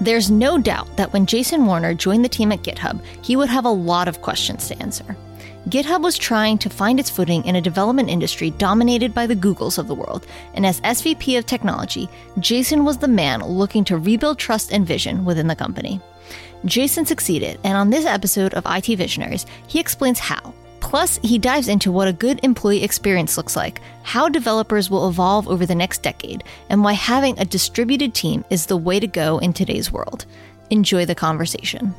There's 0.00 0.30
no 0.30 0.58
doubt 0.58 0.96
that 0.96 1.12
when 1.12 1.26
Jason 1.26 1.66
Warner 1.66 1.92
joined 1.92 2.24
the 2.24 2.28
team 2.28 2.52
at 2.52 2.62
GitHub, 2.62 3.02
he 3.20 3.34
would 3.34 3.48
have 3.48 3.64
a 3.64 3.70
lot 3.70 4.06
of 4.06 4.22
questions 4.22 4.68
to 4.68 4.80
answer. 4.80 5.16
GitHub 5.68 6.02
was 6.02 6.16
trying 6.16 6.56
to 6.58 6.70
find 6.70 7.00
its 7.00 7.10
footing 7.10 7.44
in 7.44 7.56
a 7.56 7.60
development 7.60 8.08
industry 8.08 8.50
dominated 8.52 9.12
by 9.12 9.26
the 9.26 9.36
Googles 9.36 9.76
of 9.76 9.88
the 9.88 9.94
world, 9.94 10.26
and 10.54 10.64
as 10.64 10.80
SVP 10.82 11.36
of 11.36 11.46
technology, 11.46 12.08
Jason 12.38 12.84
was 12.84 12.96
the 12.96 13.08
man 13.08 13.42
looking 13.42 13.84
to 13.84 13.98
rebuild 13.98 14.38
trust 14.38 14.72
and 14.72 14.86
vision 14.86 15.24
within 15.24 15.48
the 15.48 15.56
company. 15.56 16.00
Jason 16.64 17.04
succeeded, 17.04 17.58
and 17.64 17.76
on 17.76 17.90
this 17.90 18.06
episode 18.06 18.54
of 18.54 18.64
IT 18.66 18.96
Visionaries, 18.96 19.46
he 19.66 19.80
explains 19.80 20.20
how. 20.20 20.54
Plus, 20.80 21.18
he 21.22 21.38
dives 21.38 21.68
into 21.68 21.92
what 21.92 22.08
a 22.08 22.12
good 22.12 22.40
employee 22.42 22.82
experience 22.82 23.36
looks 23.36 23.56
like, 23.56 23.80
how 24.02 24.28
developers 24.28 24.90
will 24.90 25.08
evolve 25.08 25.48
over 25.48 25.66
the 25.66 25.74
next 25.74 26.02
decade, 26.02 26.44
and 26.70 26.82
why 26.82 26.92
having 26.92 27.38
a 27.38 27.44
distributed 27.44 28.14
team 28.14 28.44
is 28.50 28.66
the 28.66 28.76
way 28.76 29.00
to 29.00 29.06
go 29.06 29.38
in 29.38 29.52
today's 29.52 29.92
world. 29.92 30.26
Enjoy 30.70 31.04
the 31.04 31.14
conversation. 31.14 31.94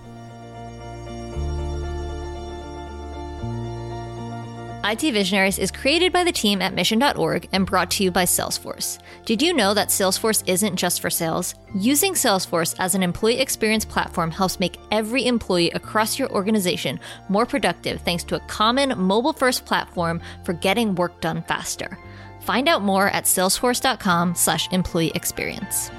IT 4.84 5.02
Visionaries 5.12 5.60
is 5.60 5.72
created 5.72 6.14
by 6.14 6.24
the 6.24 6.32
team 6.32 6.62
at 6.62 6.74
mission.org 6.74 7.50
and 7.52 7.66
brought 7.66 7.92
to 7.92 8.04
you 8.04 8.12
by 8.12 8.24
Salesforce. 8.24 9.00
Did 9.26 9.42
you 9.42 9.54
know 9.54 9.74
that 9.74 9.90
Salesforce 9.90 10.42
isn't 10.48 10.78
just 10.78 11.02
for 11.02 11.10
sales? 11.10 11.56
Using 11.76 12.14
Salesforce 12.14 12.76
as 12.80 12.96
an 12.96 13.04
employee 13.04 13.42
experience 13.42 13.84
platform 13.84 14.32
helps 14.32 14.60
make 14.60 14.78
every 14.90 15.26
employee 15.26 15.70
across 15.72 16.18
your 16.18 16.32
organization 16.32 16.98
more 17.28 17.46
productive 17.46 18.00
thanks 18.02 18.24
to 18.26 18.36
a 18.36 18.40
common 18.48 18.98
mobile 18.98 19.34
first 19.34 19.66
platform 19.66 20.22
for 20.46 20.54
getting 20.54 20.96
work 20.96 21.20
done 21.20 21.44
faster. 21.44 21.98
Find 22.42 22.70
out 22.70 22.82
more 22.82 23.10
at 23.10 23.26
salesforce.com/slash 23.26 24.72
employee 24.72 25.12
experience. 25.14 25.90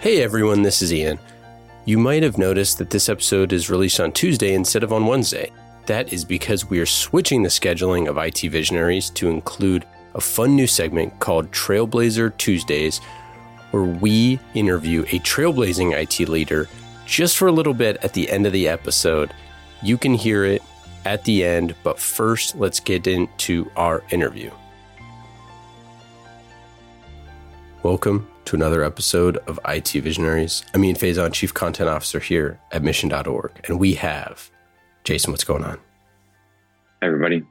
Hey 0.00 0.22
everyone, 0.22 0.62
this 0.62 0.80
is 0.80 0.92
Ian. 0.92 1.18
You 1.86 1.98
might 1.98 2.22
have 2.22 2.38
noticed 2.38 2.78
that 2.78 2.88
this 2.88 3.10
episode 3.10 3.52
is 3.52 3.68
released 3.68 4.00
on 4.00 4.10
Tuesday 4.10 4.54
instead 4.54 4.82
of 4.82 4.92
on 4.92 5.06
Wednesday. 5.06 5.50
That 5.84 6.14
is 6.14 6.24
because 6.24 6.70
we 6.70 6.80
are 6.80 6.86
switching 6.86 7.42
the 7.42 7.50
scheduling 7.50 8.08
of 8.08 8.16
IT 8.16 8.50
Visionaries 8.50 9.10
to 9.10 9.28
include 9.28 9.84
a 10.14 10.20
fun 10.20 10.56
new 10.56 10.66
segment 10.66 11.20
called 11.20 11.50
Trailblazer 11.50 12.34
Tuesdays, 12.38 13.00
where 13.70 13.82
we 13.82 14.40
interview 14.54 15.02
a 15.02 15.18
trailblazing 15.18 15.92
IT 15.92 16.26
leader 16.30 16.70
just 17.04 17.36
for 17.36 17.48
a 17.48 17.52
little 17.52 17.74
bit 17.74 17.98
at 18.02 18.14
the 18.14 18.30
end 18.30 18.46
of 18.46 18.54
the 18.54 18.66
episode. 18.66 19.34
You 19.82 19.98
can 19.98 20.14
hear 20.14 20.46
it 20.46 20.62
at 21.04 21.22
the 21.24 21.44
end, 21.44 21.74
but 21.82 21.98
first, 21.98 22.56
let's 22.56 22.80
get 22.80 23.06
into 23.06 23.70
our 23.76 24.02
interview. 24.10 24.50
Welcome 27.84 28.26
to 28.46 28.56
another 28.56 28.82
episode 28.82 29.36
of 29.46 29.60
IT 29.68 29.90
Visionaries. 29.90 30.64
I'm 30.72 30.82
Ian 30.82 30.96
Faison, 30.96 31.30
Chief 31.34 31.52
Content 31.52 31.90
Officer 31.90 32.18
here 32.18 32.58
at 32.72 32.82
Mission.org, 32.82 33.52
and 33.68 33.78
we 33.78 33.92
have 33.92 34.50
Jason. 35.04 35.32
What's 35.32 35.44
going 35.44 35.62
on? 35.64 35.74
Hey 37.02 37.08
everybody, 37.08 37.42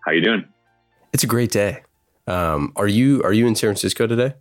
how 0.00 0.12
you 0.12 0.22
doing? 0.22 0.46
It's 1.12 1.22
a 1.22 1.26
great 1.26 1.50
day. 1.50 1.82
Um, 2.26 2.72
are 2.76 2.88
you 2.88 3.22
are 3.24 3.32
you 3.34 3.46
in 3.46 3.54
San 3.54 3.68
Francisco 3.68 4.06
today? 4.06 4.32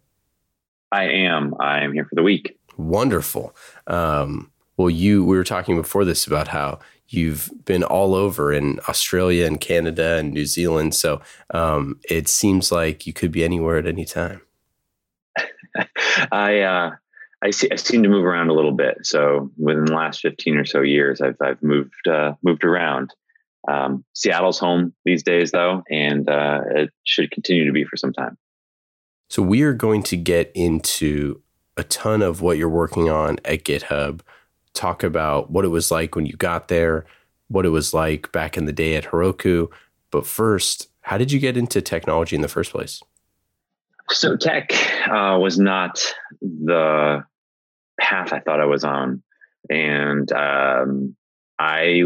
I 0.93 1.09
am. 1.09 1.55
I 1.59 1.83
am 1.83 1.91
here 1.91 2.05
for 2.05 2.15
the 2.15 2.23
week. 2.23 2.57
Wonderful. 2.77 3.53
Um, 3.87 4.49
well, 4.77 4.89
you 4.89 5.25
we 5.25 5.35
were 5.35 5.43
talking 5.43 5.75
before 5.75 6.05
this 6.05 6.25
about 6.25 6.47
how 6.47 6.79
you've 7.09 7.51
been 7.65 7.83
all 7.83 8.15
over 8.15 8.53
in 8.53 8.79
Australia 8.87 9.45
and 9.45 9.59
Canada 9.59 10.15
and 10.15 10.31
New 10.31 10.45
Zealand, 10.45 10.95
so 10.95 11.21
um, 11.53 11.99
it 12.09 12.29
seems 12.29 12.71
like 12.71 13.05
you 13.05 13.11
could 13.11 13.33
be 13.33 13.43
anywhere 13.43 13.77
at 13.77 13.85
any 13.85 14.05
time. 14.05 14.39
I 16.31 16.61
uh, 16.61 16.91
I, 17.43 17.51
see, 17.51 17.69
I 17.71 17.75
seem 17.75 18.03
to 18.03 18.09
move 18.09 18.25
around 18.25 18.49
a 18.49 18.53
little 18.53 18.71
bit. 18.71 18.99
So 19.03 19.51
within 19.57 19.85
the 19.85 19.93
last 19.93 20.21
fifteen 20.21 20.57
or 20.57 20.65
so 20.65 20.81
years, 20.81 21.21
I've 21.21 21.37
I've 21.41 21.61
moved 21.61 22.07
uh, 22.07 22.33
moved 22.43 22.63
around. 22.63 23.13
Um, 23.67 24.03
Seattle's 24.13 24.59
home 24.59 24.93
these 25.05 25.23
days, 25.23 25.51
though, 25.51 25.83
and 25.89 26.29
uh, 26.29 26.61
it 26.75 26.89
should 27.05 27.31
continue 27.31 27.65
to 27.65 27.71
be 27.71 27.85
for 27.85 27.95
some 27.95 28.11
time. 28.11 28.37
So 29.29 29.41
we 29.41 29.61
are 29.63 29.73
going 29.73 30.03
to 30.03 30.17
get 30.17 30.51
into 30.53 31.41
a 31.77 31.83
ton 31.83 32.21
of 32.21 32.41
what 32.41 32.57
you're 32.57 32.69
working 32.69 33.09
on 33.09 33.39
at 33.45 33.63
GitHub. 33.63 34.21
Talk 34.73 35.03
about 35.03 35.49
what 35.49 35.65
it 35.65 35.69
was 35.69 35.91
like 35.91 36.15
when 36.15 36.25
you 36.25 36.33
got 36.33 36.67
there, 36.67 37.05
what 37.47 37.65
it 37.65 37.69
was 37.69 37.93
like 37.93 38.31
back 38.31 38.57
in 38.57 38.65
the 38.65 38.73
day 38.73 38.95
at 38.95 39.05
Heroku. 39.05 39.69
But 40.11 40.27
first, 40.27 40.89
how 41.01 41.17
did 41.17 41.31
you 41.31 41.39
get 41.39 41.57
into 41.57 41.81
technology 41.81 42.35
in 42.35 42.41
the 42.41 42.47
first 42.47 42.71
place? 42.71 43.01
So 44.09 44.35
tech 44.35 44.71
uh, 45.07 45.37
was 45.39 45.57
not 45.57 46.03
the 46.41 47.23
path 47.99 48.33
I 48.33 48.39
thought 48.39 48.59
I 48.59 48.65
was 48.65 48.83
on, 48.83 49.23
and 49.69 50.31
um, 50.31 51.15
I 51.57 52.03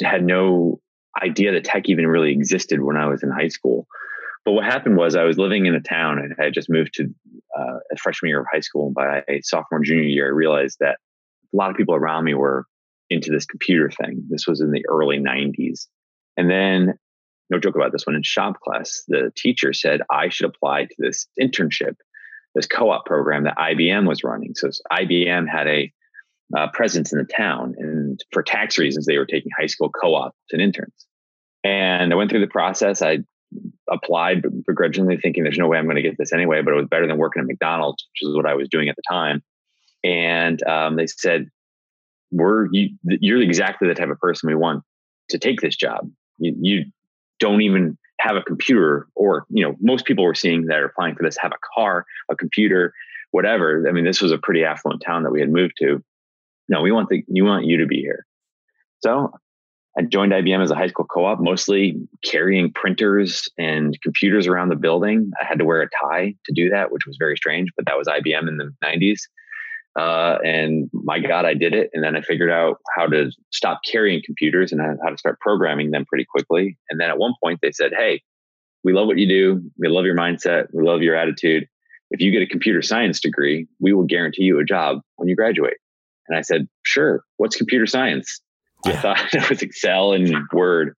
had 0.00 0.24
no 0.24 0.80
idea 1.20 1.52
that 1.52 1.64
tech 1.64 1.88
even 1.88 2.06
really 2.06 2.32
existed 2.32 2.80
when 2.82 2.96
I 2.96 3.06
was 3.06 3.22
in 3.22 3.30
high 3.30 3.48
school. 3.48 3.86
But 4.44 4.52
what 4.52 4.64
happened 4.64 4.96
was 4.96 5.14
I 5.14 5.24
was 5.24 5.38
living 5.38 5.66
in 5.66 5.74
a 5.74 5.80
town 5.80 6.18
and 6.18 6.34
I 6.38 6.44
had 6.44 6.54
just 6.54 6.68
moved 6.68 6.94
to 6.94 7.04
uh, 7.56 7.78
a 7.92 7.96
freshman 7.96 8.30
year 8.30 8.40
of 8.40 8.46
high 8.52 8.60
school. 8.60 8.86
And 8.86 8.94
by 8.94 9.22
sophomore 9.42 9.80
junior 9.80 10.02
year, 10.02 10.26
I 10.26 10.30
realized 10.30 10.78
that 10.80 10.98
a 11.52 11.56
lot 11.56 11.70
of 11.70 11.76
people 11.76 11.94
around 11.94 12.24
me 12.24 12.34
were 12.34 12.66
into 13.08 13.30
this 13.30 13.46
computer 13.46 13.90
thing. 13.90 14.24
This 14.28 14.46
was 14.46 14.60
in 14.60 14.72
the 14.72 14.84
early 14.88 15.18
90s. 15.18 15.86
And 16.36 16.50
then 16.50 16.94
no 17.52 17.60
joke 17.60 17.76
about 17.76 17.92
this 17.92 18.06
one 18.06 18.16
in 18.16 18.22
shop 18.22 18.58
class 18.60 19.04
the 19.08 19.32
teacher 19.36 19.72
said 19.72 20.00
i 20.10 20.28
should 20.28 20.46
apply 20.46 20.84
to 20.84 20.94
this 20.98 21.26
internship 21.40 21.94
this 22.54 22.66
co-op 22.66 23.06
program 23.06 23.44
that 23.44 23.56
ibm 23.56 24.06
was 24.06 24.24
running. 24.24 24.54
So 24.54 24.68
ibm 24.92 25.48
had 25.48 25.68
a 25.68 25.92
uh, 26.56 26.68
presence 26.72 27.12
in 27.12 27.18
the 27.18 27.24
town 27.24 27.74
and 27.78 28.20
for 28.30 28.42
tax 28.42 28.78
reasons 28.78 29.06
they 29.06 29.16
were 29.16 29.26
taking 29.26 29.50
high 29.58 29.66
school 29.66 29.90
co-ops 29.90 30.36
and 30.50 30.60
interns. 30.60 31.06
And 31.64 32.12
i 32.12 32.16
went 32.16 32.30
through 32.30 32.40
the 32.40 32.46
process. 32.46 33.02
I 33.02 33.18
applied 33.90 34.42
begrudgingly 34.66 35.18
thinking 35.18 35.42
there's 35.42 35.58
no 35.58 35.68
way 35.68 35.76
i'm 35.76 35.84
going 35.84 35.96
to 35.96 36.02
get 36.02 36.16
this 36.16 36.32
anyway 36.32 36.62
but 36.62 36.72
it 36.72 36.76
was 36.76 36.88
better 36.88 37.06
than 37.06 37.18
working 37.18 37.42
at 37.42 37.46
mcdonald's 37.46 38.02
which 38.10 38.26
is 38.26 38.34
what 38.34 38.46
i 38.46 38.54
was 38.54 38.66
doing 38.68 38.88
at 38.88 38.96
the 38.96 39.02
time. 39.06 39.42
And 40.04 40.62
um, 40.66 40.96
they 40.96 41.06
said 41.06 41.48
we're 42.30 42.68
you, 42.72 42.96
you're 43.04 43.42
exactly 43.42 43.88
the 43.88 43.94
type 43.94 44.08
of 44.08 44.18
person 44.18 44.48
we 44.48 44.54
want 44.54 44.82
to 45.28 45.38
take 45.38 45.60
this 45.60 45.76
job. 45.76 46.10
You, 46.38 46.56
you 46.60 46.84
don't 47.42 47.60
even 47.60 47.98
have 48.20 48.36
a 48.36 48.42
computer 48.42 49.08
or 49.16 49.44
you 49.50 49.64
know 49.64 49.74
most 49.80 50.04
people 50.06 50.22
we're 50.24 50.32
seeing 50.32 50.66
that 50.66 50.78
are 50.78 50.84
applying 50.86 51.16
for 51.16 51.24
this 51.24 51.36
have 51.36 51.50
a 51.50 51.58
car 51.74 52.06
a 52.30 52.36
computer 52.36 52.94
whatever. 53.32 53.84
I 53.88 53.92
mean 53.92 54.04
this 54.04 54.22
was 54.22 54.30
a 54.30 54.38
pretty 54.38 54.62
affluent 54.64 55.02
town 55.04 55.24
that 55.24 55.32
we 55.32 55.40
had 55.40 55.50
moved 55.50 55.74
to. 55.80 56.02
No 56.68 56.82
we 56.82 56.92
want 56.92 57.08
the 57.08 57.24
you 57.26 57.44
want 57.44 57.66
you 57.66 57.78
to 57.78 57.86
be 57.86 58.00
here. 58.00 58.24
So 59.02 59.32
i 59.98 60.02
joined 60.02 60.32
ibm 60.32 60.62
as 60.62 60.70
a 60.70 60.76
high 60.76 60.86
school 60.86 61.04
co-op 61.04 61.40
mostly 61.40 61.96
carrying 62.24 62.72
printers 62.72 63.48
and 63.58 63.98
computers 64.02 64.46
around 64.46 64.68
the 64.68 64.76
building. 64.76 65.32
I 65.40 65.44
had 65.44 65.58
to 65.58 65.64
wear 65.64 65.82
a 65.82 65.88
tie 66.04 66.34
to 66.46 66.52
do 66.54 66.70
that 66.70 66.92
which 66.92 67.06
was 67.06 67.16
very 67.18 67.36
strange 67.36 67.70
but 67.76 67.86
that 67.86 67.98
was 67.98 68.06
ibm 68.06 68.46
in 68.46 68.56
the 68.56 68.70
90s 68.84 69.22
uh, 69.98 70.38
and 70.44 70.90
my 70.92 71.18
God, 71.18 71.44
I 71.44 71.54
did 71.54 71.74
it. 71.74 71.90
And 71.92 72.02
then 72.02 72.16
I 72.16 72.22
figured 72.22 72.50
out 72.50 72.78
how 72.96 73.06
to 73.06 73.30
stop 73.50 73.80
carrying 73.90 74.22
computers 74.24 74.72
and 74.72 74.80
how 74.80 75.10
to 75.10 75.18
start 75.18 75.38
programming 75.40 75.90
them 75.90 76.06
pretty 76.06 76.24
quickly. 76.24 76.78
And 76.88 76.98
then 76.98 77.10
at 77.10 77.18
one 77.18 77.34
point 77.42 77.60
they 77.62 77.72
said, 77.72 77.92
Hey, 77.96 78.22
we 78.84 78.92
love 78.92 79.06
what 79.06 79.18
you 79.18 79.28
do. 79.28 79.62
We 79.78 79.88
love 79.88 80.06
your 80.06 80.16
mindset. 80.16 80.66
We 80.72 80.82
love 80.82 81.02
your 81.02 81.14
attitude. 81.14 81.66
If 82.10 82.20
you 82.20 82.30
get 82.30 82.42
a 82.42 82.46
computer 82.46 82.82
science 82.82 83.20
degree, 83.20 83.66
we 83.80 83.92
will 83.92 84.04
guarantee 84.04 84.44
you 84.44 84.58
a 84.58 84.64
job 84.64 85.00
when 85.16 85.28
you 85.28 85.36
graduate. 85.36 85.76
And 86.28 86.38
I 86.38 86.42
said, 86.42 86.68
Sure. 86.84 87.22
What's 87.36 87.56
computer 87.56 87.86
science? 87.86 88.40
Yeah. 88.86 88.92
I 88.92 88.96
thought 88.96 89.18
it 89.34 89.50
was 89.50 89.62
Excel 89.62 90.12
and 90.12 90.34
Word. 90.52 90.94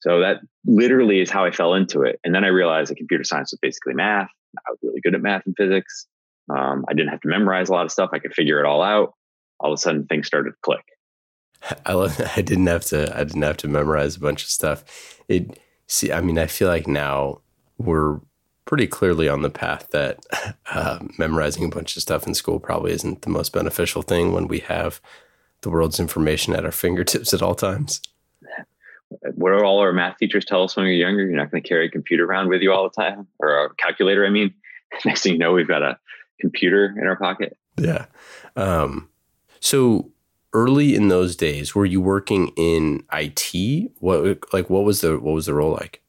So 0.00 0.20
that 0.20 0.40
literally 0.64 1.20
is 1.20 1.30
how 1.30 1.44
I 1.44 1.50
fell 1.50 1.74
into 1.74 2.02
it. 2.02 2.18
And 2.24 2.34
then 2.34 2.44
I 2.44 2.48
realized 2.48 2.90
that 2.90 2.96
computer 2.96 3.22
science 3.22 3.52
was 3.52 3.58
basically 3.60 3.94
math. 3.94 4.28
I 4.58 4.70
was 4.70 4.78
really 4.82 5.00
good 5.00 5.14
at 5.14 5.20
math 5.20 5.42
and 5.46 5.54
physics. 5.56 6.06
Um, 6.50 6.84
I 6.88 6.94
didn't 6.94 7.10
have 7.10 7.20
to 7.20 7.28
memorize 7.28 7.68
a 7.68 7.72
lot 7.72 7.84
of 7.84 7.92
stuff. 7.92 8.10
I 8.12 8.18
could 8.18 8.34
figure 8.34 8.60
it 8.60 8.66
all 8.66 8.82
out. 8.82 9.14
All 9.60 9.72
of 9.72 9.76
a 9.76 9.80
sudden, 9.80 10.06
things 10.06 10.26
started 10.26 10.50
to 10.50 10.56
click. 10.62 10.84
I 11.86 11.92
love. 11.92 12.16
That. 12.16 12.36
I 12.36 12.42
didn't 12.42 12.66
have 12.66 12.84
to. 12.86 13.16
I 13.16 13.24
didn't 13.24 13.42
have 13.42 13.58
to 13.58 13.68
memorize 13.68 14.16
a 14.16 14.20
bunch 14.20 14.42
of 14.42 14.48
stuff. 14.48 15.20
It. 15.28 15.58
See, 15.86 16.12
I 16.12 16.20
mean, 16.20 16.38
I 16.38 16.46
feel 16.46 16.68
like 16.68 16.86
now 16.86 17.40
we're 17.78 18.20
pretty 18.64 18.86
clearly 18.86 19.28
on 19.28 19.42
the 19.42 19.50
path 19.50 19.88
that 19.90 20.24
uh, 20.72 21.00
memorizing 21.18 21.64
a 21.64 21.68
bunch 21.68 21.96
of 21.96 22.02
stuff 22.02 22.26
in 22.26 22.34
school 22.34 22.60
probably 22.60 22.92
isn't 22.92 23.22
the 23.22 23.30
most 23.30 23.52
beneficial 23.52 24.02
thing 24.02 24.32
when 24.32 24.46
we 24.46 24.60
have 24.60 25.00
the 25.62 25.70
world's 25.70 26.00
information 26.00 26.54
at 26.54 26.64
our 26.64 26.72
fingertips 26.72 27.34
at 27.34 27.42
all 27.42 27.54
times. 27.54 28.00
What 29.34 29.50
do 29.50 29.64
all 29.64 29.80
our 29.80 29.92
math 29.92 30.18
teachers 30.18 30.44
tell 30.44 30.62
us 30.62 30.76
when 30.76 30.86
you're 30.86 30.94
younger? 30.94 31.22
You're 31.22 31.36
not 31.36 31.50
going 31.50 31.62
to 31.62 31.68
carry 31.68 31.86
a 31.86 31.90
computer 31.90 32.24
around 32.24 32.48
with 32.48 32.62
you 32.62 32.72
all 32.72 32.84
the 32.84 33.02
time, 33.02 33.26
or 33.40 33.66
a 33.66 33.74
calculator. 33.74 34.24
I 34.24 34.30
mean, 34.30 34.54
next 35.04 35.22
thing 35.22 35.32
you 35.32 35.38
know, 35.38 35.52
we've 35.52 35.68
got 35.68 35.82
a 35.82 35.98
computer 36.40 36.94
in 37.00 37.06
our 37.06 37.16
pocket. 37.16 37.56
Yeah. 37.78 38.06
Um, 38.56 39.08
so 39.60 40.10
early 40.52 40.94
in 40.94 41.08
those 41.08 41.36
days, 41.36 41.74
were 41.74 41.86
you 41.86 42.00
working 42.00 42.48
in 42.56 43.04
IT? 43.12 43.90
What 44.00 44.52
like 44.52 44.70
what 44.70 44.84
was 44.84 45.00
the 45.00 45.18
what 45.18 45.34
was 45.34 45.46
the 45.46 45.54
role 45.54 45.72
like? 45.72 46.02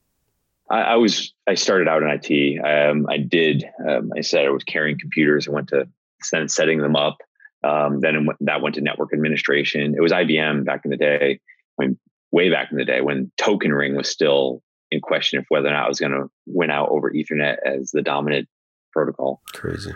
I, 0.70 0.82
I, 0.82 0.96
was 0.96 1.34
I 1.48 1.56
started 1.56 1.90
out 1.90 2.02
in 2.02 2.10
IT. 2.10 2.64
Um, 2.64 3.06
I 3.10 3.18
did. 3.18 3.66
Um, 3.88 4.12
I 4.16 4.22
said 4.22 4.46
I 4.46 4.50
was 4.50 4.64
carrying 4.64 4.98
computers. 4.98 5.48
I 5.48 5.52
went 5.52 5.68
to 5.70 5.88
then 6.32 6.48
setting 6.48 6.80
them 6.80 6.96
up. 6.96 7.18
Um, 7.64 8.00
then 8.00 8.26
went, 8.26 8.40
that 8.42 8.62
went 8.62 8.76
to 8.76 8.82
network 8.82 9.14
administration. 9.14 9.94
It 9.96 10.02
was 10.02 10.12
IBM 10.12 10.66
back 10.66 10.82
in 10.86 10.92
the 10.92 10.98
day. 10.98 11.40
I 11.80 11.86
mean, 11.86 12.00
way 12.32 12.50
back 12.50 12.72
in 12.72 12.78
the 12.78 12.86
day 12.86 13.02
when 13.02 13.32
token 13.38 13.74
ring 13.74 13.96
was 13.96 14.10
still 14.10 14.64
in 14.90 15.02
question 15.02 15.40
of 15.40 15.46
whether 15.50 15.68
or 15.68 15.72
not 15.72 15.86
I 15.86 15.88
was 15.88 16.00
going 16.00 16.14
to 16.14 16.30
win 16.48 16.72
out 16.72 16.90
over 16.90 17.12
Ethernet 17.12 17.58
as 17.66 17.92
the 17.92 18.02
dominant 18.02 18.48
protocol. 18.92 19.42
Crazy. 19.54 19.94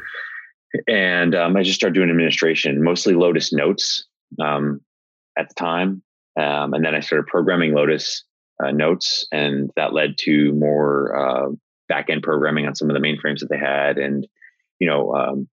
And 0.87 1.35
um, 1.35 1.55
I 1.55 1.63
just 1.63 1.75
started 1.75 1.95
doing 1.95 2.09
administration, 2.09 2.83
mostly 2.83 3.13
Lotus 3.13 3.53
Notes 3.53 4.05
um, 4.41 4.81
at 5.37 5.49
the 5.49 5.55
time. 5.55 6.01
Um, 6.37 6.73
and 6.73 6.83
then 6.83 6.95
I 6.95 6.99
started 6.99 7.27
programming 7.27 7.73
Lotus 7.73 8.23
uh, 8.63 8.71
Notes, 8.71 9.25
and 9.31 9.69
that 9.75 9.93
led 9.93 10.17
to 10.19 10.53
more 10.53 11.15
uh, 11.15 11.51
back 11.87 12.09
end 12.09 12.23
programming 12.23 12.67
on 12.67 12.75
some 12.75 12.89
of 12.89 12.93
the 12.93 12.99
mainframes 12.99 13.39
that 13.39 13.49
they 13.49 13.57
had. 13.57 13.97
And, 13.97 14.27
you 14.79 14.87
know, 14.87 15.13
um, 15.13 15.47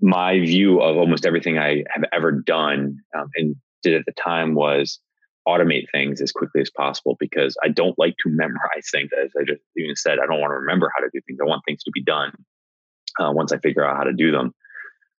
my 0.00 0.40
view 0.40 0.80
of 0.80 0.96
almost 0.96 1.24
everything 1.24 1.58
I 1.58 1.84
have 1.94 2.04
ever 2.12 2.32
done 2.32 2.98
um, 3.16 3.28
and 3.36 3.56
did 3.82 3.94
at 3.94 4.04
the 4.06 4.12
time 4.12 4.54
was 4.54 5.00
automate 5.46 5.84
things 5.92 6.20
as 6.20 6.32
quickly 6.32 6.60
as 6.62 6.70
possible 6.70 7.16
because 7.20 7.56
I 7.62 7.68
don't 7.68 7.98
like 7.98 8.14
to 8.22 8.30
memorize 8.30 8.88
things. 8.90 9.10
As 9.22 9.30
I 9.38 9.44
just 9.44 9.62
even 9.76 9.96
said, 9.96 10.18
I 10.18 10.26
don't 10.26 10.40
want 10.40 10.50
to 10.50 10.56
remember 10.56 10.90
how 10.94 11.02
to 11.02 11.10
do 11.12 11.20
things. 11.26 11.38
I 11.40 11.46
want 11.46 11.62
things 11.66 11.82
to 11.84 11.90
be 11.92 12.02
done 12.02 12.32
uh, 13.20 13.30
once 13.32 13.52
I 13.52 13.58
figure 13.58 13.84
out 13.84 13.96
how 13.96 14.04
to 14.04 14.12
do 14.12 14.30
them. 14.30 14.54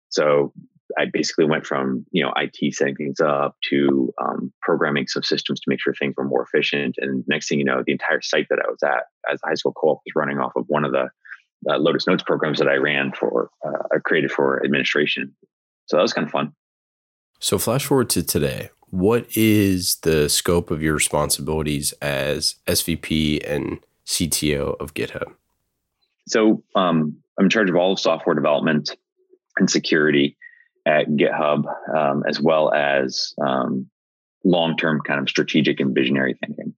So 0.08 0.52
I 0.98 1.06
basically 1.12 1.46
went 1.46 1.66
from 1.66 2.06
you 2.10 2.22
know 2.22 2.32
IT 2.36 2.74
setting 2.74 2.94
things 2.94 3.20
up 3.20 3.56
to 3.70 4.12
um, 4.20 4.52
programming 4.62 5.06
systems 5.06 5.60
to 5.60 5.68
make 5.68 5.80
sure 5.80 5.94
things 5.94 6.14
were 6.16 6.24
more 6.24 6.42
efficient. 6.42 6.96
And 6.98 7.24
next 7.26 7.48
thing 7.48 7.58
you 7.58 7.64
know, 7.64 7.82
the 7.84 7.92
entire 7.92 8.20
site 8.20 8.46
that 8.50 8.58
I 8.58 8.70
was 8.70 8.82
at 8.82 9.04
as 9.30 9.40
a 9.42 9.48
high 9.48 9.54
school 9.54 9.72
co-op 9.72 10.00
was 10.04 10.12
running 10.14 10.38
off 10.38 10.52
of 10.56 10.64
one 10.68 10.84
of 10.84 10.92
the 10.92 11.08
uh, 11.70 11.78
Lotus 11.78 12.06
Notes 12.06 12.22
programs 12.22 12.58
that 12.58 12.68
I 12.68 12.74
ran 12.74 13.12
for, 13.12 13.50
uh, 13.66 13.98
created 14.04 14.30
for 14.30 14.62
administration. 14.62 15.34
So 15.86 15.96
that 15.96 16.02
was 16.02 16.12
kind 16.12 16.26
of 16.26 16.30
fun. 16.30 16.52
So 17.40 17.58
flash 17.58 17.86
forward 17.86 18.10
to 18.10 18.22
today 18.22 18.70
what 18.94 19.26
is 19.36 19.96
the 20.02 20.28
scope 20.28 20.70
of 20.70 20.80
your 20.80 20.94
responsibilities 20.94 21.92
as 22.00 22.54
SVP 22.68 23.40
and 23.44 23.80
CTO 24.06 24.80
of 24.80 24.94
GitHub? 24.94 25.34
So 26.28 26.62
um, 26.76 27.16
I'm 27.38 27.46
in 27.46 27.50
charge 27.50 27.70
of 27.70 27.76
all 27.76 27.92
of 27.92 28.00
software 28.00 28.34
development 28.34 28.96
and 29.56 29.70
security 29.70 30.36
at 30.86 31.08
GitHub, 31.08 31.64
um, 31.94 32.24
as 32.28 32.40
well 32.40 32.72
as 32.72 33.34
um, 33.44 33.88
long-term 34.44 35.00
kind 35.06 35.20
of 35.20 35.28
strategic 35.28 35.80
and 35.80 35.94
visionary 35.94 36.36
thinking. 36.44 36.74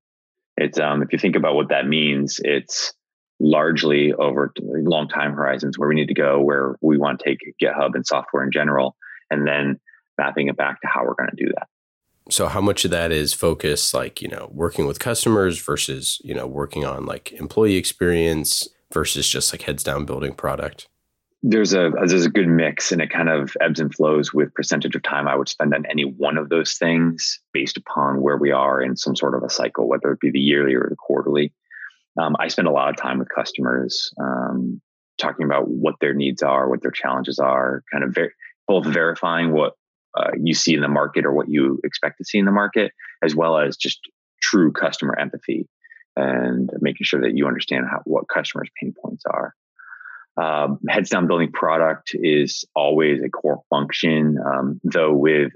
It's 0.56 0.78
um, 0.78 1.02
if 1.02 1.12
you 1.12 1.18
think 1.18 1.36
about 1.36 1.54
what 1.54 1.68
that 1.68 1.86
means, 1.86 2.40
it's 2.42 2.94
largely 3.38 4.14
over 4.14 4.52
long 4.62 5.08
time 5.08 5.32
horizons 5.32 5.78
where 5.78 5.88
we 5.88 5.94
need 5.94 6.08
to 6.08 6.14
go, 6.14 6.40
where 6.40 6.76
we 6.80 6.96
want 6.96 7.20
to 7.20 7.24
take 7.24 7.40
GitHub 7.62 7.94
and 7.94 8.06
software 8.06 8.44
in 8.44 8.50
general, 8.50 8.96
and 9.30 9.46
then 9.46 9.78
mapping 10.16 10.48
it 10.48 10.56
back 10.56 10.80
to 10.80 10.86
how 10.86 11.04
we're 11.04 11.14
going 11.14 11.30
to 11.30 11.44
do 11.44 11.52
that 11.54 11.68
so 12.30 12.48
how 12.48 12.60
much 12.60 12.84
of 12.84 12.90
that 12.90 13.12
is 13.12 13.32
focused 13.32 13.94
like 13.94 14.20
you 14.20 14.28
know 14.28 14.50
working 14.52 14.86
with 14.86 14.98
customers 14.98 15.60
versus 15.60 16.20
you 16.24 16.34
know 16.34 16.46
working 16.46 16.84
on 16.84 17.06
like 17.06 17.32
employee 17.32 17.76
experience 17.76 18.68
versus 18.96 19.28
just 19.28 19.52
like 19.52 19.60
heads 19.60 19.82
down 19.82 20.06
building 20.06 20.32
product? 20.32 20.88
There's 21.42 21.74
a 21.74 21.90
there's 22.06 22.24
a 22.24 22.30
good 22.30 22.48
mix 22.48 22.92
and 22.92 23.02
it 23.02 23.10
kind 23.10 23.28
of 23.28 23.54
ebbs 23.60 23.78
and 23.78 23.94
flows 23.94 24.32
with 24.32 24.54
percentage 24.54 24.96
of 24.96 25.02
time 25.02 25.28
i 25.28 25.36
would 25.36 25.50
spend 25.50 25.74
on 25.74 25.84
any 25.86 26.02
one 26.02 26.38
of 26.38 26.48
those 26.48 26.78
things 26.78 27.38
based 27.52 27.76
upon 27.76 28.22
where 28.22 28.38
we 28.38 28.52
are 28.52 28.80
in 28.80 28.96
some 28.96 29.14
sort 29.14 29.34
of 29.34 29.42
a 29.42 29.50
cycle 29.50 29.86
whether 29.86 30.10
it 30.12 30.18
be 30.18 30.30
the 30.30 30.40
yearly 30.40 30.74
or 30.74 30.86
the 30.88 30.96
quarterly. 30.96 31.52
Um, 32.20 32.34
i 32.40 32.48
spend 32.48 32.68
a 32.68 32.72
lot 32.72 32.88
of 32.88 32.96
time 32.96 33.18
with 33.18 33.28
customers 33.28 34.12
um, 34.18 34.80
talking 35.18 35.44
about 35.44 35.68
what 35.68 35.96
their 36.00 36.14
needs 36.14 36.42
are 36.42 36.70
what 36.70 36.80
their 36.80 36.90
challenges 37.02 37.38
are 37.38 37.84
kind 37.92 38.02
of 38.02 38.14
ver- 38.14 38.34
both 38.66 38.86
verifying 38.86 39.52
what 39.52 39.74
uh, 40.16 40.30
you 40.42 40.54
see 40.54 40.74
in 40.74 40.80
the 40.80 40.88
market 40.88 41.26
or 41.26 41.32
what 41.32 41.50
you 41.50 41.78
expect 41.84 42.16
to 42.16 42.24
see 42.24 42.38
in 42.38 42.46
the 42.46 42.50
market, 42.52 42.90
as 43.22 43.34
well 43.34 43.58
as 43.58 43.76
just 43.76 44.00
true 44.40 44.72
customer 44.72 45.14
empathy 45.18 45.68
and 46.16 46.70
making 46.80 47.04
sure 47.04 47.20
that 47.20 47.36
you 47.36 47.46
understand 47.46 47.86
how, 47.90 48.00
what 48.04 48.24
customers' 48.28 48.70
pain 48.80 48.94
points 49.02 49.24
are. 49.26 49.54
Um, 50.38 50.78
heads 50.88 51.08
down 51.08 51.26
building 51.26 51.52
product 51.52 52.10
is 52.14 52.64
always 52.74 53.22
a 53.22 53.28
core 53.28 53.62
function, 53.70 54.36
um, 54.44 54.80
though 54.84 55.12
with 55.12 55.52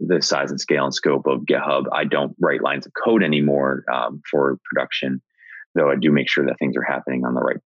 the 0.00 0.20
size 0.20 0.50
and 0.50 0.60
scale 0.60 0.84
and 0.84 0.94
scope 0.94 1.26
of 1.26 1.42
GitHub, 1.42 1.84
I 1.92 2.04
don't 2.04 2.36
write 2.40 2.62
lines 2.62 2.86
of 2.86 2.92
code 2.92 3.22
anymore 3.22 3.84
um, 3.92 4.20
for 4.30 4.58
production, 4.64 5.22
though 5.74 5.90
I 5.90 5.94
do 5.96 6.10
make 6.10 6.28
sure 6.28 6.44
that 6.44 6.58
things 6.58 6.76
are 6.76 6.82
happening 6.82 7.24
on 7.24 7.34
the 7.34 7.40
right 7.40 7.56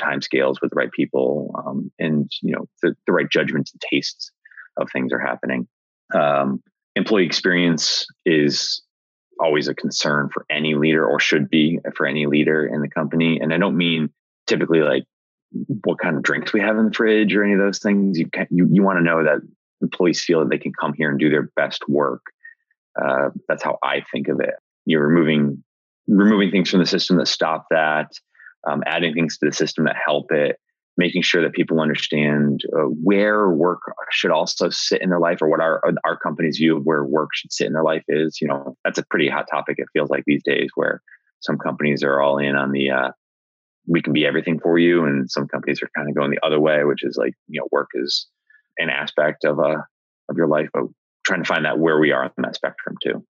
time 0.00 0.20
scales 0.20 0.60
with 0.60 0.70
the 0.70 0.76
right 0.76 0.92
people 0.92 1.54
um, 1.64 1.90
and 2.00 2.30
you 2.42 2.52
know 2.52 2.66
the, 2.82 2.94
the 3.06 3.12
right 3.12 3.30
judgments 3.30 3.72
and 3.72 3.80
tastes 3.80 4.32
of 4.76 4.88
things 4.92 5.12
are 5.12 5.20
happening. 5.20 5.66
Um, 6.14 6.62
employee 6.96 7.26
experience 7.26 8.06
is 8.26 8.82
always 9.40 9.68
a 9.68 9.74
concern 9.74 10.28
for 10.32 10.44
any 10.50 10.74
leader 10.74 11.06
or 11.06 11.20
should 11.20 11.50
be 11.50 11.78
for 11.96 12.06
any 12.06 12.26
leader 12.26 12.66
in 12.66 12.80
the 12.80 12.88
company. 12.88 13.40
And 13.40 13.52
I 13.52 13.58
don't 13.58 13.76
mean 13.76 14.10
typically 14.46 14.80
like 14.80 15.04
what 15.84 15.98
kind 15.98 16.16
of 16.16 16.22
drinks 16.22 16.52
we 16.52 16.60
have 16.60 16.76
in 16.78 16.86
the 16.86 16.92
fridge 16.92 17.34
or 17.34 17.44
any 17.44 17.54
of 17.54 17.58
those 17.58 17.78
things. 17.78 18.18
You 18.18 18.28
can, 18.28 18.46
you, 18.50 18.68
you 18.70 18.82
want 18.82 18.98
to 18.98 19.04
know 19.04 19.24
that 19.24 19.40
employees 19.82 20.22
feel 20.22 20.40
that 20.40 20.50
they 20.50 20.58
can 20.58 20.72
come 20.72 20.92
here 20.94 21.10
and 21.10 21.18
do 21.18 21.30
their 21.30 21.50
best 21.56 21.88
work. 21.88 22.22
Uh, 23.00 23.30
that's 23.48 23.62
how 23.62 23.78
I 23.82 24.02
think 24.12 24.28
of 24.28 24.40
it. 24.40 24.54
You're 24.86 25.06
removing 25.06 25.62
removing 26.06 26.50
things 26.50 26.70
from 26.70 26.80
the 26.80 26.86
system 26.86 27.16
that 27.16 27.26
stop 27.26 27.66
that, 27.70 28.12
um, 28.68 28.82
adding 28.86 29.14
things 29.14 29.38
to 29.38 29.46
the 29.46 29.52
system 29.52 29.84
that 29.84 29.96
help 30.04 30.32
it, 30.32 30.58
making 30.96 31.22
sure 31.22 31.42
that 31.42 31.52
people 31.52 31.80
understand 31.80 32.62
uh, 32.76 32.82
where 32.82 33.48
work 33.50 33.80
should 34.10 34.30
also 34.30 34.70
sit 34.70 35.02
in 35.02 35.10
their 35.10 35.18
life 35.18 35.42
or 35.42 35.48
what 35.48 35.60
our 35.60 35.82
our 36.04 36.16
company's 36.16 36.58
view 36.58 36.76
of 36.76 36.84
where 36.84 37.04
work 37.04 37.30
should 37.32 37.52
sit 37.52 37.66
in 37.66 37.72
their 37.72 37.82
life 37.82 38.04
is 38.08 38.38
you 38.40 38.48
know 38.48 38.76
that's 38.84 38.98
a 38.98 39.06
pretty 39.10 39.28
hot 39.28 39.46
topic 39.50 39.76
it 39.78 39.88
feels 39.92 40.10
like 40.10 40.24
these 40.26 40.42
days 40.44 40.70
where 40.74 41.02
some 41.40 41.58
companies 41.58 42.02
are 42.02 42.20
all 42.20 42.38
in 42.38 42.56
on 42.56 42.72
the 42.72 42.90
uh, 42.90 43.10
we 43.86 44.00
can 44.00 44.12
be 44.12 44.26
everything 44.26 44.58
for 44.60 44.78
you 44.78 45.04
and 45.04 45.30
some 45.30 45.46
companies 45.48 45.82
are 45.82 45.90
kind 45.96 46.08
of 46.08 46.14
going 46.14 46.30
the 46.30 46.46
other 46.46 46.60
way 46.60 46.84
which 46.84 47.02
is 47.02 47.16
like 47.16 47.34
you 47.48 47.60
know 47.60 47.68
work 47.70 47.88
is 47.94 48.26
an 48.78 48.90
aspect 48.90 49.44
of 49.44 49.58
uh 49.58 49.82
of 50.28 50.36
your 50.36 50.48
life 50.48 50.68
but 50.72 50.84
trying 51.24 51.42
to 51.42 51.48
find 51.48 51.64
that 51.64 51.78
where 51.78 51.98
we 51.98 52.12
are 52.12 52.24
on 52.24 52.30
that 52.38 52.54
spectrum 52.54 52.96
too. 53.02 53.24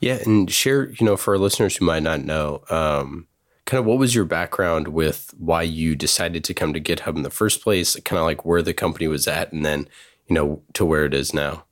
Yeah 0.00 0.18
and 0.24 0.50
share 0.50 0.90
you 0.90 1.04
know 1.04 1.16
for 1.16 1.36
listeners 1.36 1.76
who 1.76 1.84
might 1.84 2.02
not 2.02 2.24
know 2.24 2.62
um 2.70 3.26
kind 3.66 3.78
of 3.78 3.86
what 3.86 3.98
was 3.98 4.14
your 4.14 4.24
background 4.24 4.88
with 4.88 5.32
why 5.38 5.62
you 5.62 5.96
decided 5.96 6.44
to 6.44 6.54
come 6.54 6.72
to 6.74 6.80
GitHub 6.80 7.16
in 7.16 7.22
the 7.22 7.30
first 7.30 7.62
place, 7.62 7.96
kind 8.00 8.18
of 8.18 8.24
like 8.24 8.44
where 8.44 8.62
the 8.62 8.74
company 8.74 9.08
was 9.08 9.26
at, 9.26 9.52
and 9.52 9.64
then, 9.64 9.88
you 10.26 10.34
know, 10.34 10.62
to 10.74 10.84
where 10.84 11.04
it 11.04 11.14
is 11.14 11.32
now? 11.32 11.64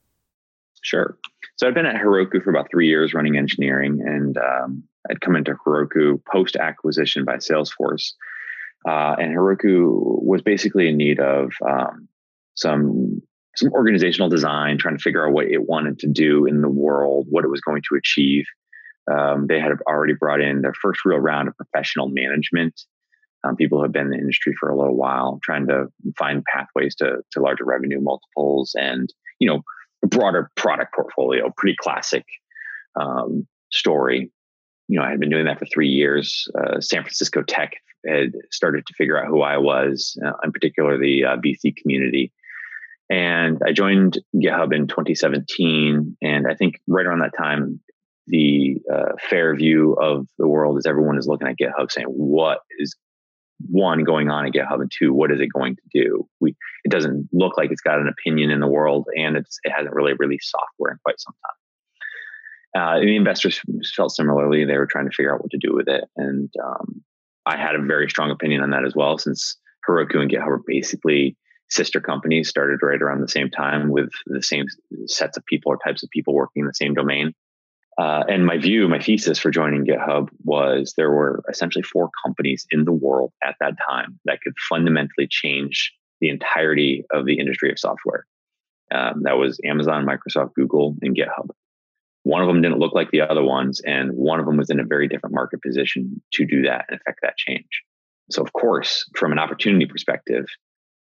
Sure. 0.83 1.17
So 1.57 1.69
I've 1.69 1.75
been 1.75 1.87
at 1.87 2.01
Heroku 2.01 2.43
for 2.43 2.51
about 2.51 2.69
three 2.71 2.89
years 2.89 3.15
running 3.15 3.37
engineering, 3.37 4.03
and 4.05 4.37
um, 4.39 4.83
I'd 5.11 5.21
come 5.21 5.37
into 5.37 5.55
Heroku 5.67 6.21
post 6.25 6.57
acquisition 6.57 7.25
by 7.25 7.37
Salesforce. 7.37 8.13
Uh, 8.89 9.15
and 9.19 9.37
Heroku 9.37 10.23
was 10.23 10.43
basically 10.43 10.89
in 10.89 10.97
need 10.97 11.21
of 11.21 11.53
um, 11.65 12.09
some 12.55 13.23
some 13.55 13.71
organizational 13.73 14.31
design, 14.31 14.79
trying 14.79 14.97
to 14.97 15.03
figure 15.03 15.27
out 15.27 15.35
what 15.35 15.47
it 15.47 15.69
wanted 15.69 15.99
to 15.99 16.07
do 16.07 16.47
in 16.47 16.63
the 16.63 16.71
world, 16.71 17.27
what 17.29 17.45
it 17.45 17.51
was 17.51 17.61
going 17.61 17.83
to 17.87 17.97
achieve 17.97 18.47
um, 19.11 19.47
they 19.47 19.61
had 19.61 19.73
already 19.87 20.15
brought 20.15 20.41
in 20.41 20.63
their 20.63 20.75
first 20.75 21.05
real 21.05 21.19
round 21.19 21.49
of 21.49 21.57
professional 21.57 22.09
management. 22.09 22.81
Um, 23.45 23.57
people 23.57 23.79
who 23.79 23.83
have 23.83 23.93
been 23.93 24.07
in 24.07 24.11
the 24.11 24.19
industry 24.19 24.55
for 24.59 24.69
a 24.69 24.79
little 24.79 24.97
while, 24.97 25.41
trying 25.43 25.67
to 25.67 25.87
find 26.17 26.45
pathways 26.45 26.95
to, 26.97 27.23
to 27.33 27.41
larger 27.41 27.65
revenue 27.65 28.01
multiples 28.01 28.77
and, 28.79 29.13
you 29.41 29.49
know, 29.49 29.63
a 30.05 30.07
broader 30.07 30.51
product 30.57 30.95
portfolio, 30.95 31.53
pretty 31.57 31.77
classic 31.81 32.25
um, 33.01 33.47
story. 33.73 34.31
You 34.87 34.99
know, 34.99 35.05
I 35.05 35.11
had 35.11 35.19
been 35.19 35.31
doing 35.31 35.47
that 35.47 35.59
for 35.59 35.67
three 35.67 35.89
years. 35.89 36.47
Uh, 36.57 36.81
San 36.81 37.03
Francisco 37.03 37.43
Tech 37.43 37.73
had 38.07 38.33
started 38.51 38.87
to 38.87 38.95
figure 38.95 39.19
out 39.19 39.29
who 39.29 39.43
I 39.43 39.59
was, 39.59 40.17
uh, 40.25 40.33
in 40.45 40.53
particular 40.53 40.99
the 40.99 41.25
uh, 41.25 41.37
VC 41.37 41.75
community. 41.75 42.33
And 43.11 43.61
I 43.67 43.73
joined 43.73 44.19
GitHub 44.35 44.75
in 44.75 44.87
2017. 44.87 46.17
And 46.23 46.47
I 46.47 46.55
think 46.55 46.81
right 46.87 47.07
around 47.07 47.21
that 47.21 47.37
time, 47.37 47.81
the 48.33 48.79
uh, 48.91 49.13
fair 49.29 49.55
view 49.55 49.93
of 50.01 50.27
the 50.39 50.49
world 50.49 50.79
is 50.79 50.87
everyone 50.87 51.19
is 51.19 51.27
looking 51.27 51.47
at 51.47 51.59
GitHub 51.59 51.93
saying, 51.93 52.07
what 52.07 52.61
is 52.79 52.97
one 53.69 54.05
going 54.05 54.31
on 54.31 54.47
at 54.47 54.53
GitHub, 54.55 54.81
and 54.81 54.91
two, 54.91 55.13
what 55.13 55.31
is 55.31 55.39
it 55.39 55.49
going 55.55 55.77
to 55.77 55.83
do? 55.93 56.27
We 56.41 56.57
it 56.85 56.91
doesn't 56.91 57.29
look 57.33 57.59
like 57.59 57.71
it's 57.71 57.83
got 57.83 58.01
an 58.01 58.09
opinion 58.09 58.51
in 58.51 58.61
the 58.61 58.67
world, 58.67 59.07
and 59.17 59.37
it's 59.37 59.59
it 59.65 59.71
hasn't 59.71 59.95
really 59.95 60.15
released 60.15 60.51
software 60.51 60.93
in 60.93 60.99
quite 61.05 61.21
some 61.21 61.35
time. 61.45 61.59
Uh, 62.75 63.01
the 63.01 63.17
investors 63.17 63.61
felt 63.95 64.13
similarly; 64.13 64.65
they 64.65 64.79
were 64.79 64.87
trying 64.87 65.05
to 65.05 65.15
figure 65.15 65.35
out 65.35 65.43
what 65.43 65.51
to 65.51 65.59
do 65.59 65.75
with 65.75 65.87
it, 65.87 66.05
and 66.17 66.51
um, 66.65 67.05
I 67.45 67.59
had 67.59 67.75
a 67.75 67.85
very 67.85 68.09
strong 68.09 68.31
opinion 68.31 68.63
on 68.63 68.71
that 68.71 68.87
as 68.87 68.97
well, 68.97 69.19
since 69.19 69.59
Heroku 69.89 70.17
and 70.17 70.31
GitHub 70.31 70.49
are 70.49 70.63
basically 70.67 71.37
sister 71.69 72.01
companies, 72.01 72.49
started 72.49 72.81
right 72.83 73.01
around 73.01 73.21
the 73.21 73.29
same 73.29 73.51
time 73.51 73.91
with 73.91 74.11
the 74.27 74.43
same 74.43 74.65
sets 75.07 75.37
of 75.37 75.45
people 75.45 75.71
or 75.71 75.79
types 75.85 76.03
of 76.03 76.11
people 76.11 76.35
working 76.35 76.63
in 76.63 76.67
the 76.67 76.75
same 76.75 76.95
domain. 76.95 77.35
Uh, 77.99 78.25
and 78.29 78.47
my 78.47 78.57
view, 78.57 78.89
my 78.89 78.99
thesis 78.99 79.39
for 79.39 79.51
joining 79.51 79.85
GitHub 79.85 80.29
was 80.45 80.95
there 80.97 81.11
were 81.11 81.43
essentially 81.51 81.83
four 81.83 82.11
companies 82.25 82.67
in 82.71 82.85
the 82.85 82.93
world 82.93 83.33
at 83.43 83.57
that 83.61 83.75
time 83.87 84.19
that 84.25 84.41
could 84.41 84.55
fundamentally 84.69 85.29
change 85.29 85.93
the 86.21 86.31
entirety 86.31 87.05
of 87.13 87.27
the 87.27 87.39
industry 87.39 87.71
of 87.71 87.79
software. 87.79 88.27
Um, 88.95 89.23
that 89.25 89.37
was 89.37 89.59
Amazon, 89.65 90.07
Microsoft, 90.07 90.55
Google, 90.55 90.97
and 91.03 91.17
GitHub. 91.17 91.51
One 92.25 92.41
of 92.41 92.49
them 92.49 92.63
didn't 92.63 92.79
look 92.79 92.95
like 92.95 93.11
the 93.11 93.23
other 93.23 93.43
ones, 93.43 93.81
and 93.85 94.13
one 94.13 94.39
of 94.39 94.47
them 94.47 94.57
was 94.57 94.71
in 94.71 94.81
a 94.81 94.85
very 94.85 95.09
different 95.09 95.35
market 95.35 95.61
position 95.61 96.23
to 96.35 96.47
do 96.47 96.63
that 96.63 96.87
and 96.89 97.01
affect 97.01 97.19
that 97.23 97.37
change. 97.37 97.83
So, 98.31 98.43
of 98.43 98.53
course, 98.53 99.05
from 99.17 99.33
an 99.33 99.39
opportunity 99.39 99.87
perspective, 99.87 100.47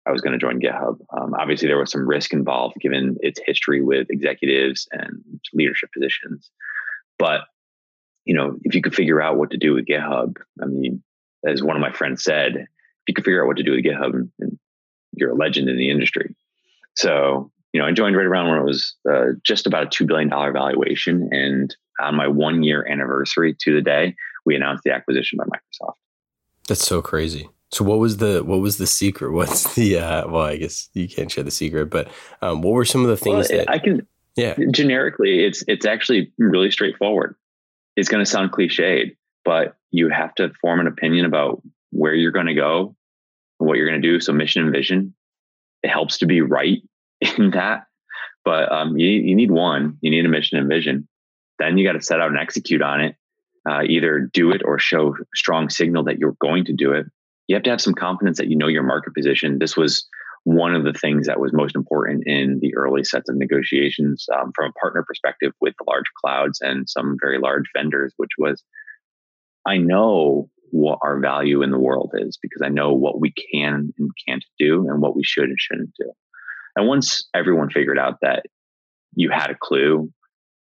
I 0.07 0.13
was 0.13 0.21
going 0.21 0.39
to 0.39 0.39
join 0.39 0.61
GitHub. 0.61 0.99
Um, 1.17 1.35
obviously, 1.39 1.69
there 1.69 1.79
was 1.79 1.91
some 1.91 2.07
risk 2.07 2.33
involved 2.33 2.77
given 2.81 3.17
its 3.21 3.41
history 3.45 3.83
with 3.83 4.07
executives 4.11 4.87
and 4.93 5.23
leadership 5.53 5.91
positions. 5.93 6.51
But 7.19 7.43
you 8.25 8.35
know, 8.35 8.59
if 8.65 8.75
you 8.75 8.83
could 8.83 8.95
figure 8.95 9.23
out 9.23 9.37
what 9.37 9.51
to 9.53 9.57
do 9.57 9.75
with 9.75 9.87
GitHub, 9.87 10.37
I 10.61 10.67
mean, 10.67 11.03
as 11.47 11.63
one 11.63 11.77
of 11.77 11.81
my 11.81 11.93
friends 11.93 12.25
said, 12.25 12.57
if 12.57 12.67
you 13.09 13.15
could 13.15 13.25
figure 13.25 13.43
out 13.43 13.47
what 13.47 13.57
to 13.59 13.63
do 13.63 13.71
with 13.71 13.85
GitHub, 13.85 14.29
and 14.41 14.59
you're 15.13 15.31
a 15.31 15.35
legend 15.35 15.69
in 15.69 15.77
the 15.77 15.91
industry. 15.91 16.35
So, 16.97 17.53
you 17.73 17.81
know, 17.81 17.87
I 17.87 17.93
joined 17.93 18.17
right 18.17 18.27
around 18.27 18.51
when 18.51 18.59
it 18.59 18.65
was 18.65 18.95
uh, 19.09 19.33
just 19.45 19.67
about 19.67 19.85
a 19.85 19.87
two 19.87 20.07
billion 20.07 20.29
dollar 20.29 20.53
valuation, 20.53 21.29
and 21.31 21.75
on 22.01 22.17
my 22.17 22.27
one 22.27 22.63
year 22.63 22.87
anniversary 22.87 23.57
to 23.61 23.75
the 23.75 23.83
day, 23.83 24.15
we 24.45 24.57
announced 24.57 24.83
the 24.85 24.93
acquisition 24.93 25.39
by 25.39 25.45
Microsoft. 25.45 25.95
That's 26.69 26.85
so 26.85 27.01
crazy. 27.01 27.49
So 27.71 27.85
what 27.85 27.99
was 27.99 28.17
the 28.17 28.43
what 28.45 28.61
was 28.61 28.79
the 28.79 28.87
secret? 28.87 29.33
What's 29.33 29.75
the 29.75 29.99
uh, 29.99 30.29
well? 30.29 30.43
I 30.43 30.57
guess 30.57 30.89
you 30.95 31.09
can't 31.09 31.31
share 31.31 31.45
the 31.45 31.51
secret, 31.51 31.91
but 31.91 32.09
um, 32.43 32.63
what 32.63 32.73
were 32.73 32.85
some 32.85 33.03
of 33.03 33.09
the 33.09 33.17
things 33.17 33.49
well, 33.51 33.59
that 33.59 33.71
I 33.71 33.79
can? 33.79 34.07
Yeah, 34.37 34.55
generically, 34.71 35.45
it's 35.45 35.65
it's 35.67 35.87
actually 35.87 36.33
really 36.39 36.71
straightforward. 36.71 37.35
It's 37.97 38.09
going 38.09 38.25
to 38.25 38.31
sound 38.31 38.53
cliched, 38.53 39.17
but 39.45 39.77
you 39.91 40.11
have 40.11 40.35
to 40.37 40.53
form 40.61 40.81
an 40.81 40.87
opinion 40.87 41.25
about 41.25 41.63
where 41.91 42.15
you're 42.15 42.33
going 42.33 42.47
to 42.47 42.55
go, 42.55 42.95
what 43.59 43.77
you're 43.77 43.89
going 43.89 44.01
to 44.01 44.07
do. 44.07 44.21
So 44.21 44.33
mission 44.33 44.63
and 44.63 44.73
vision. 44.73 45.15
It 45.83 45.89
helps 45.89 46.19
to 46.19 46.27
be 46.27 46.41
right 46.41 46.83
in 47.39 47.51
that, 47.53 47.87
but 48.45 48.71
um, 48.71 48.99
you 48.99 49.09
you 49.09 49.35
need 49.35 49.51
one. 49.51 49.99
You 50.01 50.11
need 50.11 50.25
a 50.25 50.29
mission 50.29 50.59
and 50.59 50.69
vision. 50.69 51.09
Then 51.59 51.79
you 51.79 51.87
got 51.87 51.99
to 51.99 52.03
set 52.03 52.21
out 52.21 52.31
and 52.31 52.39
execute 52.39 52.83
on 52.83 53.01
it. 53.01 53.17
Uh, 53.69 53.83
either 53.83 54.31
do 54.33 54.53
it 54.53 54.63
or 54.65 54.79
show 54.79 55.17
strong 55.35 55.69
signal 55.69 56.05
that 56.05 56.19
you're 56.19 56.37
going 56.41 56.65
to 56.65 56.73
do 56.73 56.93
it 56.93 57.07
you 57.49 57.55
have 57.55 57.63
to 57.65 57.71
have 57.71 57.81
some 57.81 57.95
confidence 57.95 58.39
that 58.39 58.49
you 58.49 58.57
know 58.57 58.67
your 58.67 58.83
market 58.83 59.15
position. 59.15 59.59
This 59.59 59.77
was 59.77 60.07
one 60.47 60.77
of 60.77 60.85
the 60.85 60.93
things 60.93 61.27
that 61.27 61.41
was 61.41 61.53
most 61.53 61.75
important 61.75 62.23
in 62.25 62.61
the 62.63 62.73
early 62.77 63.03
sets 63.03 63.29
of 63.29 63.35
negotiations 63.35 64.27
um, 64.33 64.53
from 64.55 64.71
a 64.71 64.81
partner 64.81 65.05
perspective 65.05 65.53
with 65.61 65.75
the 65.77 65.85
large 65.89 66.05
clouds 66.23 66.61
and 66.61 66.89
some 66.89 67.17
very 67.21 67.41
large 67.41 67.65
vendors, 67.77 68.15
which 68.17 68.31
was 68.39 68.63
I 69.67 69.79
know 69.79 70.49
what 70.71 71.01
our 71.03 71.19
value 71.19 71.63
in 71.63 71.73
the 71.73 71.81
world 71.81 72.13
is 72.15 72.39
because 72.41 72.63
I 72.63 72.69
know 72.69 72.93
what 72.93 73.21
we 73.21 73.35
can 73.53 73.93
and 73.99 74.11
can't 74.29 74.45
do 74.57 74.89
and 74.89 75.03
what 75.03 75.17
we 75.17 75.25
should 75.25 75.49
and 75.49 75.59
shouldn't 75.59 75.95
do. 75.99 76.13
And 76.77 76.87
once 76.87 77.29
everyone 77.35 77.71
figured 77.71 77.99
out 77.99 78.19
that 78.23 78.45
you 79.17 79.31
had 79.31 79.51
a 79.51 79.57
clue, 79.61 80.13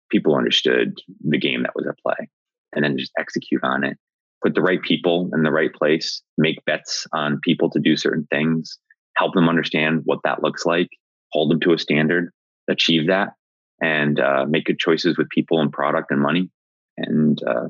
people 0.09 0.37
understood 0.37 0.97
the 1.29 1.39
game 1.39 1.65
that 1.65 1.75
was 1.75 1.89
at 1.89 1.99
play 1.99 2.29
and 2.77 2.85
then 2.85 2.97
just 2.97 3.11
execute 3.19 3.65
on 3.65 3.83
it 3.83 3.99
put 4.45 4.55
the 4.55 4.63
right 4.63 4.83
people 4.83 5.31
in 5.33 5.43
the 5.43 5.51
right 5.51 5.73
place, 5.73 6.23
make 6.37 6.63
bets 6.67 7.07
on 7.13 7.41
people 7.43 7.71
to 7.71 7.81
do 7.81 7.97
certain 7.97 8.29
things, 8.31 8.79
help 9.17 9.35
them 9.35 9.49
understand 9.49 10.03
what 10.05 10.21
that 10.25 10.43
looks 10.43 10.67
like, 10.67 10.89
hold 11.33 11.51
them 11.51 11.61
to 11.61 11.73
a 11.73 11.79
standard, 11.79 12.31
achieve 12.69 13.09
that, 13.09 13.35
and 13.81 14.19
uh, 14.21 14.47
make 14.49 14.65
good 14.65 14.79
choices 14.79 15.17
with 15.17 15.29
people 15.29 15.61
and 15.61 15.73
product 15.73 16.11
and 16.11 16.21
money. 16.21 16.51
And 16.97 17.41
uh, 17.47 17.69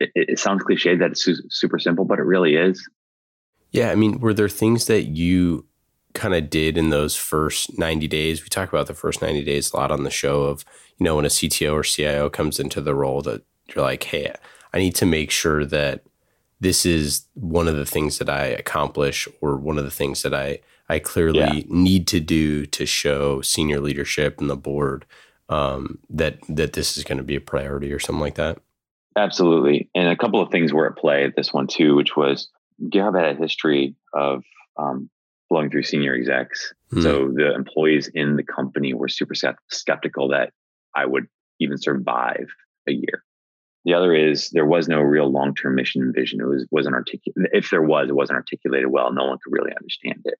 it, 0.00 0.10
it, 0.14 0.38
sounds 0.38 0.62
cliche 0.62 0.96
that 0.96 1.12
it's 1.12 1.24
su- 1.24 1.42
super 1.50 1.78
simple, 1.78 2.04
but 2.04 2.18
it 2.18 2.24
really 2.24 2.56
is. 2.56 2.88
Yeah. 3.70 3.90
I 3.90 3.94
mean, 3.94 4.20
were 4.20 4.34
there 4.34 4.48
things 4.48 4.86
that 4.86 5.04
you 5.04 5.66
kind 6.14 6.34
of 6.34 6.48
did 6.48 6.78
in 6.78 6.90
those 6.90 7.16
first 7.16 7.78
90 7.78 8.08
days? 8.08 8.42
We 8.42 8.48
talk 8.48 8.70
about 8.70 8.86
the 8.86 8.94
first 8.94 9.20
90 9.20 9.44
days 9.44 9.72
a 9.72 9.76
lot 9.76 9.92
on 9.92 10.04
the 10.04 10.10
show 10.10 10.44
of, 10.44 10.64
you 10.96 11.04
know, 11.04 11.16
when 11.16 11.26
a 11.26 11.28
CTO 11.28 11.74
or 11.74 11.82
CIO 11.82 12.30
comes 12.30 12.58
into 12.58 12.80
the 12.80 12.94
role 12.94 13.20
that 13.22 13.42
you're 13.74 13.84
like, 13.84 14.04
hey, 14.04 14.32
I 14.72 14.78
need 14.78 14.94
to 14.96 15.06
make 15.06 15.30
sure 15.30 15.64
that 15.66 16.02
this 16.60 16.86
is 16.86 17.26
one 17.34 17.68
of 17.68 17.76
the 17.76 17.86
things 17.86 18.18
that 18.18 18.28
I 18.28 18.46
accomplish 18.46 19.28
or 19.40 19.56
one 19.56 19.78
of 19.78 19.84
the 19.84 19.90
things 19.90 20.22
that 20.22 20.34
I 20.34 20.60
I 20.88 20.98
clearly 21.00 21.38
yeah. 21.38 21.62
need 21.68 22.06
to 22.08 22.20
do 22.20 22.64
to 22.66 22.86
show 22.86 23.40
senior 23.40 23.80
leadership 23.80 24.40
and 24.40 24.48
the 24.48 24.56
board 24.56 25.04
um, 25.48 25.98
that 26.10 26.38
that 26.48 26.72
this 26.74 26.96
is 26.96 27.04
going 27.04 27.18
to 27.18 27.24
be 27.24 27.36
a 27.36 27.40
priority 27.40 27.92
or 27.92 27.98
something 27.98 28.20
like 28.20 28.36
that. 28.36 28.58
Absolutely, 29.16 29.88
and 29.94 30.08
a 30.08 30.16
couple 30.16 30.40
of 30.40 30.50
things 30.50 30.72
were 30.72 30.86
at 30.86 30.96
play 30.96 31.24
at 31.24 31.36
this 31.36 31.52
one 31.52 31.66
too, 31.66 31.94
which 31.94 32.16
was 32.16 32.48
GitHub 32.84 33.18
had 33.18 33.36
a 33.36 33.38
history 33.38 33.94
of 34.12 34.44
um, 34.76 35.08
flowing 35.48 35.70
through 35.70 35.84
senior 35.84 36.14
execs. 36.14 36.72
Mm. 36.92 37.02
So 37.02 37.32
the 37.32 37.54
employees 37.54 38.08
in 38.08 38.36
the 38.36 38.42
company 38.42 38.94
were 38.94 39.08
super 39.08 39.34
skeptical 39.70 40.28
that 40.28 40.52
I 40.94 41.06
would 41.06 41.26
even 41.60 41.78
survive 41.78 42.48
a 42.88 42.92
year. 42.92 43.24
The 43.86 43.94
other 43.94 44.12
is 44.12 44.50
there 44.50 44.66
was 44.66 44.88
no 44.88 44.98
real 44.98 45.30
long 45.30 45.54
term 45.54 45.76
mission 45.76 46.02
and 46.02 46.12
vision. 46.12 46.40
It 46.40 46.46
was 46.46 46.66
wasn't 46.72 46.96
articulated. 46.96 47.56
If 47.56 47.70
there 47.70 47.82
was, 47.82 48.08
it 48.08 48.16
wasn't 48.16 48.36
articulated 48.36 48.90
well. 48.90 49.12
No 49.12 49.26
one 49.26 49.38
could 49.42 49.52
really 49.52 49.70
understand 49.80 50.22
it. 50.24 50.38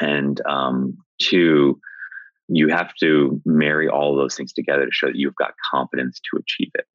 And 0.00 0.40
um, 0.46 0.98
two, 1.20 1.80
you 2.48 2.68
have 2.70 2.92
to 2.96 3.40
marry 3.46 3.88
all 3.88 4.10
of 4.10 4.18
those 4.18 4.34
things 4.34 4.52
together 4.52 4.84
to 4.84 4.90
show 4.90 5.06
that 5.06 5.14
you've 5.14 5.36
got 5.36 5.54
confidence 5.70 6.20
to 6.28 6.38
achieve 6.40 6.72
it. 6.74 6.86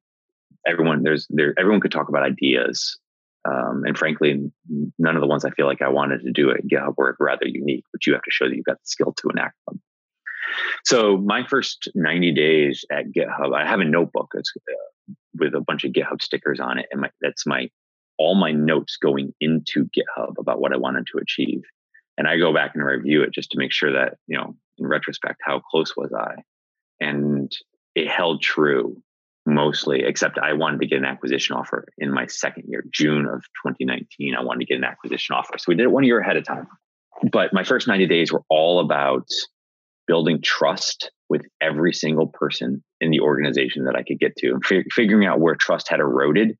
Everyone 0.66 1.04
there's 1.04 1.26
there 1.30 1.54
everyone 1.58 1.80
could 1.80 1.90
talk 1.90 2.10
about 2.10 2.22
ideas, 2.22 2.98
um, 3.46 3.84
and 3.86 3.96
frankly, 3.96 4.52
none 4.98 5.16
of 5.16 5.22
the 5.22 5.26
ones 5.26 5.46
I 5.46 5.50
feel 5.52 5.66
like 5.66 5.80
I 5.80 5.88
wanted 5.88 6.20
to 6.24 6.32
do 6.32 6.50
at 6.50 6.68
GitHub 6.68 6.98
were 6.98 7.16
rather 7.18 7.46
unique. 7.46 7.84
But 7.92 8.06
you 8.06 8.12
have 8.12 8.22
to 8.22 8.30
show 8.30 8.46
that 8.46 8.54
you've 8.54 8.66
got 8.66 8.76
the 8.76 8.88
skill 8.88 9.14
to 9.14 9.30
enact 9.30 9.56
them. 9.66 9.80
So 10.84 11.16
my 11.16 11.46
first 11.46 11.88
90 11.94 12.34
days 12.34 12.84
at 12.92 13.06
GitHub, 13.06 13.54
I 13.54 13.66
have 13.66 13.80
a 13.80 13.84
notebook. 13.84 14.32
It's 14.34 14.52
uh, 14.54 14.74
with 15.38 15.54
a 15.54 15.60
bunch 15.60 15.84
of 15.84 15.92
GitHub 15.92 16.22
stickers 16.22 16.60
on 16.60 16.78
it, 16.78 16.86
and 16.90 17.02
my, 17.02 17.10
that's 17.20 17.46
my 17.46 17.70
all 18.18 18.34
my 18.34 18.50
notes 18.50 18.96
going 18.96 19.32
into 19.40 19.84
GitHub 19.86 20.34
about 20.38 20.60
what 20.60 20.72
I 20.72 20.76
wanted 20.76 21.06
to 21.12 21.18
achieve. 21.18 21.62
And 22.16 22.26
I 22.26 22.36
go 22.36 22.52
back 22.52 22.72
and 22.74 22.84
review 22.84 23.22
it 23.22 23.32
just 23.32 23.52
to 23.52 23.58
make 23.58 23.72
sure 23.72 23.92
that 23.92 24.16
you 24.26 24.36
know, 24.36 24.56
in 24.78 24.86
retrospect, 24.86 25.40
how 25.42 25.60
close 25.60 25.96
was 25.96 26.12
I? 26.12 26.42
And 27.00 27.50
it 27.94 28.08
held 28.08 28.42
true 28.42 29.00
mostly, 29.46 30.02
except 30.02 30.38
I 30.38 30.52
wanted 30.52 30.80
to 30.80 30.86
get 30.86 30.98
an 30.98 31.04
acquisition 31.04 31.56
offer 31.56 31.86
in 31.96 32.12
my 32.12 32.26
second 32.26 32.64
year, 32.68 32.84
June 32.92 33.26
of 33.26 33.42
2019. 33.64 34.34
I 34.34 34.42
wanted 34.42 34.60
to 34.60 34.66
get 34.66 34.78
an 34.78 34.84
acquisition 34.84 35.34
offer, 35.34 35.56
so 35.56 35.64
we 35.68 35.74
did 35.74 35.84
it 35.84 35.90
one 35.90 36.04
year 36.04 36.20
ahead 36.20 36.36
of 36.36 36.44
time. 36.44 36.66
But 37.32 37.52
my 37.52 37.64
first 37.64 37.88
90 37.88 38.06
days 38.06 38.32
were 38.32 38.42
all 38.48 38.80
about 38.80 39.28
building 40.06 40.40
trust 40.42 41.10
with 41.28 41.42
every 41.60 41.92
single 41.92 42.26
person 42.26 42.82
in 43.00 43.10
the 43.10 43.20
organization 43.20 43.84
that 43.84 43.96
I 43.96 44.02
could 44.02 44.18
get 44.18 44.36
to, 44.36 44.48
and 44.52 44.64
figuring 44.92 45.26
out 45.26 45.40
where 45.40 45.54
trust 45.54 45.88
had 45.88 46.00
eroded 46.00 46.56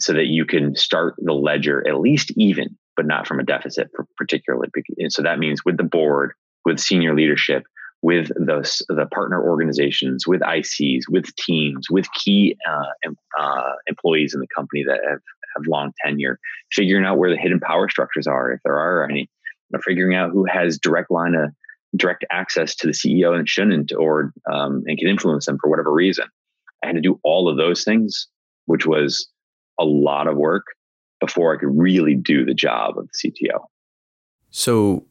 so 0.00 0.12
that 0.14 0.26
you 0.26 0.44
can 0.44 0.74
start 0.74 1.14
the 1.18 1.32
ledger 1.32 1.86
at 1.86 2.00
least 2.00 2.32
even, 2.36 2.76
but 2.96 3.06
not 3.06 3.26
from 3.26 3.38
a 3.38 3.44
deficit 3.44 3.90
particularly. 4.16 4.68
And 4.98 5.12
so 5.12 5.22
that 5.22 5.38
means 5.38 5.64
with 5.64 5.76
the 5.76 5.84
board, 5.84 6.32
with 6.64 6.80
senior 6.80 7.14
leadership, 7.14 7.64
with 8.02 8.28
the, 8.28 8.84
the 8.88 9.06
partner 9.06 9.40
organizations, 9.40 10.26
with 10.26 10.40
ICs, 10.40 11.02
with 11.08 11.34
teams, 11.36 11.88
with 11.88 12.06
key 12.12 12.56
uh, 12.68 13.10
uh, 13.38 13.72
employees 13.86 14.34
in 14.34 14.40
the 14.40 14.48
company 14.54 14.82
that 14.84 15.00
have, 15.08 15.20
have 15.56 15.66
long 15.68 15.92
tenure, 16.04 16.38
figuring 16.72 17.04
out 17.04 17.18
where 17.18 17.30
the 17.30 17.36
hidden 17.36 17.60
power 17.60 17.88
structures 17.88 18.26
are, 18.26 18.50
if 18.52 18.60
there 18.64 18.76
are 18.76 19.08
any, 19.08 19.30
figuring 19.84 20.16
out 20.16 20.30
who 20.30 20.44
has 20.44 20.78
direct 20.78 21.10
line 21.10 21.34
of 21.34 21.50
direct 21.96 22.24
access 22.30 22.74
to 22.76 22.86
the 22.86 22.92
CEO 22.92 23.36
and 23.36 23.48
shouldn't, 23.48 23.92
or 23.92 24.32
um, 24.50 24.82
and 24.86 24.98
can 24.98 25.08
influence 25.08 25.46
them 25.46 25.58
for 25.60 25.68
whatever 25.68 25.92
reason. 25.92 26.26
I 26.82 26.86
had 26.86 26.96
to 26.96 27.00
do 27.00 27.20
all 27.22 27.48
of 27.48 27.56
those 27.56 27.84
things, 27.84 28.26
which 28.66 28.86
was 28.86 29.28
a 29.78 29.84
lot 29.84 30.26
of 30.26 30.36
work 30.36 30.64
before 31.20 31.54
I 31.54 31.58
could 31.58 31.76
really 31.76 32.14
do 32.14 32.44
the 32.44 32.54
job 32.54 32.98
of 32.98 33.08
the 33.08 33.30
CTO. 33.30 33.64
So, 34.50 35.06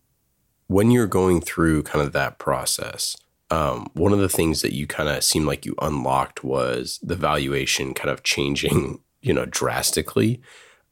when 0.67 0.91
you're 0.91 1.07
going 1.07 1.41
through 1.41 1.83
kind 1.83 2.05
of 2.05 2.13
that 2.13 2.39
process, 2.39 3.17
um, 3.50 3.89
one 3.93 4.13
of 4.13 4.19
the 4.19 4.29
things 4.29 4.61
that 4.61 4.73
you 4.73 4.88
kind 4.88 5.09
of 5.09 5.23
seemed 5.23 5.45
like 5.45 5.65
you 5.65 5.75
unlocked 5.81 6.43
was 6.43 7.00
the 7.03 7.15
valuation 7.15 7.93
kind 7.93 8.09
of 8.09 8.23
changing, 8.23 9.00
you 9.21 9.33
know, 9.33 9.45
drastically. 9.45 10.41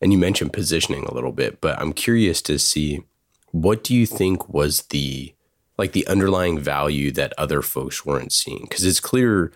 And 0.02 0.14
you 0.14 0.18
mentioned 0.18 0.54
positioning 0.54 1.06
a 1.06 1.14
little 1.14 1.32
bit, 1.32 1.60
but 1.62 1.80
I'm 1.80 1.94
curious 1.94 2.42
to 2.44 2.58
see 2.58 3.04
what 3.52 3.84
do 3.84 3.96
you 3.96 4.06
think 4.06 4.48
was 4.48 4.84
the 4.84 5.34
like 5.80 5.94
the 5.94 6.06
underlying 6.08 6.60
value 6.60 7.10
that 7.10 7.34
other 7.38 7.62
folks 7.62 8.06
weren't 8.06 8.34
seeing 8.34 8.68
because 8.70 8.86
it's 8.86 9.00
clear 9.00 9.52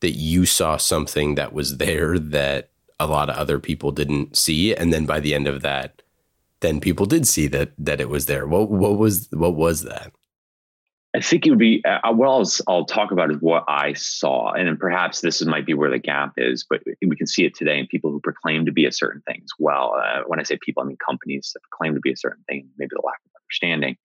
that 0.00 0.12
you 0.12 0.46
saw 0.46 0.76
something 0.76 1.34
that 1.34 1.52
was 1.52 1.78
there 1.78 2.18
that 2.18 2.70
a 3.00 3.06
lot 3.06 3.28
of 3.28 3.36
other 3.36 3.58
people 3.58 3.90
didn't 3.90 4.36
see 4.36 4.74
and 4.74 4.92
then 4.92 5.04
by 5.04 5.18
the 5.18 5.34
end 5.34 5.48
of 5.48 5.62
that 5.62 6.00
then 6.60 6.80
people 6.80 7.06
did 7.06 7.26
see 7.26 7.48
that 7.48 7.72
that 7.76 8.00
it 8.00 8.08
was 8.08 8.26
there 8.26 8.46
what 8.46 8.70
what 8.70 8.96
was 8.96 9.28
what 9.32 9.54
was 9.54 9.82
that 9.82 10.12
I 11.16 11.20
think 11.20 11.46
it 11.46 11.50
would 11.50 11.60
be 11.60 11.80
uh, 11.84 12.12
what 12.12 12.28
I'll, 12.28 12.44
I'll 12.66 12.84
talk 12.84 13.12
about 13.12 13.30
is 13.30 13.36
what 13.38 13.62
I 13.68 13.92
saw, 13.92 14.50
and 14.50 14.76
perhaps 14.80 15.20
this 15.20 15.40
is, 15.40 15.46
might 15.46 15.64
be 15.64 15.72
where 15.72 15.88
the 15.88 16.00
gap 16.00 16.32
is, 16.36 16.66
but 16.68 16.82
we 17.06 17.14
can 17.14 17.28
see 17.28 17.44
it 17.44 17.54
today 17.54 17.78
in 17.78 17.86
people 17.86 18.10
who 18.10 18.18
proclaim 18.18 18.66
to 18.66 18.72
be 18.72 18.84
a 18.84 18.90
certain 18.90 19.22
thing 19.22 19.40
as 19.44 19.52
well. 19.60 19.94
Uh, 19.96 20.22
when 20.26 20.40
I 20.40 20.42
say 20.42 20.58
people, 20.60 20.82
I 20.82 20.86
mean 20.86 20.96
companies 20.96 21.52
that 21.54 21.60
proclaim 21.70 21.94
to 21.94 22.00
be 22.00 22.10
a 22.10 22.16
certain 22.16 22.42
thing, 22.48 22.68
maybe 22.78 22.90
the 22.96 23.02
lack 23.06 23.20
of 23.26 23.30
understanding. 23.40 23.96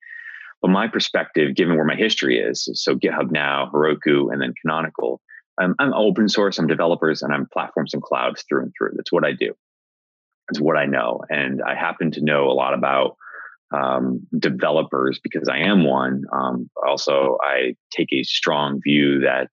But 0.62 0.70
my 0.70 0.88
perspective, 0.88 1.54
given 1.54 1.76
where 1.76 1.84
my 1.84 1.96
history 1.96 2.38
is, 2.38 2.68
so 2.74 2.94
GitHub 2.94 3.30
now, 3.30 3.70
Heroku, 3.72 4.32
and 4.32 4.40
then 4.42 4.54
Canonical, 4.60 5.20
I'm, 5.58 5.74
I'm 5.78 5.94
open 5.94 6.28
source, 6.28 6.58
I'm 6.58 6.66
developers, 6.66 7.22
and 7.22 7.32
I'm 7.32 7.46
platforms 7.52 7.94
and 7.94 8.02
clouds 8.02 8.44
through 8.48 8.62
and 8.62 8.72
through. 8.76 8.92
That's 8.96 9.12
what 9.12 9.24
I 9.24 9.32
do. 9.32 9.54
That's 10.48 10.60
what 10.60 10.76
I 10.76 10.86
know, 10.86 11.20
and 11.28 11.62
I 11.62 11.74
happen 11.74 12.10
to 12.12 12.24
know 12.24 12.50
a 12.50 12.52
lot 12.52 12.74
about 12.74 13.16
um, 13.72 14.26
developers 14.36 15.20
because 15.22 15.48
I 15.48 15.58
am 15.58 15.84
one. 15.84 16.24
Um, 16.32 16.68
also, 16.84 17.38
I 17.42 17.76
take 17.92 18.12
a 18.12 18.24
strong 18.24 18.80
view 18.82 19.20
that 19.20 19.48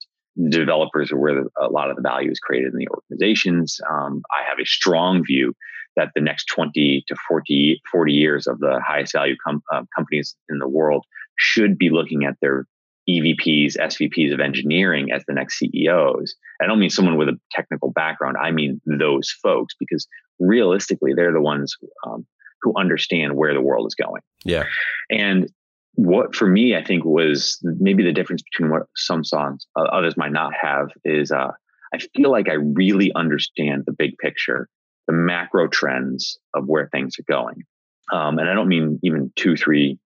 developers 0.49 1.11
are 1.11 1.17
where 1.17 1.43
a 1.59 1.67
lot 1.67 1.89
of 1.89 1.95
the 1.95 2.01
value 2.01 2.31
is 2.31 2.39
created 2.39 2.73
in 2.73 2.79
the 2.79 2.87
organizations. 2.89 3.79
Um, 3.89 4.21
I 4.31 4.47
have 4.47 4.59
a 4.59 4.65
strong 4.65 5.23
view 5.25 5.53
that 5.97 6.11
the 6.15 6.21
next 6.21 6.45
20 6.45 7.03
to 7.07 7.15
40, 7.27 7.81
40 7.91 8.13
years 8.13 8.47
of 8.47 8.59
the 8.59 8.79
highest 8.85 9.13
value 9.13 9.35
com- 9.45 9.63
uh, 9.73 9.83
companies 9.95 10.35
in 10.49 10.59
the 10.59 10.67
world 10.67 11.03
should 11.37 11.77
be 11.77 11.89
looking 11.89 12.23
at 12.23 12.35
their 12.41 12.65
EVPs, 13.09 13.77
SVPs 13.77 14.33
of 14.33 14.39
engineering 14.39 15.11
as 15.11 15.23
the 15.27 15.33
next 15.33 15.57
CEOs. 15.57 16.35
I 16.61 16.65
don't 16.65 16.79
mean 16.79 16.89
someone 16.89 17.17
with 17.17 17.29
a 17.29 17.39
technical 17.51 17.91
background. 17.91 18.37
I 18.41 18.51
mean 18.51 18.81
those 18.85 19.29
folks 19.41 19.73
because 19.79 20.07
realistically, 20.39 21.13
they're 21.13 21.33
the 21.33 21.41
ones 21.41 21.75
um, 22.05 22.25
who 22.61 22.73
understand 22.77 23.35
where 23.35 23.53
the 23.53 23.61
world 23.61 23.87
is 23.87 23.95
going. 23.95 24.21
Yeah. 24.43 24.63
And 25.09 25.49
what 25.93 26.35
for 26.35 26.47
me, 26.47 26.75
I 26.75 26.83
think 26.83 27.05
was 27.05 27.59
maybe 27.63 28.03
the 28.03 28.11
difference 28.11 28.43
between 28.43 28.69
what 28.69 28.83
some 28.95 29.23
songs 29.23 29.65
uh, 29.75 29.83
others 29.83 30.15
might 30.17 30.31
not 30.31 30.53
have 30.59 30.89
is 31.03 31.31
uh, 31.31 31.51
I 31.93 31.99
feel 32.15 32.31
like 32.31 32.49
I 32.49 32.53
really 32.53 33.11
understand 33.15 33.83
the 33.85 33.93
big 33.93 34.17
picture, 34.17 34.69
the 35.07 35.13
macro 35.13 35.67
trends 35.67 36.37
of 36.53 36.67
where 36.67 36.87
things 36.87 37.17
are 37.19 37.31
going. 37.31 37.63
Um, 38.11 38.39
and 38.39 38.49
I 38.49 38.53
don't 38.53 38.67
mean 38.67 38.99
even 39.03 39.31
two, 39.35 39.55
three, 39.55 39.99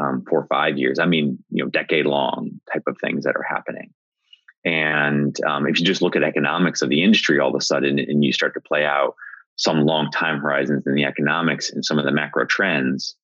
um, 0.00 0.24
four, 0.28 0.46
five 0.48 0.78
years. 0.78 0.98
I 0.98 1.06
mean, 1.06 1.38
you 1.50 1.64
know, 1.64 1.70
decade 1.70 2.06
long 2.06 2.60
type 2.72 2.84
of 2.86 2.96
things 3.00 3.24
that 3.24 3.36
are 3.36 3.46
happening. 3.48 3.92
And 4.64 5.36
um, 5.44 5.66
if 5.66 5.80
you 5.80 5.86
just 5.86 6.02
look 6.02 6.14
at 6.14 6.22
economics 6.22 6.82
of 6.82 6.88
the 6.88 7.02
industry 7.02 7.40
all 7.40 7.50
of 7.50 7.54
a 7.56 7.60
sudden 7.60 7.98
and 7.98 8.24
you 8.24 8.32
start 8.32 8.54
to 8.54 8.60
play 8.60 8.84
out 8.84 9.14
some 9.56 9.84
long 9.84 10.10
time 10.10 10.38
horizons 10.38 10.86
in 10.86 10.94
the 10.94 11.04
economics 11.04 11.70
and 11.70 11.84
some 11.84 11.98
of 11.98 12.04
the 12.04 12.12
macro 12.12 12.46
trends, 12.46 13.16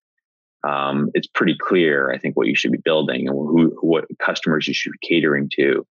um, 0.67 1.11
it's 1.15 1.29
pretty 1.29 1.57
clear, 1.57 2.11
I 2.11 2.19
think, 2.19 2.37
what 2.37 2.49
you 2.49 2.57
should 2.57 2.73
be 2.73 2.79
building 2.79 3.29
and 3.29 3.37
who, 3.37 3.77
what 3.81 4.07
customers 4.19 4.67
you 4.67 4.75
should 4.75 4.93
be 5.01 5.07
catering 5.07 5.49
to. 5.55 5.87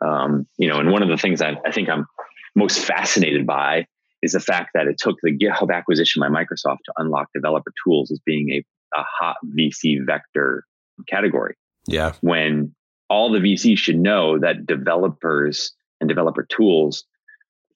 Um, 0.00 0.46
you 0.56 0.68
know, 0.68 0.78
and 0.78 0.92
one 0.92 1.02
of 1.02 1.08
the 1.08 1.16
things 1.16 1.40
I 1.40 1.56
think 1.72 1.88
I'm 1.88 2.06
most 2.54 2.78
fascinated 2.78 3.46
by 3.46 3.86
is 4.26 4.32
the 4.32 4.40
fact 4.40 4.70
that 4.74 4.86
it 4.86 4.98
took 4.98 5.16
the 5.22 5.36
GitHub 5.36 5.72
acquisition 5.72 6.20
by 6.20 6.28
Microsoft 6.28 6.78
to 6.84 6.92
unlock 6.96 7.28
developer 7.34 7.72
tools 7.84 8.10
as 8.10 8.18
being 8.26 8.50
a, 8.50 8.64
a 8.98 9.02
hot 9.02 9.36
VC 9.56 10.04
vector 10.04 10.64
category. 11.08 11.54
Yeah. 11.86 12.12
When 12.20 12.74
all 13.08 13.30
the 13.30 13.38
VCs 13.38 13.78
should 13.78 13.98
know 13.98 14.38
that 14.38 14.66
developers 14.66 15.72
and 16.00 16.08
developer 16.08 16.46
tools 16.50 17.04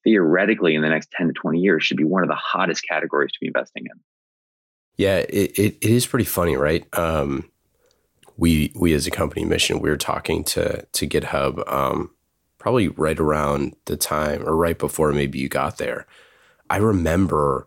theoretically 0.05 0.75
in 0.75 0.83
the 0.83 0.89
next 0.89 1.11
10 1.13 1.29
to 1.29 1.33
20 1.33 1.61
years 1.61 1.85
should 1.85 1.97
be 1.97 2.05
one 2.05 2.23
of 2.23 2.29
the 2.29 2.35
hottest 2.35 2.83
categories 2.89 3.31
to 3.33 3.39
be 3.41 3.47
investing 3.47 3.85
in. 3.85 4.01
Yeah, 4.97 5.19
it, 5.19 5.59
it, 5.59 5.77
it 5.81 5.91
is 5.91 6.07
pretty 6.07 6.25
funny, 6.25 6.57
right? 6.57 6.87
Um, 6.99 7.51
we 8.37 8.73
we 8.75 8.95
as 8.95 9.07
a 9.07 9.11
company 9.11 9.45
mission, 9.45 9.81
we 9.81 9.91
were 9.91 9.97
talking 9.97 10.45
to 10.45 10.85
to 10.85 11.07
GitHub 11.07 11.71
um, 11.71 12.11
probably 12.59 12.89
right 12.89 13.19
around 13.19 13.75
the 13.87 13.97
time 13.97 14.47
or 14.47 14.57
right 14.57 14.79
before 14.79 15.13
maybe 15.13 15.39
you 15.39 15.49
got 15.49 15.79
there. 15.79 16.07
I 16.71 16.79
remember 16.79 17.67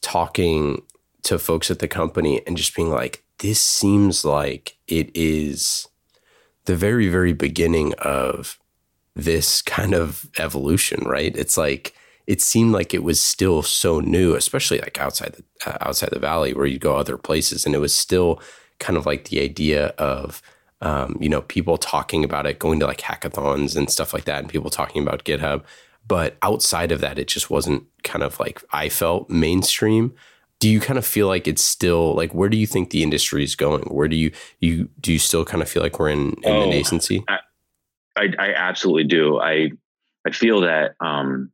talking 0.00 0.82
to 1.22 1.38
folks 1.38 1.70
at 1.70 1.78
the 1.78 1.88
company 1.88 2.44
and 2.46 2.56
just 2.56 2.74
being 2.74 2.90
like, 2.90 3.22
this 3.38 3.60
seems 3.60 4.24
like 4.24 4.76
it 4.88 5.10
is 5.14 5.88
the 6.64 6.76
very, 6.76 7.08
very 7.08 7.32
beginning 7.32 7.94
of 7.94 8.58
this 9.14 9.62
kind 9.62 9.94
of 9.94 10.28
evolution, 10.38 11.02
right? 11.04 11.36
It's 11.36 11.56
like 11.56 11.94
it 12.26 12.40
seemed 12.42 12.72
like 12.72 12.92
it 12.92 13.02
was 13.02 13.20
still 13.20 13.62
so 13.62 14.00
new, 14.00 14.34
especially 14.34 14.78
like 14.78 14.98
outside 14.98 15.34
the 15.34 15.70
uh, 15.70 15.78
outside 15.80 16.10
the 16.10 16.18
valley 16.18 16.54
where 16.54 16.66
you 16.66 16.78
go 16.78 16.96
other 16.96 17.16
places, 17.16 17.64
and 17.64 17.74
it 17.74 17.78
was 17.78 17.94
still 17.94 18.40
kind 18.78 18.96
of 18.96 19.06
like 19.06 19.28
the 19.28 19.40
idea 19.40 19.88
of 19.98 20.42
um, 20.80 21.16
you 21.20 21.28
know 21.28 21.42
people 21.42 21.78
talking 21.78 22.24
about 22.24 22.46
it, 22.46 22.58
going 22.58 22.80
to 22.80 22.86
like 22.86 23.00
hackathons 23.00 23.76
and 23.76 23.90
stuff 23.90 24.12
like 24.12 24.24
that, 24.24 24.40
and 24.40 24.48
people 24.48 24.70
talking 24.70 25.02
about 25.02 25.24
GitHub. 25.24 25.62
But 26.06 26.36
outside 26.42 26.92
of 26.92 27.00
that, 27.00 27.18
it 27.18 27.28
just 27.28 27.50
wasn't 27.50 27.84
kind 28.04 28.22
of 28.22 28.38
like 28.38 28.62
I 28.72 28.88
felt 28.88 29.28
mainstream. 29.28 30.14
Do 30.58 30.68
you 30.68 30.80
kind 30.80 30.98
of 30.98 31.04
feel 31.04 31.26
like 31.26 31.46
it's 31.46 31.62
still 31.62 32.14
like 32.14 32.32
where 32.32 32.48
do 32.48 32.56
you 32.56 32.66
think 32.66 32.90
the 32.90 33.02
industry 33.02 33.44
is 33.44 33.54
going? 33.54 33.82
Where 33.84 34.08
do 34.08 34.16
you 34.16 34.32
you 34.60 34.88
do 35.00 35.12
you 35.12 35.18
still 35.18 35.44
kind 35.44 35.62
of 35.62 35.68
feel 35.68 35.82
like 35.82 35.98
we're 35.98 36.10
in, 36.10 36.34
in 36.42 36.52
oh, 36.52 36.62
the 36.62 36.80
nascency? 36.80 37.24
I, 37.28 37.38
I, 38.16 38.28
I 38.38 38.54
absolutely 38.54 39.04
do. 39.04 39.40
I 39.40 39.70
I 40.26 40.30
feel 40.30 40.62
that 40.62 40.94
um, 41.00 41.52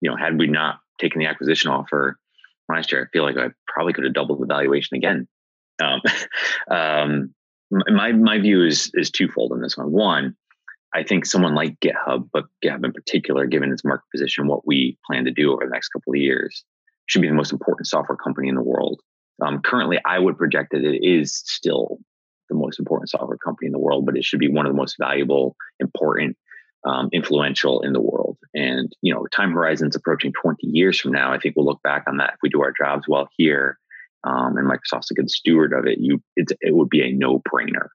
you 0.00 0.10
know, 0.10 0.16
had 0.16 0.38
we 0.38 0.46
not 0.46 0.80
taken 0.98 1.18
the 1.18 1.26
acquisition 1.26 1.70
offer 1.70 2.18
last 2.68 2.92
year, 2.92 3.04
I 3.04 3.10
feel 3.12 3.24
like 3.24 3.36
I 3.36 3.48
probably 3.66 3.92
could 3.92 4.04
have 4.04 4.14
doubled 4.14 4.40
the 4.40 4.46
valuation 4.46 4.96
again. 4.96 5.28
Um, 5.82 6.00
um, 6.70 7.34
my 7.70 8.12
my 8.12 8.38
view 8.38 8.64
is 8.64 8.90
is 8.94 9.10
twofold 9.10 9.52
in 9.52 9.60
this 9.60 9.76
one. 9.76 9.92
One, 9.92 10.36
I 10.94 11.04
think 11.04 11.24
someone 11.24 11.54
like 11.54 11.78
GitHub, 11.80 12.28
but 12.32 12.46
GitHub 12.64 12.84
in 12.84 12.92
particular, 12.92 13.46
given 13.46 13.72
its 13.72 13.84
market 13.84 14.06
position, 14.10 14.48
what 14.48 14.66
we 14.66 14.98
plan 15.06 15.24
to 15.24 15.30
do 15.30 15.52
over 15.52 15.64
the 15.64 15.70
next 15.70 15.88
couple 15.88 16.12
of 16.12 16.20
years, 16.20 16.64
should 17.06 17.22
be 17.22 17.28
the 17.28 17.34
most 17.34 17.52
important 17.52 17.86
software 17.86 18.16
company 18.16 18.48
in 18.48 18.54
the 18.54 18.62
world. 18.62 19.00
Um, 19.42 19.60
currently, 19.62 19.98
I 20.04 20.18
would 20.18 20.36
project 20.36 20.72
that 20.72 20.84
it 20.84 21.00
is 21.02 21.42
still 21.46 21.98
the 22.48 22.56
most 22.56 22.78
important 22.78 23.08
software 23.08 23.38
company 23.38 23.66
in 23.66 23.72
the 23.72 23.78
world, 23.78 24.04
but 24.04 24.16
it 24.16 24.24
should 24.24 24.40
be 24.40 24.48
one 24.48 24.66
of 24.66 24.72
the 24.72 24.76
most 24.76 24.96
valuable, 24.98 25.56
important, 25.78 26.36
um, 26.84 27.08
influential 27.12 27.82
in 27.82 27.92
the 27.92 28.00
world. 28.00 28.36
And 28.54 28.92
you 29.02 29.14
know, 29.14 29.26
time 29.34 29.52
horizons 29.52 29.96
approaching 29.96 30.32
20 30.32 30.66
years 30.66 30.98
from 30.98 31.12
now, 31.12 31.32
I 31.32 31.38
think 31.38 31.54
we'll 31.56 31.66
look 31.66 31.82
back 31.82 32.04
on 32.08 32.16
that 32.18 32.34
if 32.34 32.38
we 32.42 32.48
do 32.48 32.62
our 32.62 32.72
jobs 32.72 33.06
well 33.08 33.28
here, 33.36 33.78
um, 34.24 34.56
and 34.56 34.68
Microsoft's 34.68 35.10
a 35.10 35.14
good 35.14 35.30
steward 35.30 35.72
of 35.72 35.86
it. 35.86 35.98
You, 35.98 36.22
it 36.36 36.74
would 36.74 36.90
be 36.90 37.02
a 37.02 37.12
no-brainer. 37.12 37.88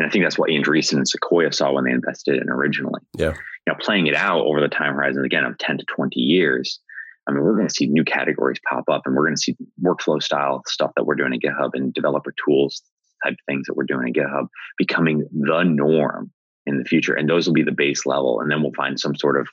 And 0.00 0.08
I 0.08 0.10
think 0.10 0.24
that's 0.24 0.38
what 0.38 0.48
Andreessen 0.48 0.94
and 0.94 1.06
Sequoia 1.06 1.52
saw 1.52 1.72
when 1.72 1.84
they 1.84 1.90
invested 1.90 2.40
in 2.40 2.48
originally. 2.48 3.02
Yeah. 3.18 3.34
You 3.66 3.72
know, 3.72 3.74
playing 3.78 4.06
it 4.06 4.14
out 4.14 4.46
over 4.46 4.58
the 4.58 4.68
time 4.68 4.94
horizon 4.94 5.26
again 5.26 5.44
of 5.44 5.58
10 5.58 5.76
to 5.76 5.84
20 5.84 6.18
years, 6.18 6.80
I 7.28 7.32
mean, 7.32 7.42
we're 7.42 7.54
going 7.54 7.68
to 7.68 7.74
see 7.74 7.86
new 7.86 8.02
categories 8.02 8.58
pop 8.66 8.84
up 8.90 9.02
and 9.04 9.14
we're 9.14 9.26
going 9.26 9.36
to 9.36 9.42
see 9.42 9.56
workflow 9.84 10.22
style 10.22 10.62
stuff 10.66 10.92
that 10.96 11.04
we're 11.04 11.16
doing 11.16 11.34
at 11.34 11.40
GitHub 11.40 11.72
and 11.74 11.92
developer 11.92 12.32
tools 12.42 12.82
type 13.22 13.34
things 13.46 13.66
that 13.66 13.76
we're 13.76 13.84
doing 13.84 14.08
at 14.08 14.14
GitHub 14.14 14.46
becoming 14.78 15.28
the 15.32 15.64
norm 15.64 16.30
in 16.64 16.78
the 16.78 16.84
future. 16.84 17.12
And 17.12 17.28
those 17.28 17.46
will 17.46 17.52
be 17.52 17.62
the 17.62 17.70
base 17.70 18.06
level. 18.06 18.40
And 18.40 18.50
then 18.50 18.62
we'll 18.62 18.72
find 18.72 18.98
some 18.98 19.14
sort 19.16 19.38
of 19.38 19.48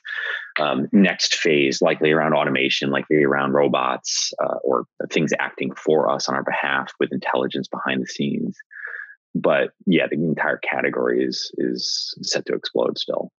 um, 0.58 0.88
next 0.92 1.34
phase, 1.34 1.82
likely 1.82 2.10
around 2.10 2.32
automation, 2.32 2.88
likely 2.90 3.22
around 3.22 3.52
robots 3.52 4.32
uh, 4.42 4.56
or 4.64 4.86
things 5.12 5.32
acting 5.38 5.74
for 5.74 6.10
us 6.10 6.26
on 6.26 6.34
our 6.34 6.44
behalf 6.44 6.90
with 6.98 7.12
intelligence 7.12 7.68
behind 7.68 8.00
the 8.00 8.06
scenes. 8.06 8.56
But 9.34 9.70
yeah, 9.86 10.06
the 10.10 10.16
entire 10.16 10.58
category 10.58 11.24
is 11.24 11.52
is 11.58 12.14
set 12.22 12.46
to 12.46 12.54
explode 12.54 12.98
still. 12.98 13.30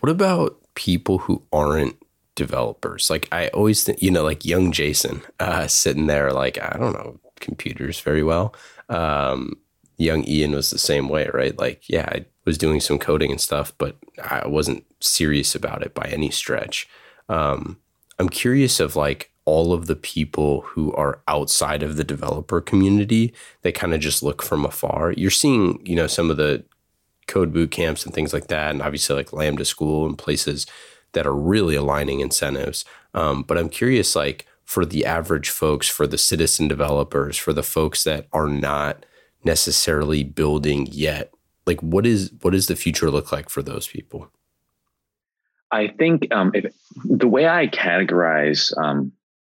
What 0.00 0.10
about 0.10 0.58
people 0.74 1.18
who 1.18 1.42
aren't 1.52 1.96
developers? 2.34 3.08
Like 3.08 3.28
I 3.30 3.48
always 3.48 3.84
think, 3.84 4.02
you 4.02 4.10
know, 4.10 4.24
like 4.24 4.44
young 4.44 4.72
Jason 4.72 5.22
uh, 5.38 5.68
sitting 5.68 6.06
there, 6.06 6.32
like 6.32 6.58
I 6.60 6.76
don't 6.78 6.92
know 6.92 7.20
computers 7.42 8.00
very 8.00 8.22
well. 8.22 8.54
Um, 8.88 9.58
young 9.98 10.24
Ian 10.26 10.52
was 10.52 10.70
the 10.70 10.78
same 10.78 11.08
way, 11.08 11.28
right? 11.34 11.58
Like, 11.58 11.88
yeah, 11.88 12.08
I 12.08 12.24
was 12.46 12.56
doing 12.56 12.80
some 12.80 12.98
coding 12.98 13.30
and 13.30 13.40
stuff, 13.40 13.72
but 13.76 13.96
I 14.22 14.46
wasn't 14.48 14.84
serious 15.00 15.54
about 15.54 15.82
it 15.82 15.94
by 15.94 16.08
any 16.10 16.30
stretch. 16.30 16.88
Um, 17.28 17.78
I'm 18.18 18.28
curious 18.28 18.80
of 18.80 18.96
like 18.96 19.31
all 19.44 19.72
of 19.72 19.86
the 19.86 19.96
people 19.96 20.60
who 20.62 20.92
are 20.92 21.20
outside 21.26 21.82
of 21.82 21.96
the 21.96 22.04
developer 22.04 22.60
community 22.60 23.34
They 23.62 23.72
kind 23.72 23.92
of 23.94 24.00
just 24.00 24.22
look 24.22 24.42
from 24.42 24.64
afar. 24.64 25.12
You're 25.12 25.30
seeing, 25.30 25.84
you 25.84 25.96
know, 25.96 26.06
some 26.06 26.30
of 26.30 26.36
the 26.36 26.64
code 27.26 27.52
boot 27.52 27.70
camps 27.70 28.04
and 28.04 28.14
things 28.14 28.32
like 28.32 28.48
that, 28.48 28.70
and 28.70 28.82
obviously 28.82 29.16
like 29.16 29.32
Lambda 29.32 29.64
School 29.64 30.06
and 30.06 30.18
places 30.18 30.66
that 31.12 31.26
are 31.26 31.34
really 31.34 31.74
aligning 31.74 32.20
incentives. 32.20 32.84
Um, 33.14 33.42
but 33.42 33.58
I'm 33.58 33.68
curious, 33.68 34.16
like 34.16 34.46
for 34.64 34.84
the 34.84 35.04
average 35.04 35.50
folks, 35.50 35.88
for 35.88 36.06
the 36.06 36.18
citizen 36.18 36.68
developers, 36.68 37.36
for 37.36 37.52
the 37.52 37.62
folks 37.62 38.04
that 38.04 38.26
are 38.32 38.48
not 38.48 39.04
necessarily 39.44 40.24
building 40.24 40.88
yet, 40.90 41.32
like 41.66 41.80
what 41.82 42.06
is 42.06 42.32
what 42.42 42.52
does 42.52 42.66
the 42.66 42.76
future 42.76 43.10
look 43.10 43.32
like 43.32 43.48
for 43.48 43.62
those 43.62 43.86
people? 43.86 44.30
I 45.70 45.88
think 45.88 46.32
um, 46.32 46.52
if, 46.54 46.72
the 47.04 47.28
way 47.28 47.48
I 47.48 47.66
categorize 47.66 48.76
um, 48.78 49.12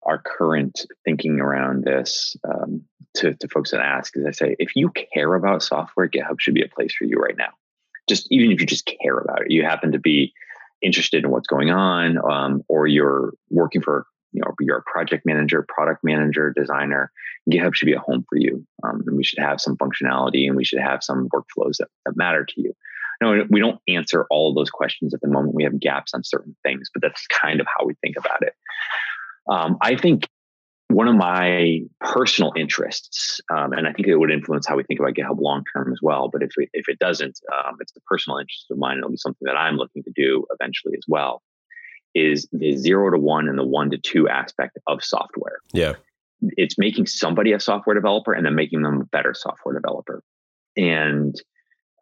our 0.07 0.19
current 0.19 0.87
thinking 1.05 1.41
around 1.41 1.85
this, 1.85 2.37
um, 2.47 2.83
to, 3.15 3.35
to 3.35 3.49
folks 3.49 3.71
that 3.71 3.81
ask 3.81 4.17
is 4.17 4.27
I 4.27 4.33
say, 4.33 4.57
if 4.59 4.75
you 4.75 4.91
care 4.91 5.35
about 5.35 5.63
software, 5.63 6.09
GitHub 6.09 6.41
should 6.41 6.55
be 6.55 6.63
a 6.63 6.69
place 6.69 6.95
for 6.95 7.05
you 7.05 7.17
right 7.17 7.37
now. 7.37 7.51
Just 8.09 8.27
even 8.31 8.51
if 8.51 8.61
you 8.61 8.67
just 8.67 8.91
care 9.03 9.19
about 9.19 9.43
it, 9.43 9.51
you 9.51 9.65
happen 9.65 9.93
to 9.93 9.99
be 9.99 10.33
interested 10.83 11.25
in 11.25 11.31
what's 11.31 11.47
going 11.47 11.71
on, 11.71 12.19
um, 12.31 12.63
or 12.69 12.87
you're 12.87 13.33
working 13.51 13.81
for, 13.81 14.07
you 14.33 14.43
know, 14.43 14.53
you're 14.61 14.79
a 14.79 14.83
project 14.83 15.25
manager, 15.25 15.65
product 15.69 16.05
manager, 16.05 16.53
designer, 16.55 17.11
GitHub 17.51 17.75
should 17.75 17.87
be 17.87 17.95
a 17.95 18.01
home 18.01 18.25
for 18.29 18.37
you. 18.37 18.67
Um, 18.83 19.03
and 19.07 19.17
we 19.17 19.25
should 19.25 19.39
have 19.39 19.61
some 19.61 19.77
functionality 19.77 20.47
and 20.47 20.57
we 20.57 20.65
should 20.65 20.81
have 20.81 21.03
some 21.03 21.29
workflows 21.29 21.77
that, 21.79 21.89
that 22.05 22.17
matter 22.17 22.45
to 22.45 22.61
you. 22.61 22.75
No, 23.23 23.45
we 23.49 23.61
don't 23.61 23.81
answer 23.89 24.27
all 24.31 24.51
of 24.51 24.57
those 24.57 24.71
questions 24.71 25.15
at 25.15 25.21
the 25.21 25.29
moment. 25.29 25.55
We 25.55 25.65
have 25.65 25.79
gaps 25.79 26.15
on 26.15 26.25
certain 26.25 26.57
things, 26.63 26.91
but 26.93 27.03
that's 27.03 27.27
kind 27.41 27.61
of 27.61 27.67
how 27.79 27.87
we 27.87 27.95
think 28.03 28.17
about 28.19 28.43
it. 28.43 28.55
Um, 29.49 29.77
I 29.81 29.97
think 29.97 30.27
one 30.89 31.09
of 31.09 31.17
my 31.17 31.81
personal 32.01 32.53
interests, 32.57 33.41
um, 33.51 33.73
and 33.73 33.87
I 33.89 33.93
think 33.93 34.07
it 34.07 34.17
would 34.17 34.31
influence 34.31 34.67
how 34.67 34.77
we 34.77 34.85
think 34.85 35.01
about 35.01 35.15
GitHub 35.15 35.41
long 35.41 35.65
term 35.75 35.93
as 35.93 35.99
well. 36.03 36.29
But 36.33 36.43
if 36.43 36.53
we, 36.57 36.69
if 36.73 36.89
it 36.89 36.99
doesn't, 36.99 37.41
um, 37.53 37.77
it's 37.81 37.93
a 37.97 38.01
personal 38.03 38.39
interest 38.39 38.67
of 38.71 38.79
mine. 38.79 38.99
It'll 38.99 39.11
be 39.11 39.17
something 39.17 39.45
that 39.47 39.57
I'm 39.57 39.77
looking 39.77 40.03
to 40.05 40.13
do 40.15 40.47
eventually 40.59 40.95
as 40.97 41.05
well. 41.09 41.43
Is 42.15 42.49
the 42.53 42.77
zero 42.77 43.11
to 43.11 43.19
one 43.19 43.49
and 43.49 43.59
the 43.59 43.67
one 43.67 43.91
to 43.91 43.99
two 43.99 44.29
aspect 44.29 44.79
of 44.87 45.03
software? 45.03 45.59
Yeah, 45.73 45.95
it's 46.57 46.79
making 46.79 47.07
somebody 47.07 47.53
a 47.53 47.61
software 47.61 47.95
developer 47.95 48.33
and 48.33 48.47
then 48.47 48.55
making 48.55 48.83
them 48.83 49.01
a 49.01 49.05
better 49.07 49.35
software 49.35 49.75
developer. 49.75 50.23
And 50.77 51.35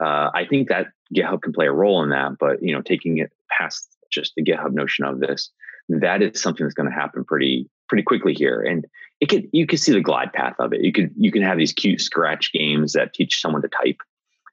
uh, 0.05 0.31
I 0.35 0.45
think 0.49 0.69
that 0.69 0.89
GitHub 1.15 1.43
can 1.43 1.53
play 1.53 1.67
a 1.67 1.73
role 1.73 2.03
in 2.03 2.11
that. 2.11 2.33
But 2.39 2.63
you 2.63 2.75
know, 2.75 2.83
taking 2.83 3.19
it 3.19 3.33
past 3.51 3.89
just 4.11 4.33
the 4.37 4.45
GitHub 4.45 4.73
notion 4.73 5.05
of 5.05 5.21
this, 5.21 5.51
that 5.88 6.23
is 6.23 6.40
something 6.40 6.64
that's 6.64 6.75
going 6.75 6.88
to 6.88 6.95
happen 6.95 7.25
pretty 7.25 7.68
pretty 7.88 8.03
quickly 8.03 8.33
here. 8.33 8.62
And 8.62 8.87
it 9.21 9.29
could 9.29 9.49
you 9.53 9.66
can 9.66 9.79
see 9.79 9.92
the 9.92 10.01
glide 10.01 10.33
path 10.33 10.55
of 10.59 10.73
it. 10.73 10.81
You 10.81 10.92
could 10.92 11.11
you 11.16 11.31
can 11.31 11.42
have 11.42 11.59
these 11.59 11.73
cute 11.73 12.01
scratch 12.01 12.53
games 12.53 12.92
that 12.92 13.14
teach 13.14 13.40
someone 13.40 13.62
to 13.62 13.68
type. 13.68 13.99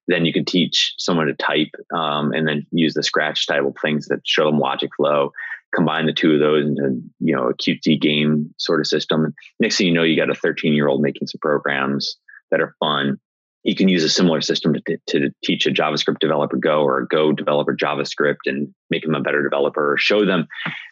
Then 0.07 0.25
you 0.25 0.33
can 0.33 0.45
teach 0.45 0.95
someone 0.97 1.27
to 1.27 1.33
type 1.33 1.71
um, 1.95 2.33
and 2.33 2.47
then 2.47 2.65
use 2.71 2.93
the 2.95 3.03
scratch 3.03 3.41
style 3.41 3.73
things 3.81 4.07
that 4.07 4.21
show 4.25 4.45
them 4.45 4.59
logic 4.59 4.89
flow. 4.97 5.31
Combine 5.73 6.07
the 6.07 6.13
two 6.13 6.33
of 6.33 6.39
those 6.39 6.65
into 6.65 7.01
you 7.19 7.35
know 7.35 7.47
a 7.47 7.53
cutesy 7.53 7.99
game 7.99 8.53
sort 8.57 8.79
of 8.79 8.87
system. 8.87 9.33
Next 9.59 9.77
thing 9.77 9.87
you 9.87 9.93
know, 9.93 10.03
you 10.03 10.17
got 10.17 10.31
a 10.31 10.35
13 10.35 10.73
year 10.73 10.87
old 10.87 11.01
making 11.01 11.27
some 11.27 11.39
programs 11.41 12.17
that 12.51 12.59
are 12.59 12.75
fun. 12.79 13.19
You 13.63 13.75
can 13.75 13.89
use 13.89 14.03
a 14.03 14.09
similar 14.09 14.41
system 14.41 14.73
to, 14.73 14.97
to 15.07 15.29
teach 15.43 15.67
a 15.67 15.71
JavaScript 15.71 16.19
developer 16.19 16.57
Go 16.57 16.81
or 16.81 16.99
a 16.99 17.07
Go 17.07 17.33
developer 17.33 17.75
JavaScript 17.75 18.45
and 18.45 18.73
make 18.89 19.03
them 19.03 19.15
a 19.15 19.21
better 19.21 19.43
developer. 19.43 19.93
Or 19.93 19.97
show 19.97 20.25
them 20.25 20.47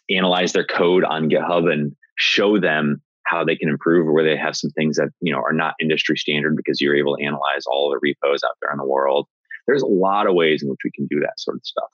analyze 0.09 0.53
their 0.53 0.65
code 0.65 1.03
on 1.03 1.29
GitHub 1.29 1.71
and 1.71 1.95
show 2.17 2.59
them 2.59 3.01
how 3.27 3.43
they 3.43 3.55
can 3.55 3.69
improve 3.69 4.07
or 4.07 4.13
where 4.13 4.23
they 4.23 4.37
have 4.37 4.55
some 4.55 4.71
things 4.71 4.97
that 4.97 5.09
you 5.21 5.31
know 5.31 5.39
are 5.39 5.53
not 5.53 5.75
industry 5.81 6.17
standard 6.17 6.55
because 6.55 6.81
you're 6.81 6.95
able 6.95 7.15
to 7.17 7.23
analyze 7.23 7.65
all 7.67 7.89
the 7.89 7.99
repos 8.01 8.43
out 8.43 8.55
there 8.61 8.71
in 8.71 8.77
the 8.77 8.85
world 8.85 9.27
there's 9.67 9.81
a 9.81 9.87
lot 9.87 10.27
of 10.27 10.33
ways 10.33 10.63
in 10.63 10.69
which 10.69 10.79
we 10.83 10.91
can 10.91 11.05
do 11.07 11.19
that 11.19 11.37
sort 11.37 11.57
of 11.57 11.65
stuff 11.65 11.89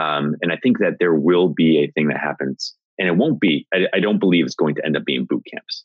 um, 0.00 0.34
and 0.42 0.52
i 0.52 0.56
think 0.62 0.78
that 0.78 0.96
there 0.98 1.14
will 1.14 1.48
be 1.48 1.78
a 1.78 1.90
thing 1.92 2.08
that 2.08 2.18
happens 2.18 2.74
and 2.98 3.08
it 3.08 3.16
won't 3.16 3.40
be 3.40 3.66
i, 3.72 3.86
I 3.94 4.00
don't 4.00 4.18
believe 4.18 4.44
it's 4.44 4.54
going 4.54 4.74
to 4.76 4.84
end 4.84 4.96
up 4.96 5.04
being 5.04 5.24
boot 5.24 5.44
camps 5.50 5.84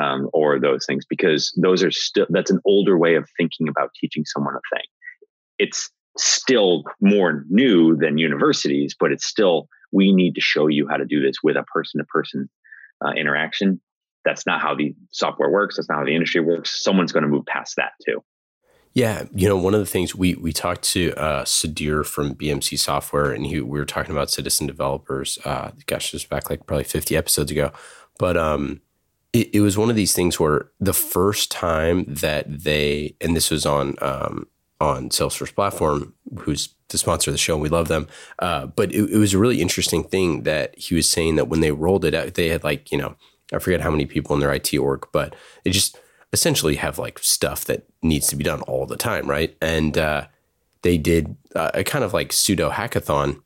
um, 0.00 0.28
or 0.32 0.58
those 0.58 0.86
things 0.86 1.04
because 1.08 1.52
those 1.60 1.82
are 1.82 1.90
still 1.90 2.26
that's 2.30 2.50
an 2.50 2.60
older 2.64 2.96
way 2.96 3.14
of 3.14 3.28
thinking 3.36 3.68
about 3.68 3.90
teaching 4.00 4.24
someone 4.24 4.54
a 4.54 4.76
thing 4.76 4.86
it's 5.58 5.90
still 6.18 6.84
more 7.00 7.44
new 7.48 7.96
than 7.96 8.18
universities 8.18 8.94
but 8.98 9.12
it's 9.12 9.26
still 9.26 9.68
we 9.92 10.12
need 10.12 10.34
to 10.34 10.40
show 10.40 10.66
you 10.66 10.88
how 10.88 10.96
to 10.96 11.04
do 11.04 11.20
this 11.20 11.36
with 11.42 11.56
a 11.56 11.62
person 11.64 11.98
to 11.98 12.04
person 12.04 12.48
interaction. 13.16 13.80
That's 14.24 14.46
not 14.46 14.60
how 14.60 14.74
the 14.74 14.94
software 15.10 15.50
works. 15.50 15.76
That's 15.76 15.88
not 15.88 15.98
how 15.98 16.04
the 16.04 16.14
industry 16.14 16.40
works. 16.40 16.82
Someone's 16.82 17.12
going 17.12 17.24
to 17.24 17.28
move 17.28 17.46
past 17.46 17.74
that 17.76 17.92
too. 18.06 18.22
Yeah, 18.94 19.24
you 19.32 19.48
know, 19.48 19.56
one 19.56 19.72
of 19.72 19.80
the 19.80 19.86
things 19.86 20.14
we 20.14 20.34
we 20.34 20.52
talked 20.52 20.82
to 20.90 21.14
uh, 21.14 21.44
Sudhir 21.44 22.04
from 22.04 22.34
BMC 22.34 22.78
Software, 22.78 23.32
and 23.32 23.46
he, 23.46 23.60
we 23.60 23.78
were 23.78 23.86
talking 23.86 24.12
about 24.12 24.30
citizen 24.30 24.66
developers. 24.66 25.38
Uh, 25.46 25.70
gosh, 25.86 26.12
this 26.12 26.24
back 26.24 26.50
like 26.50 26.66
probably 26.66 26.84
fifty 26.84 27.16
episodes 27.16 27.50
ago, 27.50 27.72
but 28.18 28.36
um, 28.36 28.82
it, 29.32 29.54
it, 29.54 29.60
was 29.60 29.78
one 29.78 29.90
of 29.90 29.96
these 29.96 30.12
things 30.12 30.38
where 30.38 30.68
the 30.78 30.92
first 30.92 31.50
time 31.50 32.04
that 32.06 32.44
they, 32.48 33.16
and 33.20 33.34
this 33.34 33.50
was 33.50 33.64
on 33.64 33.96
um, 34.00 34.46
on 34.80 35.08
Salesforce 35.10 35.54
platform, 35.54 36.14
who's 36.40 36.74
the 36.88 36.98
sponsor 36.98 37.30
of 37.30 37.34
the 37.34 37.38
show, 37.38 37.54
and 37.54 37.62
we 37.62 37.68
love 37.68 37.88
them. 37.88 38.08
Uh, 38.40 38.66
but 38.66 38.92
it, 38.92 39.10
it, 39.10 39.16
was 39.16 39.32
a 39.32 39.38
really 39.38 39.62
interesting 39.62 40.04
thing 40.04 40.42
that 40.42 40.78
he 40.78 40.94
was 40.94 41.08
saying 41.08 41.36
that 41.36 41.48
when 41.48 41.60
they 41.60 41.72
rolled 41.72 42.04
it 42.04 42.14
out, 42.14 42.34
they 42.34 42.48
had 42.48 42.64
like 42.64 42.92
you 42.92 42.98
know 42.98 43.16
I 43.52 43.58
forget 43.58 43.80
how 43.80 43.90
many 43.90 44.06
people 44.06 44.34
in 44.34 44.40
their 44.40 44.52
IT 44.52 44.74
org, 44.76 45.06
but 45.12 45.34
they 45.64 45.70
just 45.70 45.98
essentially 46.32 46.76
have 46.76 46.98
like 46.98 47.18
stuff 47.18 47.64
that 47.66 47.84
needs 48.02 48.26
to 48.28 48.36
be 48.36 48.44
done 48.44 48.62
all 48.62 48.86
the 48.86 48.96
time, 48.96 49.28
right? 49.28 49.56
And 49.60 49.96
uh, 49.98 50.26
they 50.82 50.98
did 50.98 51.36
a 51.54 51.84
kind 51.84 52.04
of 52.04 52.12
like 52.12 52.32
pseudo 52.32 52.70
hackathon 52.70 53.42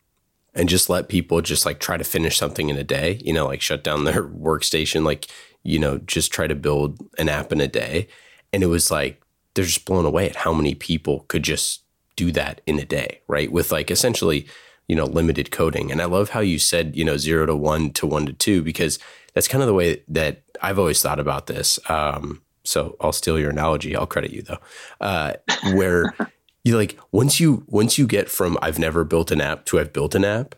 and 0.54 0.68
just 0.68 0.88
let 0.88 1.08
people 1.08 1.40
just 1.42 1.66
like 1.66 1.80
try 1.80 1.96
to 1.96 2.04
finish 2.04 2.38
something 2.38 2.68
in 2.68 2.76
a 2.76 2.84
day, 2.84 3.20
you 3.24 3.32
know, 3.32 3.46
like 3.46 3.60
shut 3.60 3.82
down 3.82 4.04
their 4.04 4.22
workstation, 4.28 5.04
like 5.04 5.26
you 5.66 5.78
know, 5.78 5.98
just 5.98 6.32
try 6.32 6.46
to 6.46 6.54
build 6.54 6.98
an 7.18 7.28
app 7.28 7.52
in 7.52 7.60
a 7.60 7.66
day. 7.66 8.08
And 8.52 8.62
it 8.62 8.66
was 8.66 8.90
like 8.90 9.20
they're 9.54 9.64
just 9.64 9.84
blown 9.84 10.04
away 10.04 10.28
at 10.30 10.36
how 10.36 10.52
many 10.52 10.74
people 10.74 11.24
could 11.28 11.42
just 11.42 11.82
do 12.14 12.30
that 12.32 12.60
in 12.66 12.78
a 12.78 12.84
day, 12.84 13.20
right? 13.26 13.50
With 13.50 13.72
like 13.72 13.90
essentially, 13.90 14.46
you 14.88 14.94
know, 14.94 15.04
limited 15.04 15.50
coding. 15.50 15.90
And 15.90 16.00
I 16.00 16.04
love 16.04 16.30
how 16.30 16.40
you 16.40 16.58
said, 16.58 16.96
you 16.96 17.04
know, 17.04 17.16
zero 17.16 17.46
to 17.46 17.56
one 17.56 17.90
to 17.94 18.06
one 18.06 18.26
to 18.26 18.32
two, 18.32 18.62
because 18.62 18.98
that's 19.34 19.48
kind 19.48 19.62
of 19.62 19.66
the 19.66 19.74
way 19.74 20.02
that 20.08 20.42
I've 20.62 20.78
always 20.78 21.02
thought 21.02 21.18
about 21.18 21.46
this. 21.48 21.78
Um, 21.90 22.42
so 22.64 22.96
I'll 23.00 23.12
steal 23.12 23.38
your 23.38 23.50
analogy. 23.50 23.96
I'll 23.96 24.06
credit 24.06 24.30
you 24.30 24.42
though. 24.42 24.58
Uh, 25.00 25.34
where 25.72 26.14
you 26.64 26.76
like 26.76 26.98
once 27.10 27.40
you 27.40 27.64
once 27.66 27.98
you 27.98 28.06
get 28.06 28.30
from 28.30 28.56
I've 28.62 28.78
never 28.78 29.04
built 29.04 29.30
an 29.32 29.40
app 29.40 29.64
to 29.66 29.80
I've 29.80 29.92
built 29.92 30.14
an 30.14 30.24
app, 30.24 30.54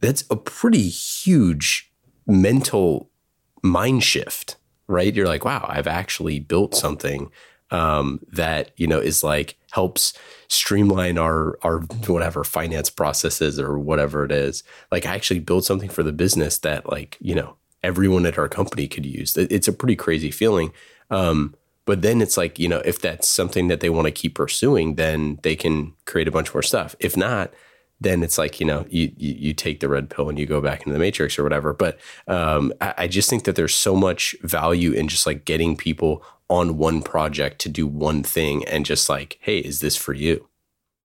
that's 0.00 0.24
a 0.30 0.36
pretty 0.36 0.88
huge 0.88 1.90
mental 2.26 3.10
mind 3.66 4.04
shift, 4.04 4.56
right? 4.86 5.14
You're 5.14 5.26
like, 5.26 5.44
wow, 5.44 5.66
I've 5.68 5.86
actually 5.86 6.38
built 6.40 6.74
something 6.74 7.30
um, 7.70 8.20
that 8.32 8.70
you 8.76 8.86
know 8.86 8.98
is 8.98 9.24
like 9.24 9.56
helps 9.72 10.12
streamline 10.48 11.18
our 11.18 11.58
our 11.62 11.80
whatever 12.06 12.44
finance 12.44 12.90
processes 12.90 13.58
or 13.58 13.78
whatever 13.78 14.24
it 14.24 14.32
is. 14.32 14.62
Like 14.92 15.06
I 15.06 15.14
actually 15.14 15.40
build 15.40 15.64
something 15.64 15.88
for 15.88 16.02
the 16.02 16.12
business 16.12 16.58
that 16.58 16.88
like 16.88 17.16
you 17.20 17.34
know 17.34 17.56
everyone 17.82 18.26
at 18.26 18.38
our 18.38 18.48
company 18.48 18.88
could 18.88 19.06
use. 19.06 19.36
It's 19.36 19.68
a 19.68 19.72
pretty 19.72 19.96
crazy 19.96 20.30
feeling. 20.30 20.72
Um, 21.10 21.54
but 21.84 22.02
then 22.02 22.20
it's 22.20 22.36
like 22.36 22.58
you 22.58 22.68
know 22.68 22.82
if 22.84 23.00
that's 23.00 23.28
something 23.28 23.68
that 23.68 23.80
they 23.80 23.90
want 23.90 24.06
to 24.06 24.12
keep 24.12 24.34
pursuing, 24.36 24.94
then 24.94 25.38
they 25.42 25.56
can 25.56 25.94
create 26.04 26.28
a 26.28 26.32
bunch 26.32 26.54
more 26.54 26.62
stuff. 26.62 26.94
If 27.00 27.16
not, 27.16 27.52
then 28.00 28.22
it's 28.22 28.38
like 28.38 28.60
you 28.60 28.66
know 28.66 28.86
you, 28.88 29.12
you, 29.16 29.34
you 29.34 29.54
take 29.54 29.80
the 29.80 29.88
red 29.88 30.10
pill 30.10 30.28
and 30.28 30.38
you 30.38 30.46
go 30.46 30.60
back 30.60 30.80
into 30.80 30.92
the 30.92 30.98
matrix 30.98 31.38
or 31.38 31.42
whatever. 31.42 31.72
But 31.72 31.98
um, 32.26 32.72
I, 32.80 32.94
I, 32.98 33.08
just 33.08 33.30
think 33.30 33.44
that 33.44 33.56
there's 33.56 33.74
so 33.74 33.96
much 33.96 34.34
value 34.42 34.92
in 34.92 35.08
just 35.08 35.26
like 35.26 35.44
getting 35.44 35.76
people 35.76 36.22
on 36.48 36.76
one 36.76 37.02
project 37.02 37.60
to 37.60 37.68
do 37.68 37.86
one 37.86 38.22
thing 38.22 38.64
and 38.66 38.86
just 38.86 39.08
like, 39.08 39.38
hey, 39.40 39.58
is 39.58 39.80
this 39.80 39.96
for 39.96 40.12
you? 40.12 40.48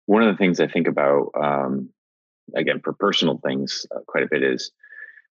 One 0.06 0.24
of 0.24 0.34
the 0.34 0.38
things 0.38 0.60
I 0.60 0.68
think 0.68 0.88
about, 0.88 1.32
um, 1.40 1.90
again, 2.56 2.82
for 2.84 2.94
personal 2.94 3.40
things, 3.46 3.86
uh, 3.96 4.00
quite 4.08 4.24
a 4.24 4.28
bit 4.30 4.42
is 4.42 4.72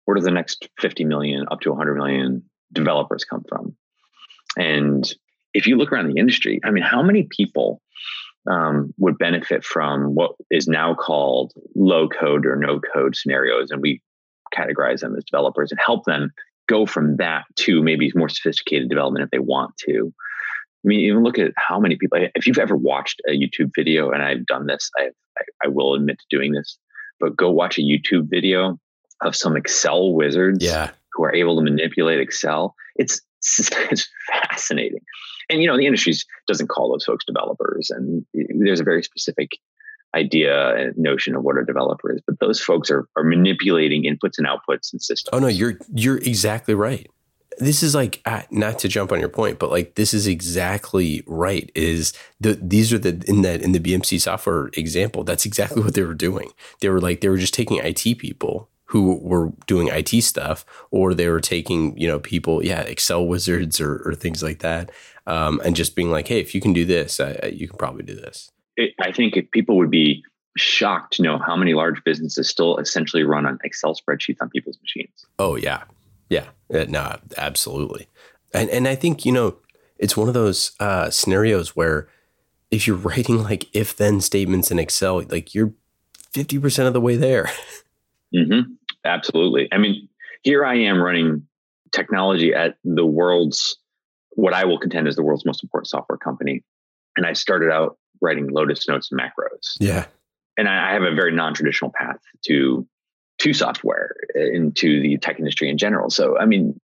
where 0.04 0.14
does 0.16 0.24
the 0.24 0.30
next 0.30 0.68
50 0.78 1.04
million 1.04 1.46
up 1.50 1.61
to 1.61 1.70
100 1.70 1.94
million 1.96 2.42
developers 2.72 3.24
come 3.24 3.44
from? 3.48 3.74
And 4.59 5.11
if 5.54 5.66
you 5.66 5.76
look 5.76 5.92
around 5.92 6.09
the 6.09 6.20
industry, 6.20 6.61
I 6.62 6.70
mean, 6.70 6.85
how 6.85 7.02
many 7.02 7.22
people 7.22 7.80
um, 8.48 8.92
would 8.98 9.18
benefit 9.18 9.64
from 9.64 10.14
what 10.14 10.32
is 10.50 10.68
now 10.68 10.94
called 10.94 11.52
low 11.74 12.09
code 12.09 12.46
or 12.46 12.56
no 12.56 12.80
code 12.80 13.16
scenarios. 13.16 13.70
And 13.70 13.82
we 13.82 14.00
categorize 14.54 15.00
them 15.00 15.16
as 15.16 15.24
developers 15.24 15.70
and 15.70 15.80
help 15.85 16.04
them 16.04 16.30
go 16.68 16.87
from 16.87 17.16
that 17.16 17.44
to 17.56 17.82
maybe 17.82 18.11
more 18.14 18.28
sophisticated 18.28 18.88
development 18.88 19.24
if 19.24 19.30
they 19.30 19.38
want 19.38 19.76
to. 19.78 20.12
I 20.85 20.88
mean, 20.88 21.00
even 21.00 21.22
look 21.22 21.38
at 21.38 21.52
how 21.56 21.80
many 21.80 21.96
people, 21.96 22.18
if 22.35 22.46
you've 22.46 22.59
ever 22.59 22.76
watched 22.76 23.20
a 23.28 23.32
YouTube 23.32 23.70
video, 23.74 24.11
and 24.11 24.22
I've 24.22 24.46
done 24.46 24.66
this, 24.66 24.90
I, 24.98 25.09
I, 25.38 25.42
I 25.64 25.68
will 25.68 25.94
admit 25.94 26.18
to 26.18 26.37
doing 26.37 26.52
this, 26.52 26.78
but 27.18 27.37
go 27.37 27.50
watch 27.50 27.78
a 27.78 27.82
YouTube 27.82 28.28
video 28.30 28.78
of 29.22 29.35
some 29.35 29.56
Excel 29.56 30.12
wizards 30.12 30.64
yeah. 30.64 30.90
who 31.12 31.24
are 31.24 31.35
able 31.35 31.56
to 31.56 31.62
manipulate 31.62 32.20
Excel. 32.20 32.74
It's, 32.94 33.20
it's 33.59 34.09
fascinating 34.30 35.00
and 35.48 35.62
you 35.62 35.68
know 35.68 35.76
the 35.76 35.87
industry 35.87 36.14
doesn't 36.46 36.68
call 36.68 36.90
those 36.90 37.04
folks 37.04 37.24
developers 37.24 37.90
and 37.90 38.24
there's 38.35 38.80
a 38.80 38.85
very 38.85 39.02
specific 39.02 39.52
idea 40.14 40.74
and 40.76 40.96
notion 40.96 41.35
of 41.35 41.42
what 41.42 41.59
a 41.59 41.64
developer 41.64 42.12
is 42.12 42.20
but 42.26 42.38
those 42.40 42.61
folks 42.61 42.90
are, 42.90 43.09
are 43.16 43.24
manipulating 43.24 44.04
inputs 44.04 44.38
and 44.38 44.46
outputs 44.46 44.92
and 44.92 45.02
systems. 45.02 45.30
Oh 45.32 45.38
no 45.38 45.48
you're 45.48 45.78
you're 45.94 46.18
exactly 46.18 46.74
right. 46.74 47.09
This 47.59 47.82
is 47.82 47.94
like 47.94 48.20
uh, 48.26 48.42
not 48.50 48.78
to 48.80 48.88
jump 48.88 49.12
on 49.12 49.20
your 49.20 49.28
point 49.28 49.59
but 49.59 49.70
like 49.70 49.94
this 49.94 50.14
is 50.14 50.26
exactly 50.26 51.22
right 51.26 51.70
is 51.74 52.12
the 52.40 52.54
these 52.54 52.92
are 52.92 52.98
the 52.98 53.22
in 53.26 53.42
that 53.42 53.62
in 53.62 53.72
the 53.72 53.80
bmc 53.80 54.20
software 54.20 54.70
example 54.74 55.24
that's 55.24 55.46
exactly 55.46 55.82
what 55.82 55.94
they 55.94 56.02
were 56.02 56.14
doing. 56.14 56.50
They 56.80 56.88
were 56.88 57.00
like 57.00 57.20
they 57.20 57.28
were 57.28 57.38
just 57.38 57.54
taking 57.54 57.78
it 57.78 57.96
people 58.18 58.68
who 58.87 59.16
were 59.16 59.52
doing 59.66 59.88
IT 59.88 60.22
stuff, 60.22 60.64
or 60.90 61.12
they 61.12 61.28
were 61.28 61.40
taking, 61.40 61.96
you 61.98 62.06
know, 62.06 62.20
people, 62.20 62.64
yeah, 62.64 62.82
Excel 62.82 63.26
wizards 63.26 63.80
or, 63.80 64.00
or 64.04 64.14
things 64.14 64.42
like 64.42 64.61
that, 64.61 64.90
um, 65.26 65.60
and 65.64 65.74
just 65.74 65.96
being 65.96 66.10
like, 66.10 66.28
hey, 66.28 66.40
if 66.40 66.54
you 66.54 66.60
can 66.60 66.72
do 66.72 66.84
this, 66.84 67.20
uh, 67.20 67.50
you 67.52 67.68
can 67.68 67.76
probably 67.76 68.02
do 68.02 68.14
this. 68.14 68.50
It, 68.76 68.92
I 69.00 69.12
think 69.12 69.36
if 69.36 69.50
people 69.50 69.76
would 69.76 69.90
be 69.90 70.22
shocked 70.56 71.14
to 71.14 71.22
know 71.22 71.38
how 71.38 71.56
many 71.56 71.74
large 71.74 72.02
businesses 72.04 72.48
still 72.48 72.78
essentially 72.78 73.22
run 73.22 73.46
on 73.46 73.58
Excel 73.64 73.94
spreadsheets 73.94 74.38
on 74.40 74.48
people's 74.50 74.78
machines. 74.80 75.26
Oh 75.38 75.56
yeah, 75.56 75.84
yeah, 76.28 76.46
uh, 76.72 76.84
no, 76.88 77.18
absolutely. 77.36 78.08
And 78.52 78.70
and 78.70 78.88
I 78.88 78.94
think 78.94 79.24
you 79.24 79.32
know 79.32 79.56
it's 79.98 80.16
one 80.16 80.28
of 80.28 80.34
those 80.34 80.72
uh, 80.80 81.10
scenarios 81.10 81.76
where 81.76 82.08
if 82.70 82.86
you're 82.86 82.96
writing 82.96 83.42
like 83.42 83.66
if 83.74 83.96
then 83.96 84.20
statements 84.20 84.70
in 84.70 84.78
Excel, 84.78 85.22
like 85.28 85.54
you're 85.54 85.72
fifty 86.30 86.58
percent 86.58 86.88
of 86.88 86.94
the 86.94 87.00
way 87.00 87.16
there. 87.16 87.50
Mm-hmm. 88.34 88.72
Absolutely. 89.04 89.68
I 89.72 89.78
mean, 89.78 90.08
here 90.42 90.64
I 90.64 90.74
am 90.74 91.00
running 91.00 91.46
technology 91.92 92.52
at 92.52 92.76
the 92.84 93.06
world's 93.06 93.78
what 94.37 94.55
I 94.55 94.64
will 94.64 94.79
contend 94.79 95.09
is 95.09 95.16
the 95.16 95.22
world's 95.22 95.44
most 95.44 95.62
important 95.62 95.88
software 95.88 96.16
company, 96.16 96.62
and 97.16 97.27
I 97.27 97.35
started 97.35 97.70
out 97.70 97.99
writing 98.22 98.49
Lotus 98.49 98.88
notes 98.88 99.11
and 99.11 99.20
macros. 99.20 99.75
Yeah 99.79 100.07
and 100.57 100.68
I, 100.68 100.92
have 100.92 101.03
a 101.03 101.14
very 101.14 101.33
non-traditional 101.33 101.92
path 101.92 102.18
to 102.46 102.87
to 103.38 103.53
software 103.53 104.16
into 104.35 105.01
the 105.03 105.18
tech 105.18 105.38
industry 105.38 105.68
in 105.68 105.77
general. 105.77 106.09
So, 106.09 106.38
I 106.38 106.46
mean, 106.46 106.81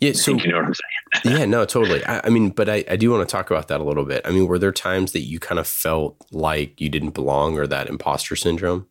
yeah, 0.00 0.12
so 0.12 0.32
you 0.32 0.48
know 0.48 0.56
what 0.56 0.64
I'm 0.64 0.74
saying? 0.74 1.36
yeah, 1.38 1.44
no, 1.44 1.66
totally. 1.66 2.02
I, 2.06 2.22
I 2.24 2.28
mean, 2.30 2.48
but 2.48 2.70
I, 2.70 2.82
I 2.88 2.96
do 2.96 3.10
want 3.10 3.28
to 3.28 3.30
talk 3.30 3.50
about 3.50 3.68
that 3.68 3.78
a 3.78 3.84
little 3.84 4.06
bit. 4.06 4.22
I 4.24 4.30
mean, 4.30 4.46
were 4.46 4.58
there 4.58 4.72
times 4.72 5.12
that 5.12 5.20
you 5.20 5.38
kind 5.38 5.58
of 5.58 5.66
felt 5.66 6.16
like 6.32 6.80
you 6.80 6.88
didn't 6.88 7.10
belong 7.10 7.58
or 7.58 7.66
that 7.66 7.88
imposter 7.88 8.36
syndrome? 8.36 8.88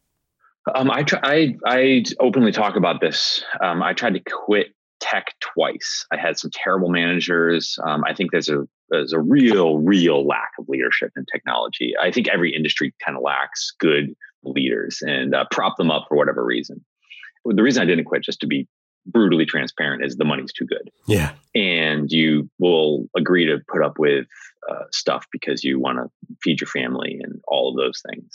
Um, 0.75 0.91
I 0.91 1.01
try, 1.01 1.19
I 1.23 1.55
I 1.65 2.03
openly 2.19 2.51
talk 2.51 2.75
about 2.75 3.01
this. 3.01 3.43
Um, 3.61 3.81
I 3.81 3.93
tried 3.93 4.13
to 4.13 4.19
quit 4.19 4.67
tech 5.01 5.33
twice. 5.39 6.05
I 6.11 6.17
had 6.17 6.37
some 6.37 6.51
terrible 6.53 6.89
managers. 6.89 7.77
Um, 7.83 8.03
I 8.07 8.13
think 8.13 8.31
there's 8.31 8.49
a 8.49 8.67
there's 8.89 9.13
a 9.13 9.19
real 9.19 9.77
real 9.79 10.25
lack 10.25 10.51
of 10.59 10.69
leadership 10.69 11.11
in 11.17 11.25
technology. 11.31 11.93
I 12.01 12.11
think 12.11 12.27
every 12.27 12.55
industry 12.55 12.93
kind 13.03 13.17
of 13.17 13.23
lacks 13.23 13.73
good 13.79 14.15
leaders 14.43 14.99
and 15.01 15.35
uh, 15.35 15.45
prop 15.51 15.77
them 15.77 15.91
up 15.91 16.05
for 16.07 16.17
whatever 16.17 16.43
reason. 16.43 16.83
The 17.45 17.63
reason 17.63 17.81
I 17.81 17.85
didn't 17.85 18.05
quit, 18.05 18.23
just 18.23 18.39
to 18.41 18.47
be 18.47 18.67
brutally 19.05 19.45
transparent, 19.45 20.05
is 20.05 20.15
the 20.15 20.25
money's 20.25 20.53
too 20.53 20.65
good. 20.65 20.91
Yeah, 21.07 21.33
and 21.55 22.11
you 22.11 22.49
will 22.59 23.07
agree 23.17 23.45
to 23.47 23.59
put 23.67 23.83
up 23.83 23.97
with 23.97 24.27
uh, 24.69 24.85
stuff 24.91 25.25
because 25.31 25.63
you 25.63 25.79
want 25.79 25.97
to 25.97 26.35
feed 26.43 26.61
your 26.61 26.67
family 26.67 27.19
and 27.21 27.41
all 27.47 27.69
of 27.69 27.77
those 27.77 28.01
things. 28.09 28.29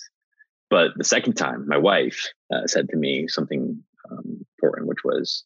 But 0.68 0.90
the 0.96 1.04
second 1.04 1.34
time, 1.34 1.68
my 1.68 1.78
wife 1.78 2.28
uh, 2.52 2.66
said 2.66 2.88
to 2.88 2.96
me 2.96 3.28
something 3.28 3.80
um, 4.10 4.44
important, 4.58 4.88
which 4.88 5.04
was, 5.04 5.44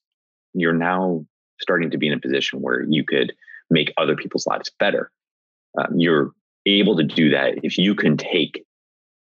you're 0.54 0.72
now 0.72 1.24
starting 1.60 1.90
to 1.90 1.98
be 1.98 2.08
in 2.08 2.14
a 2.14 2.20
position 2.20 2.60
where 2.60 2.82
you 2.82 3.04
could 3.04 3.32
make 3.70 3.92
other 3.96 4.16
people's 4.16 4.46
lives 4.46 4.70
better. 4.78 5.10
Um, 5.78 5.98
you're 5.98 6.32
able 6.66 6.96
to 6.96 7.04
do 7.04 7.30
that 7.30 7.60
if 7.62 7.78
you 7.78 7.94
can 7.94 8.16
take 8.16 8.64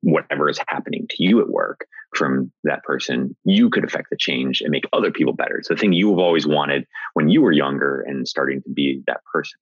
whatever 0.02 0.50
is 0.50 0.60
happening 0.68 1.08
to 1.10 1.24
you 1.24 1.40
at 1.40 1.50
work 1.50 1.86
from 2.14 2.52
that 2.66 2.84
person, 2.84 3.36
you 3.46 3.70
could 3.70 3.86
affect 3.86 4.10
the 4.10 4.18
change 4.18 4.62
and 4.62 4.70
make 4.70 4.84
other 4.92 5.12
people 5.12 5.34
better. 5.34 5.58
It's 5.58 5.70
the 5.70 5.76
thing 5.76 5.94
you 5.94 6.10
have 6.10 6.20
always 6.20 6.46
wanted 6.46 6.86
when 7.14 7.30
you 7.30 7.42
were 7.42 7.52
younger 7.52 8.02
and 8.02 8.28
starting 8.28 8.62
to 8.64 8.70
be 8.70 9.02
that 9.08 9.22
person. 9.32 9.58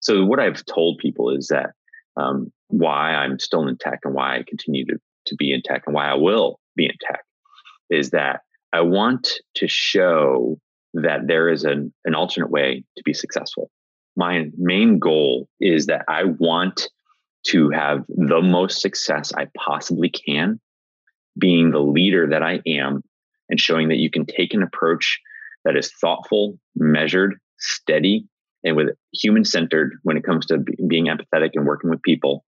So, 0.00 0.24
what 0.24 0.40
I've 0.40 0.64
told 0.66 0.98
people 0.98 1.30
is 1.30 1.48
that 1.48 1.70
um, 2.16 2.52
why 2.68 3.14
I'm 3.14 3.38
still 3.38 3.66
in 3.66 3.76
tech 3.78 4.00
and 4.04 4.14
why 4.14 4.36
I 4.36 4.44
continue 4.46 4.84
to, 4.86 4.98
to 5.26 5.36
be 5.36 5.52
in 5.52 5.62
tech 5.62 5.84
and 5.86 5.94
why 5.94 6.08
I 6.08 6.14
will 6.14 6.60
be 6.76 6.86
in 6.86 6.96
tech 7.00 7.24
is 7.88 8.10
that 8.10 8.40
I 8.72 8.80
want 8.82 9.28
to 9.56 9.68
show 9.68 10.58
that 10.94 11.26
there 11.26 11.48
is 11.48 11.64
an, 11.64 11.92
an 12.04 12.14
alternate 12.14 12.50
way 12.50 12.84
to 12.96 13.02
be 13.04 13.14
successful. 13.14 13.70
My 14.16 14.46
main 14.56 14.98
goal 14.98 15.48
is 15.60 15.86
that 15.86 16.04
I 16.08 16.24
want 16.24 16.88
to 17.46 17.70
have 17.70 18.04
the 18.08 18.42
most 18.42 18.80
success 18.80 19.32
I 19.36 19.48
possibly 19.56 20.10
can, 20.10 20.60
being 21.38 21.70
the 21.70 21.80
leader 21.80 22.28
that 22.28 22.42
I 22.42 22.60
am, 22.66 23.02
and 23.48 23.58
showing 23.58 23.88
that 23.88 23.96
you 23.96 24.10
can 24.10 24.26
take 24.26 24.54
an 24.54 24.62
approach 24.62 25.18
that 25.64 25.76
is 25.76 25.92
thoughtful, 26.00 26.58
measured, 26.76 27.38
steady, 27.58 28.26
and 28.64 28.76
with 28.76 28.88
human 29.12 29.44
centered 29.44 29.94
when 30.02 30.16
it 30.16 30.24
comes 30.24 30.46
to 30.46 30.58
being 30.86 31.06
empathetic 31.06 31.50
and 31.54 31.66
working 31.66 31.90
with 31.90 32.02
people, 32.02 32.44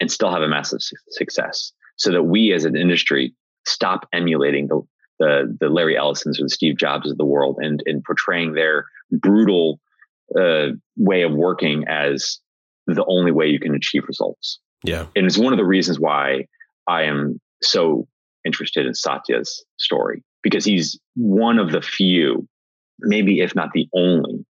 and 0.00 0.10
still 0.10 0.30
have 0.30 0.42
a 0.42 0.48
massive 0.48 0.80
success. 1.08 1.72
So 1.96 2.12
that 2.12 2.24
we 2.24 2.52
as 2.52 2.66
an 2.66 2.76
industry 2.76 3.34
stop 3.66 4.06
emulating 4.12 4.68
the 4.68 4.82
the 5.18 5.56
the 5.60 5.68
Larry 5.68 5.96
Ellisons 5.96 6.40
or 6.40 6.44
the 6.44 6.50
Steve 6.50 6.76
Jobs 6.76 7.10
of 7.10 7.18
the 7.18 7.24
world 7.24 7.58
and 7.60 7.82
and 7.86 8.02
portraying 8.04 8.52
their 8.52 8.86
brutal 9.10 9.80
uh, 10.38 10.68
way 10.96 11.22
of 11.22 11.32
working 11.32 11.84
as 11.88 12.38
the 12.86 13.04
only 13.06 13.32
way 13.32 13.46
you 13.46 13.60
can 13.60 13.74
achieve 13.74 14.04
results. 14.06 14.58
Yeah, 14.84 15.06
and 15.16 15.26
it's 15.26 15.38
one 15.38 15.52
of 15.52 15.58
the 15.58 15.64
reasons 15.64 15.98
why 15.98 16.46
I 16.86 17.04
am 17.04 17.40
so 17.62 18.06
interested 18.44 18.86
in 18.86 18.94
Satya's 18.94 19.64
story 19.76 20.22
because 20.42 20.64
he's 20.64 20.98
one 21.16 21.58
of 21.58 21.72
the 21.72 21.82
few, 21.82 22.46
maybe 23.00 23.40
if 23.40 23.54
not 23.54 23.72
the 23.72 23.88
only, 23.92 24.46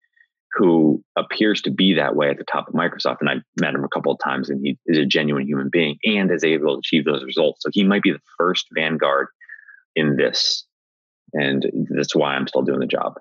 who 0.55 1.03
appears 1.16 1.61
to 1.62 1.70
be 1.70 1.94
that 1.94 2.16
way 2.16 2.31
at 2.31 2.38
the 2.38 2.44
top 2.44 2.68
of 2.68 2.74
Microsoft. 2.74 3.18
And 3.20 3.29
I've 3.29 3.42
met 3.61 3.74
him 3.74 3.85
a 3.85 3.88
couple 3.88 4.12
of 4.12 4.18
times, 4.22 4.50
and 4.50 4.61
he 4.64 4.79
is 4.87 4.98
a 4.98 5.07
genuine 5.07 5.46
human 5.46 5.68
being 5.70 5.98
and 6.05 6.31
is 6.31 6.44
able 6.44 6.74
to 6.74 6.79
achieve 6.79 7.05
those 7.05 7.24
results. 7.24 7.62
So 7.62 7.70
he 7.72 7.85
might 7.85 8.03
be 8.03 8.12
the 8.12 8.20
first 8.38 8.66
vanguard 8.74 9.29
in 9.94 10.16
this. 10.16 10.64
And 11.33 11.66
that's 11.90 12.14
why 12.14 12.35
I'm 12.35 12.46
still 12.46 12.62
doing 12.62 12.80
the 12.80 12.87
job. 12.87 13.14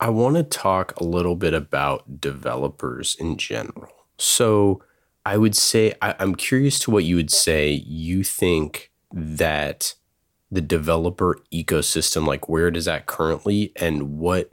I 0.00 0.10
want 0.10 0.36
to 0.36 0.42
talk 0.42 0.98
a 0.98 1.04
little 1.04 1.36
bit 1.36 1.54
about 1.54 2.20
developers 2.20 3.16
in 3.18 3.36
general. 3.36 3.92
So 4.16 4.82
I 5.26 5.36
would 5.36 5.56
say, 5.56 5.94
I, 6.00 6.14
I'm 6.18 6.34
curious 6.34 6.78
to 6.80 6.90
what 6.90 7.04
you 7.04 7.16
would 7.16 7.32
say 7.32 7.70
you 7.70 8.22
think 8.22 8.90
that 9.12 9.94
the 10.50 10.60
developer 10.60 11.38
ecosystem, 11.52 12.26
like 12.26 12.48
where 12.48 12.68
it 12.68 12.76
is 12.76 12.88
at 12.88 13.06
currently, 13.06 13.72
and 13.76 14.18
what 14.18 14.50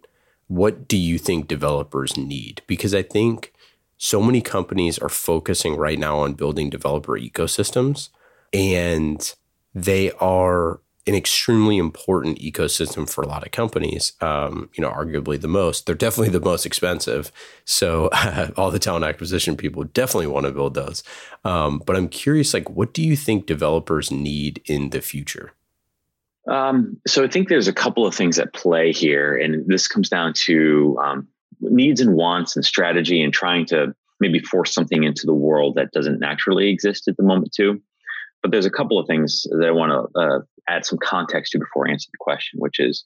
what 0.47 0.88
do 0.88 0.97
you 0.97 1.17
think 1.17 1.47
developers 1.47 2.17
need? 2.17 2.62
Because 2.67 2.93
I 2.93 3.01
think 3.01 3.51
so 3.97 4.21
many 4.21 4.41
companies 4.41 4.99
are 4.99 5.10
focusing 5.10 5.75
right 5.75 5.97
now 5.97 6.19
on 6.19 6.34
building 6.34 6.69
developer 6.69 7.13
ecosystems 7.13 8.10
and 8.53 9.34
they 9.73 10.12
are 10.13 10.81
an 11.07 11.13
extremely 11.13 11.77
important 11.77 12.39
ecosystem 12.39 13.07
for 13.07 13.21
a 13.21 13.27
lot 13.27 13.45
of 13.45 13.51
companies. 13.51 14.13
Um, 14.21 14.69
you 14.73 14.81
know, 14.81 14.89
arguably 14.89 15.39
the 15.39 15.47
most. 15.47 15.85
They're 15.85 15.95
definitely 15.95 16.37
the 16.37 16.43
most 16.43 16.65
expensive. 16.65 17.31
So 17.63 18.09
uh, 18.11 18.49
all 18.57 18.71
the 18.71 18.79
talent 18.79 19.05
acquisition 19.05 19.55
people 19.55 19.83
definitely 19.83 20.27
want 20.27 20.45
to 20.45 20.51
build 20.51 20.73
those. 20.73 21.03
Um, 21.43 21.81
but 21.85 21.95
I'm 21.95 22.09
curious, 22.09 22.53
like, 22.53 22.69
what 22.69 22.93
do 22.93 23.03
you 23.03 23.15
think 23.15 23.45
developers 23.45 24.09
need 24.11 24.61
in 24.65 24.89
the 24.89 25.01
future? 25.01 25.53
Um, 26.47 26.97
so 27.07 27.23
I 27.23 27.27
think 27.27 27.49
there's 27.49 27.67
a 27.67 27.73
couple 27.73 28.05
of 28.05 28.13
things 28.13 28.37
at 28.37 28.53
play 28.53 28.91
here, 28.91 29.35
and 29.35 29.67
this 29.67 29.87
comes 29.87 30.09
down 30.09 30.33
to 30.45 30.97
um, 31.03 31.27
needs 31.59 32.01
and 32.01 32.13
wants 32.13 32.55
and 32.55 32.63
strategy, 32.63 33.21
and 33.21 33.33
trying 33.33 33.65
to 33.67 33.95
maybe 34.19 34.39
force 34.39 34.73
something 34.73 35.03
into 35.03 35.25
the 35.25 35.33
world 35.33 35.75
that 35.75 35.91
doesn't 35.91 36.19
naturally 36.19 36.69
exist 36.69 37.07
at 37.07 37.17
the 37.17 37.23
moment 37.23 37.51
too. 37.53 37.81
But 38.45 38.51
there's 38.51 38.67
a 38.67 38.69
couple 38.69 38.99
of 38.99 39.08
things 39.08 39.47
that 39.49 39.65
I 39.65 39.71
want 39.71 39.91
to 39.91 40.19
uh, 40.19 40.39
add 40.69 40.86
some 40.86 40.99
context 41.01 41.53
to 41.53 41.58
before 41.58 41.88
I 41.88 41.91
answer 41.93 42.10
the 42.13 42.19
question, 42.19 42.60
which 42.60 42.79
is 42.79 43.03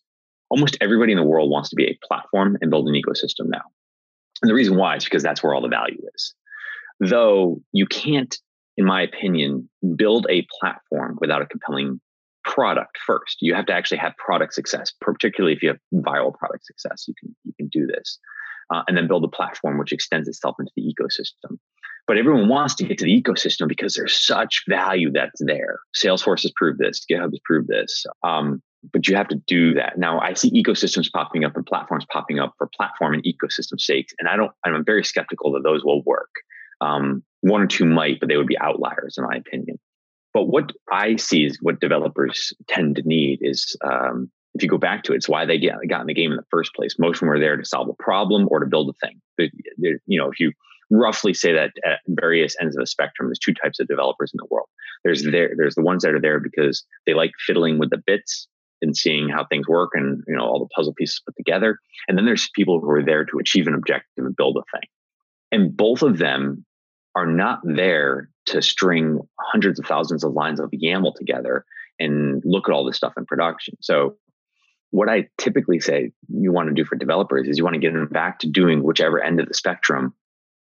almost 0.50 0.78
everybody 0.82 1.14
in 1.14 1.18
the 1.18 1.24
world 1.24 1.50
wants 1.50 1.70
to 1.70 1.78
be 1.78 1.86
a 1.86 1.98
platform 2.06 2.58
and 2.60 2.70
build 2.70 2.90
an 2.90 2.94
ecosystem 2.94 3.46
now. 3.46 3.62
And 4.42 4.50
the 4.50 4.54
reason 4.54 4.76
why 4.76 4.98
is 4.98 5.06
because 5.06 5.24
that's 5.24 5.42
where 5.42 5.54
all 5.54 5.62
the 5.62 5.70
value 5.70 6.02
is. 6.14 6.36
Though 7.00 7.62
you 7.72 7.86
can't, 7.86 8.38
in 8.76 8.84
my 8.84 9.02
opinion, 9.02 9.70
build 9.96 10.28
a 10.30 10.46
platform 10.60 11.18
without 11.22 11.42
a 11.42 11.46
compelling 11.46 12.02
product 12.44 12.98
first. 13.08 13.38
You 13.40 13.56
have 13.56 13.68
to 13.68 13.74
actually 13.74 14.00
have 14.00 14.18
product 14.18 14.54
success, 14.54 14.92
particularly 15.00 15.56
if 15.56 15.64
you 15.64 15.70
have 15.70 15.80
viral 15.94 16.34
product 16.34 16.66
success. 16.66 17.06
You 17.08 17.14
can 17.18 17.34
you 17.46 17.54
can 17.58 17.70
do 17.70 17.88
this, 17.88 18.20
uh, 18.74 18.82
and 18.90 18.98
then 18.98 19.08
build 19.08 19.24
a 19.24 19.30
platform 19.30 19.78
which 19.78 19.94
extends 19.94 20.28
itself 20.28 20.58
into 20.60 20.74
the 20.76 20.84
ecosystem. 20.84 21.60
But 22.10 22.18
everyone 22.18 22.50
wants 22.50 22.74
to 22.74 22.84
get 22.84 22.98
to 22.98 23.06
the 23.06 23.22
ecosystem 23.22 23.68
because 23.68 23.94
there's 23.94 24.26
such 24.26 24.64
value 24.68 25.12
that's 25.12 25.40
there. 25.46 25.80
Salesforce 25.96 26.42
has 26.42 26.52
proved 26.56 26.80
this, 26.80 27.06
GitHub 27.06 27.30
has 27.30 27.40
proved 27.46 27.68
this. 27.68 28.04
Um, 28.24 28.64
but 28.92 29.08
you 29.08 29.16
have 29.16 29.28
to 29.28 29.36
do 29.46 29.76
that. 29.76 30.00
Now 30.00 30.20
I 30.20 30.34
see 30.34 30.50
ecosystems 30.50 31.12
popping 31.14 31.46
up 31.46 31.56
and 31.56 31.64
platforms 31.64 32.08
popping 32.12 32.40
up 32.40 32.56
for 32.58 32.68
platform 32.76 33.14
and 33.14 33.24
ecosystem 33.24 33.80
sakes. 33.80 34.12
And 34.18 34.28
I 34.28 34.38
don't, 34.38 34.52
I'm 34.66 34.84
very 34.84 35.04
skeptical 35.04 35.52
that 35.52 35.62
those 35.64 35.84
will 35.86 36.02
work. 36.02 36.32
Um, 36.82 37.22
one 37.42 37.62
or 37.62 37.68
two 37.68 37.86
might, 37.86 38.20
but 38.20 38.28
they 38.28 38.38
would 38.38 38.48
be 38.48 38.58
outliers 38.58 39.14
in 39.16 39.24
my 39.26 39.36
opinion. 39.36 39.78
But 40.34 40.46
what 40.46 40.72
I 40.92 41.16
see 41.18 41.46
is 41.46 41.60
what 41.62 41.80
developers 41.80 42.54
tend 42.68 42.96
to 42.96 43.04
need 43.06 43.38
is 43.44 43.78
um, 43.86 44.32
if 44.56 44.64
you 44.64 44.70
go 44.70 44.80
back 44.80 45.04
to 45.04 45.14
it, 45.14 45.18
it's 45.18 45.30
why 45.30 45.46
they 45.46 45.60
get, 45.60 45.76
got 45.88 46.02
in 46.02 46.08
the 46.08 46.16
game 46.16 46.32
in 46.32 46.38
the 46.38 46.44
first 46.50 46.74
place. 46.74 46.96
Most 46.98 47.18
of 47.18 47.20
them 47.20 47.30
were 47.30 47.40
there 47.40 47.56
to 47.56 47.66
solve 47.66 47.88
a 47.88 48.04
problem 48.04 48.48
or 48.50 48.62
to 48.62 48.66
build 48.66 48.90
a 48.90 49.06
thing. 49.06 49.52
you 49.78 50.20
know, 50.20 50.32
if 50.32 50.40
you 50.40 50.54
roughly 50.90 51.34
say 51.34 51.54
that 51.54 51.72
at 51.86 52.00
various 52.08 52.56
ends 52.60 52.76
of 52.76 52.82
the 52.82 52.88
spectrum, 52.88 53.30
there's 53.30 53.40
two 53.40 53.54
types 53.54 53.80
of 53.80 53.88
developers 53.88 54.32
in 54.34 54.38
the 54.38 54.48
world. 54.50 54.68
There's 55.04 55.24
there, 55.24 55.52
there's 55.56 55.76
the 55.76 55.84
ones 55.84 56.04
that 56.04 56.14
are 56.14 56.22
there 56.22 56.40
because 56.40 56.84
they 57.06 57.14
like 57.14 57.32
fiddling 57.46 57.80
with 57.80 57.90
the 57.90 58.02
bits 58.06 58.48
and 58.82 58.96
seeing 58.96 59.30
how 59.30 59.46
things 59.46 59.68
work 59.68 59.92
and 59.94 60.24
you 60.28 60.36
know 60.36 60.44
all 60.44 60.60
the 60.60 60.74
puzzle 60.76 60.94
pieces 60.94 61.22
put 61.26 61.36
together. 61.36 61.78
And 62.08 62.18
then 62.18 62.26
there's 62.26 62.50
people 62.56 62.80
who 62.80 62.90
are 62.90 63.04
there 63.04 63.26
to 63.26 63.40
achieve 63.40 63.68
an 63.68 63.74
objective 63.74 64.26
and 64.26 64.36
build 64.36 64.58
a 64.58 64.78
thing. 64.78 64.88
And 65.52 65.76
both 65.76 66.02
of 66.02 66.18
them 66.18 66.66
are 67.16 67.26
not 67.26 67.60
there 67.64 68.30
to 68.48 68.62
string 68.62 69.20
hundreds 69.40 69.80
of 69.80 69.86
thousands 69.86 70.24
of 70.24 70.34
lines 70.34 70.60
of 70.60 70.72
YAML 70.72 71.16
together 71.16 71.66
and 72.00 72.42
look 72.46 72.70
at 72.70 72.74
all 72.74 72.86
this 72.86 72.98
stuff 72.98 73.14
in 73.18 73.26
production. 73.26 73.76
So 73.82 74.16
what 74.92 75.10
I 75.10 75.28
typically 75.38 75.80
say 75.80 76.12
you 76.30 76.52
want 76.52 76.70
to 76.70 76.74
do 76.74 76.86
for 76.86 76.96
developers 76.96 77.48
is 77.48 77.58
you 77.58 77.64
want 77.64 77.76
to 77.76 77.80
get 77.80 77.94
them 77.94 78.08
back 78.08 78.40
to 78.40 78.50
doing 78.50 78.84
whichever 78.84 79.22
end 79.22 79.40
of 79.40 79.48
the 79.48 79.54
spectrum 79.54 80.14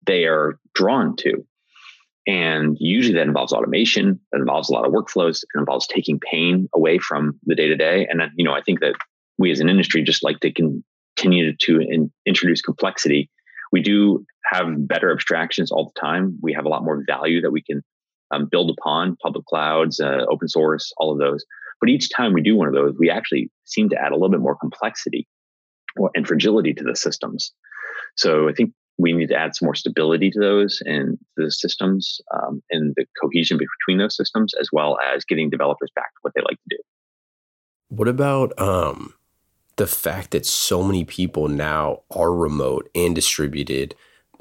they 0.07 0.25
are 0.25 0.59
drawn 0.75 1.17
to. 1.17 1.45
And 2.27 2.77
usually 2.79 3.15
that 3.15 3.27
involves 3.27 3.53
automation, 3.53 4.21
that 4.31 4.39
involves 4.39 4.71
a 4.71 4.73
lot 4.73 4.87
of 4.87 4.93
workflows, 4.93 5.43
it 5.43 5.59
involves 5.59 5.87
taking 5.87 6.21
pain 6.21 6.69
away 6.73 6.99
from 6.99 7.39
the 7.45 7.57
day 7.57 7.67
to 7.69 7.77
day. 7.77 8.07
And, 8.09 8.23
you 8.37 8.45
know, 8.45 8.53
I 8.53 8.63
think 8.63 8.81
that 8.81 8.95
we 9.39 9.51
as 9.51 9.61
an 9.61 9.69
industry 9.69 10.05
just 10.05 10.23
like 10.23 10.39
to 10.41 10.53
continue 10.53 11.57
to 11.57 11.81
in, 11.81 12.13
introduce 12.25 12.61
complexity. 12.61 13.29
We 13.73 13.83
do 13.83 14.25
have 14.45 14.67
better 14.87 15.11
abstractions 15.11 15.73
all 15.73 15.93
the 15.93 16.01
time. 16.01 16.39
We 16.41 16.53
have 16.53 16.65
a 16.65 16.69
lot 16.69 16.85
more 16.85 17.03
value 17.07 17.41
that 17.41 17.51
we 17.51 17.63
can 17.63 17.83
um, 18.33 18.47
build 18.51 18.71
upon 18.79 19.17
public 19.21 19.45
clouds, 19.47 19.99
uh, 19.99 20.25
open 20.31 20.49
source, 20.49 20.93
all 20.99 21.13
of 21.13 21.19
those. 21.19 21.45
But 21.81 21.91
each 21.91 22.11
time 22.11 22.33
we 22.33 22.43
do 22.43 22.57
one 22.57 22.69
of 22.69 22.75
those, 22.75 22.95
we 22.99 23.11
actually 23.11 23.51
seem 23.65 23.89
to 23.89 23.97
add 23.97 24.13
a 24.13 24.15
little 24.15 24.31
bit 24.31 24.41
more 24.41 24.57
complexity 24.57 25.27
and 26.15 26.27
fragility 26.27 26.73
to 26.75 26.85
the 26.85 26.95
systems. 26.95 27.53
So 28.17 28.49
I 28.49 28.53
think 28.53 28.73
we 28.99 29.13
need 29.13 29.29
to 29.29 29.37
add 29.37 29.55
some 29.55 29.67
more 29.67 29.75
stability 29.75 30.31
to 30.31 30.39
those 30.39 30.83
and 30.85 31.19
the 31.37 31.51
systems 31.51 32.21
um, 32.35 32.63
and 32.71 32.95
the 32.97 33.07
cohesion 33.21 33.59
between 33.59 33.99
those 33.99 34.17
systems, 34.17 34.55
as 34.61 34.69
well 34.73 34.99
as 35.15 35.25
getting 35.25 35.51
developers 35.51 35.91
back 35.95 36.13
to 36.13 36.19
what 36.23 36.33
they 36.35 36.43
like 36.43 36.57
to 36.57 36.77
do. 36.77 36.79
What 37.89 38.09
about 38.09 38.59
um, 38.59 39.15
the 39.77 39.87
fact 39.87 40.31
that 40.33 40.47
so 40.47 40.83
many 40.83 41.05
people 41.05 41.49
now 41.49 42.03
are 42.11 42.33
remote 42.33 42.91
and 42.95 43.15
distributed? 43.15 43.95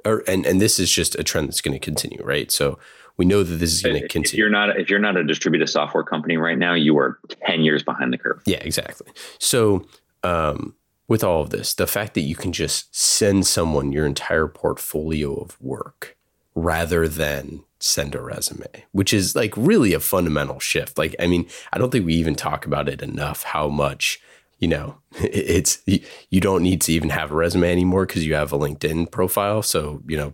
Or, 0.05 0.23
and, 0.27 0.45
and 0.45 0.61
this 0.61 0.79
is 0.79 0.91
just 0.91 1.15
a 1.15 1.23
trend 1.23 1.47
that's 1.47 1.61
going 1.61 1.73
to 1.73 1.79
continue, 1.79 2.23
right? 2.23 2.51
So 2.51 2.79
we 3.17 3.25
know 3.25 3.43
that 3.43 3.55
this 3.55 3.73
is 3.73 3.81
going 3.81 4.01
to 4.01 4.07
continue. 4.07 4.33
If 4.33 4.37
you're 4.37 4.49
not 4.49 4.79
if 4.79 4.89
you're 4.89 4.99
not 4.99 5.17
a 5.17 5.23
distributed 5.23 5.67
software 5.67 6.03
company 6.03 6.37
right 6.37 6.57
now, 6.57 6.73
you 6.73 6.97
are 6.97 7.19
ten 7.45 7.61
years 7.61 7.83
behind 7.83 8.13
the 8.13 8.17
curve. 8.17 8.41
Yeah, 8.45 8.57
exactly. 8.61 9.07
So 9.37 9.85
um, 10.23 10.75
with 11.11 11.25
all 11.25 11.41
of 11.41 11.49
this, 11.49 11.73
the 11.73 11.85
fact 11.85 12.13
that 12.13 12.21
you 12.21 12.37
can 12.37 12.53
just 12.53 12.95
send 12.95 13.45
someone 13.45 13.91
your 13.91 14.05
entire 14.05 14.47
portfolio 14.47 15.33
of 15.33 15.61
work 15.61 16.15
rather 16.55 17.05
than 17.05 17.65
send 17.81 18.15
a 18.15 18.21
resume, 18.21 18.85
which 18.93 19.13
is 19.13 19.35
like 19.35 19.53
really 19.57 19.93
a 19.93 19.99
fundamental 19.99 20.57
shift. 20.61 20.97
Like, 20.97 21.13
I 21.19 21.27
mean, 21.27 21.49
I 21.73 21.79
don't 21.79 21.91
think 21.91 22.05
we 22.05 22.13
even 22.13 22.33
talk 22.33 22.65
about 22.65 22.87
it 22.87 23.01
enough 23.01 23.43
how 23.43 23.67
much 23.67 24.21
you 24.59 24.69
know 24.69 24.99
it's 25.19 25.81
you 25.85 26.39
don't 26.39 26.63
need 26.63 26.79
to 26.83 26.93
even 26.93 27.09
have 27.09 27.31
a 27.31 27.35
resume 27.35 27.69
anymore 27.69 28.05
because 28.05 28.25
you 28.25 28.33
have 28.35 28.53
a 28.53 28.57
linkedin 28.57 29.11
profile 29.11 29.61
so 29.61 30.01
you 30.07 30.15
know 30.15 30.33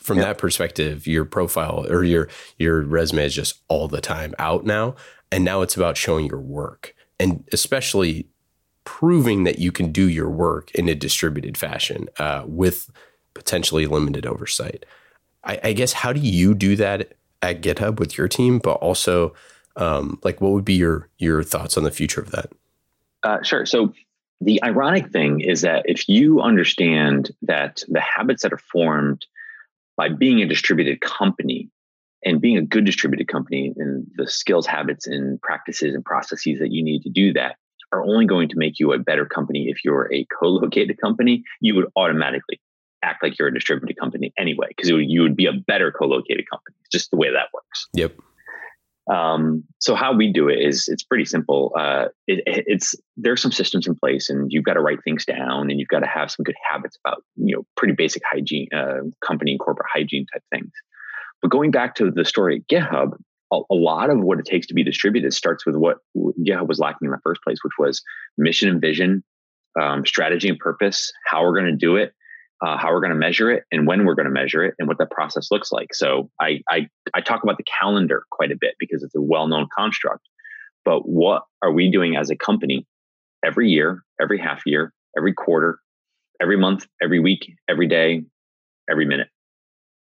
from 0.00 0.18
yeah. 0.18 0.24
that 0.24 0.38
perspective, 0.38 1.06
your 1.06 1.26
profile 1.26 1.86
or 1.88 2.02
your 2.02 2.28
your 2.58 2.82
resume 2.82 3.24
is 3.24 3.36
just 3.36 3.60
all 3.68 3.86
the 3.86 4.00
time 4.00 4.34
out 4.40 4.66
now, 4.66 4.96
and 5.30 5.44
now 5.44 5.62
it's 5.62 5.76
about 5.76 5.96
showing 5.96 6.26
your 6.26 6.40
work 6.40 6.96
and 7.20 7.44
especially 7.52 8.26
proving 8.88 9.44
that 9.44 9.58
you 9.58 9.70
can 9.70 9.92
do 9.92 10.08
your 10.08 10.30
work 10.30 10.70
in 10.70 10.88
a 10.88 10.94
distributed 10.94 11.58
fashion 11.58 12.08
uh, 12.18 12.42
with 12.46 12.90
potentially 13.34 13.84
limited 13.84 14.24
oversight. 14.24 14.86
I, 15.44 15.60
I, 15.62 15.72
guess 15.74 15.92
how 15.92 16.14
do 16.14 16.20
you 16.20 16.54
do 16.54 16.74
that 16.76 17.12
at 17.42 17.60
GitHub 17.60 18.00
with 18.00 18.16
your 18.16 18.28
team, 18.28 18.58
but 18.58 18.78
also 18.78 19.34
um, 19.76 20.18
like 20.24 20.40
what 20.40 20.52
would 20.52 20.64
be 20.64 20.72
your 20.72 21.10
your 21.18 21.42
thoughts 21.42 21.76
on 21.76 21.84
the 21.84 21.90
future 21.90 22.22
of 22.22 22.30
that? 22.30 22.50
Uh, 23.22 23.42
sure. 23.42 23.66
So 23.66 23.92
the 24.40 24.64
ironic 24.64 25.10
thing 25.12 25.42
is 25.42 25.60
that 25.60 25.82
if 25.84 26.08
you 26.08 26.40
understand 26.40 27.30
that 27.42 27.82
the 27.88 28.00
habits 28.00 28.42
that 28.42 28.54
are 28.54 28.62
formed 28.72 29.26
by 29.98 30.08
being 30.08 30.40
a 30.40 30.46
distributed 30.46 31.02
company 31.02 31.68
and 32.24 32.40
being 32.40 32.56
a 32.56 32.62
good 32.62 32.86
distributed 32.86 33.28
company 33.28 33.74
and 33.76 34.06
the 34.16 34.26
skills, 34.26 34.66
habits, 34.66 35.06
and 35.06 35.38
practices 35.42 35.94
and 35.94 36.06
processes 36.06 36.58
that 36.60 36.72
you 36.72 36.82
need 36.82 37.02
to 37.02 37.10
do 37.10 37.34
that 37.34 37.56
are 37.92 38.04
only 38.04 38.26
going 38.26 38.48
to 38.48 38.54
make 38.56 38.78
you 38.78 38.92
a 38.92 38.98
better 38.98 39.26
company 39.26 39.66
if 39.68 39.84
you're 39.84 40.12
a 40.12 40.26
co-located 40.38 41.00
company. 41.00 41.42
You 41.60 41.74
would 41.76 41.86
automatically 41.96 42.60
act 43.02 43.22
like 43.22 43.38
you're 43.38 43.48
a 43.48 43.54
distributed 43.54 43.98
company 43.98 44.32
anyway, 44.38 44.68
because 44.68 44.90
you 44.90 45.22
would 45.22 45.36
be 45.36 45.46
a 45.46 45.52
better 45.52 45.92
co-located 45.92 46.48
company. 46.50 46.76
It's 46.80 46.90
just 46.90 47.10
the 47.10 47.16
way 47.16 47.28
that 47.30 47.48
works. 47.54 47.88
Yep. 47.94 48.16
Um, 49.12 49.64
so 49.78 49.94
how 49.94 50.14
we 50.14 50.30
do 50.32 50.48
it 50.48 50.58
is 50.58 50.86
it's 50.88 51.02
pretty 51.02 51.24
simple. 51.24 51.72
Uh, 51.78 52.06
it, 52.26 52.42
it's 52.46 52.94
there's 53.16 53.40
some 53.40 53.52
systems 53.52 53.86
in 53.86 53.94
place, 53.94 54.28
and 54.28 54.52
you've 54.52 54.64
got 54.64 54.74
to 54.74 54.80
write 54.80 55.02
things 55.02 55.24
down, 55.24 55.70
and 55.70 55.80
you've 55.80 55.88
got 55.88 56.00
to 56.00 56.06
have 56.06 56.30
some 56.30 56.44
good 56.44 56.56
habits 56.70 56.98
about 57.02 57.22
you 57.36 57.56
know 57.56 57.62
pretty 57.76 57.94
basic 57.94 58.22
hygiene, 58.30 58.68
uh, 58.74 58.98
company 59.26 59.52
and 59.52 59.60
corporate 59.60 59.88
hygiene 59.92 60.26
type 60.32 60.42
things. 60.50 60.70
But 61.40 61.50
going 61.50 61.70
back 61.70 61.94
to 61.96 62.10
the 62.10 62.24
story 62.24 62.56
at 62.56 62.74
GitHub, 62.74 63.12
a, 63.52 63.60
a, 63.70 63.74
lot 63.74 64.10
of 64.10 64.20
what 64.20 64.38
it 64.38 64.44
takes 64.44 64.66
to 64.66 64.74
be 64.74 64.84
distributed 64.84 65.32
starts 65.32 65.64
with 65.64 65.76
what 65.76 65.98
GitHub 66.16 66.68
was 66.68 66.78
lacking 66.78 67.06
in 67.06 67.10
the 67.10 67.20
first 67.22 67.42
place, 67.42 67.58
which 67.62 67.72
was 67.78 68.02
mission 68.36 68.68
and 68.68 68.80
vision, 68.80 69.24
um, 69.80 70.04
strategy 70.04 70.48
and 70.48 70.58
purpose, 70.58 71.12
how 71.26 71.42
we're 71.42 71.58
going 71.58 71.66
to 71.66 71.76
do 71.76 71.96
it, 71.96 72.12
uh, 72.64 72.76
how 72.76 72.92
we're 72.92 73.00
going 73.00 73.12
to 73.12 73.18
measure 73.18 73.50
it 73.50 73.64
and 73.70 73.86
when 73.86 74.04
we're 74.04 74.14
going 74.14 74.26
to 74.26 74.32
measure 74.32 74.64
it 74.64 74.74
and 74.78 74.88
what 74.88 74.98
that 74.98 75.10
process 75.10 75.50
looks 75.50 75.70
like. 75.70 75.94
So 75.94 76.30
I, 76.40 76.60
I, 76.68 76.88
I 77.14 77.20
talk 77.20 77.42
about 77.42 77.56
the 77.56 77.64
calendar 77.64 78.24
quite 78.30 78.50
a 78.50 78.56
bit 78.56 78.74
because 78.78 79.02
it's 79.02 79.14
a 79.14 79.22
well-known 79.22 79.68
construct. 79.76 80.26
But 80.84 81.08
what 81.08 81.42
are 81.62 81.72
we 81.72 81.90
doing 81.90 82.16
as 82.16 82.30
a 82.30 82.36
company 82.36 82.86
every 83.44 83.70
year, 83.70 84.02
every 84.20 84.38
half 84.38 84.62
year, 84.66 84.92
every 85.16 85.32
quarter, 85.32 85.78
every 86.40 86.56
month, 86.56 86.86
every 87.02 87.20
week, 87.20 87.52
every 87.68 87.86
day, 87.86 88.22
every 88.90 89.04
minute? 89.04 89.28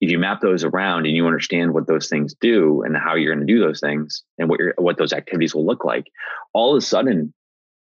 If 0.02 0.10
you 0.10 0.18
map 0.18 0.42
those 0.42 0.64
around 0.64 1.06
and 1.06 1.16
you 1.16 1.26
understand 1.26 1.74
what 1.74 1.88
those 1.88 2.08
things 2.08 2.34
do 2.40 2.84
and 2.84 2.96
how 2.96 3.16
you're 3.16 3.34
going 3.34 3.46
to 3.46 3.54
do 3.54 3.60
those 3.60 3.80
things 3.80 4.24
and 4.38 4.50
what 4.50 4.60
your 4.60 4.74
what 4.78 4.98
those 4.98 5.14
activities 5.14 5.54
will 5.54 5.66
look 5.66 5.84
like, 5.84 6.06
all 6.54 6.74
of 6.74 6.78
a 6.78 6.86
sudden 6.86 7.34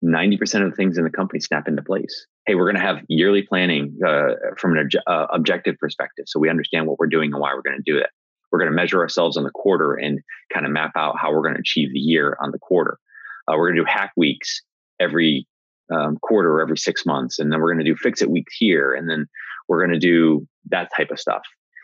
90% 0.05 0.65
of 0.65 0.71
the 0.71 0.77
things 0.77 0.97
in 0.97 1.05
the 1.05 1.11
company 1.11 1.41
snap 1.41 1.69
into 1.69 1.83
place. 1.83 2.27
Hey, 2.47 2.55
we're 2.55 2.65
going 2.65 2.81
to 2.81 2.87
have 2.87 3.05
yearly 3.09 3.43
planning 3.43 3.99
uh, 4.07 4.33
from 4.57 4.77
an 4.77 4.89
uh, 5.07 5.27
objective 5.31 5.77
perspective. 5.79 6.25
So 6.27 6.41
we 6.41 6.49
understand 6.49 6.87
what 6.87 6.99
we're 6.99 7.07
doing 7.07 7.33
and 7.33 7.41
why 7.41 7.53
we're 7.55 7.63
going 7.63 7.77
to 7.77 7.93
do 7.93 7.99
it. 7.99 8.09
We're 8.51 8.59
going 8.59 8.71
to 8.71 8.77
measure 8.77 9.01
ourselves 9.01 9.37
on 9.37 9.45
the 9.45 9.51
quarter 9.51 9.95
and 9.95 10.21
kind 10.53 10.67
of 10.67 10.73
map 10.73 10.93
out 10.97 11.17
how 11.19 11.31
we're 11.33 11.43
going 11.43 11.55
to 11.55 11.61
achieve 11.61 11.93
the 11.93 12.01
year 12.01 12.37
on 12.41 12.51
the 12.51 12.59
quarter. 12.59 12.99
Uh, 13.47 13.55
we're 13.57 13.69
going 13.69 13.77
to 13.77 13.83
do 13.83 13.89
hack 13.89 14.13
weeks 14.17 14.63
every 14.99 15.47
um, 15.93 16.17
quarter 16.23 16.53
or 16.53 16.63
every 16.63 16.79
six 16.79 17.05
months. 17.05 17.39
And 17.39 17.53
then 17.53 17.61
we're 17.61 17.73
going 17.73 17.85
to 17.85 17.91
do 17.91 17.97
fix 17.97 18.23
it 18.23 18.31
weeks 18.31 18.55
here. 18.57 18.95
And 18.95 19.09
then 19.09 19.27
we're 19.69 19.85
going 19.85 19.93
to 19.93 19.99
do 19.99 20.47
that 20.71 20.91
type 20.97 21.11
of 21.11 21.21
stuff. 21.21 21.43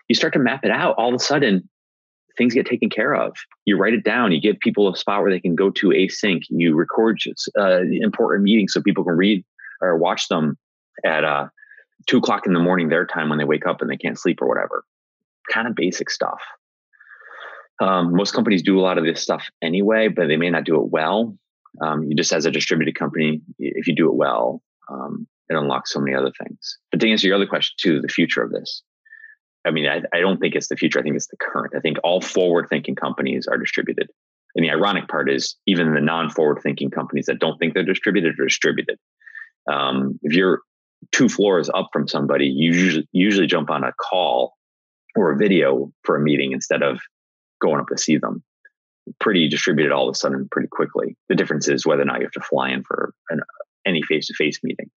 You 0.08 0.14
start 0.14 0.32
to 0.34 0.38
map 0.38 0.64
it 0.64 0.70
out. 0.70 0.94
All 0.98 1.08
of 1.08 1.14
a 1.14 1.18
sudden, 1.18 1.68
things 2.36 2.54
get 2.54 2.66
taken 2.66 2.90
care 2.90 3.14
of. 3.14 3.36
You 3.64 3.76
write 3.76 3.94
it 3.94 4.04
down. 4.04 4.32
You 4.32 4.40
give 4.40 4.58
people 4.60 4.92
a 4.92 4.96
spot 4.96 5.22
where 5.22 5.30
they 5.30 5.40
can 5.40 5.54
go 5.54 5.70
to 5.70 5.88
async. 5.88 6.42
You 6.48 6.74
record 6.74 7.20
uh, 7.58 7.80
important 7.82 8.44
meetings 8.44 8.72
so 8.72 8.82
people 8.82 9.04
can 9.04 9.16
read 9.16 9.44
or 9.80 9.96
watch 9.96 10.28
them 10.28 10.56
at 11.04 11.24
uh, 11.24 11.48
two 12.06 12.18
o'clock 12.18 12.46
in 12.46 12.52
the 12.52 12.60
morning 12.60 12.88
their 12.88 13.06
time 13.06 13.28
when 13.28 13.38
they 13.38 13.44
wake 13.44 13.66
up 13.66 13.80
and 13.80 13.90
they 13.90 13.96
can't 13.96 14.18
sleep 14.18 14.40
or 14.40 14.48
whatever. 14.48 14.84
Kind 15.50 15.66
of 15.66 15.74
basic 15.74 16.10
stuff. 16.10 16.40
Um, 17.80 18.14
most 18.14 18.32
companies 18.32 18.62
do 18.62 18.78
a 18.78 18.82
lot 18.82 18.98
of 18.98 19.04
this 19.04 19.22
stuff 19.22 19.48
anyway, 19.62 20.08
but 20.08 20.28
they 20.28 20.36
may 20.36 20.50
not 20.50 20.64
do 20.64 20.76
it 20.76 20.90
well. 20.90 21.36
Um, 21.82 22.04
you 22.04 22.16
just 22.16 22.32
as 22.32 22.46
a 22.46 22.50
distributed 22.50 22.94
company, 22.98 23.42
if 23.58 23.86
you 23.86 23.94
do 23.94 24.08
it 24.08 24.14
well, 24.14 24.62
um, 24.90 25.26
it 25.50 25.56
unlocks 25.56 25.92
so 25.92 26.00
many 26.00 26.16
other 26.16 26.32
things. 26.42 26.78
But 26.90 27.00
to 27.00 27.10
answer 27.10 27.26
your 27.26 27.36
other 27.36 27.46
question 27.46 27.74
too, 27.78 28.00
the 28.00 28.08
future 28.08 28.42
of 28.42 28.50
this, 28.50 28.82
I 29.66 29.70
mean, 29.70 29.86
I, 29.86 30.02
I 30.16 30.20
don't 30.20 30.38
think 30.38 30.54
it's 30.54 30.68
the 30.68 30.76
future. 30.76 30.98
I 30.98 31.02
think 31.02 31.16
it's 31.16 31.26
the 31.26 31.36
current. 31.36 31.74
I 31.76 31.80
think 31.80 31.98
all 32.04 32.20
forward 32.20 32.68
thinking 32.68 32.94
companies 32.94 33.46
are 33.46 33.58
distributed. 33.58 34.08
And 34.54 34.64
the 34.64 34.70
ironic 34.70 35.08
part 35.08 35.30
is 35.30 35.56
even 35.66 35.92
the 35.92 36.00
non 36.00 36.30
forward 36.30 36.60
thinking 36.62 36.90
companies 36.90 37.26
that 37.26 37.40
don't 37.40 37.58
think 37.58 37.74
they're 37.74 37.82
distributed 37.82 38.38
are 38.38 38.44
distributed. 38.44 38.98
Um, 39.70 40.18
if 40.22 40.34
you're 40.34 40.60
two 41.12 41.28
floors 41.28 41.68
up 41.74 41.88
from 41.92 42.08
somebody, 42.08 42.46
you 42.46 42.72
usually, 42.72 43.08
usually 43.12 43.46
jump 43.46 43.70
on 43.70 43.84
a 43.84 43.92
call 43.92 44.54
or 45.14 45.32
a 45.32 45.36
video 45.36 45.92
for 46.04 46.16
a 46.16 46.20
meeting 46.20 46.52
instead 46.52 46.82
of 46.82 47.00
going 47.60 47.80
up 47.80 47.88
to 47.88 47.98
see 47.98 48.16
them. 48.16 48.42
Pretty 49.20 49.48
distributed 49.48 49.92
all 49.92 50.08
of 50.08 50.12
a 50.12 50.16
sudden 50.16 50.48
pretty 50.50 50.68
quickly. 50.68 51.16
The 51.28 51.34
difference 51.34 51.68
is 51.68 51.86
whether 51.86 52.02
or 52.02 52.06
not 52.06 52.20
you 52.20 52.26
have 52.26 52.32
to 52.32 52.40
fly 52.40 52.70
in 52.70 52.82
for 52.82 53.12
an, 53.30 53.40
any 53.86 54.02
face 54.02 54.26
to 54.28 54.34
face 54.34 54.58
meeting. 54.62 54.90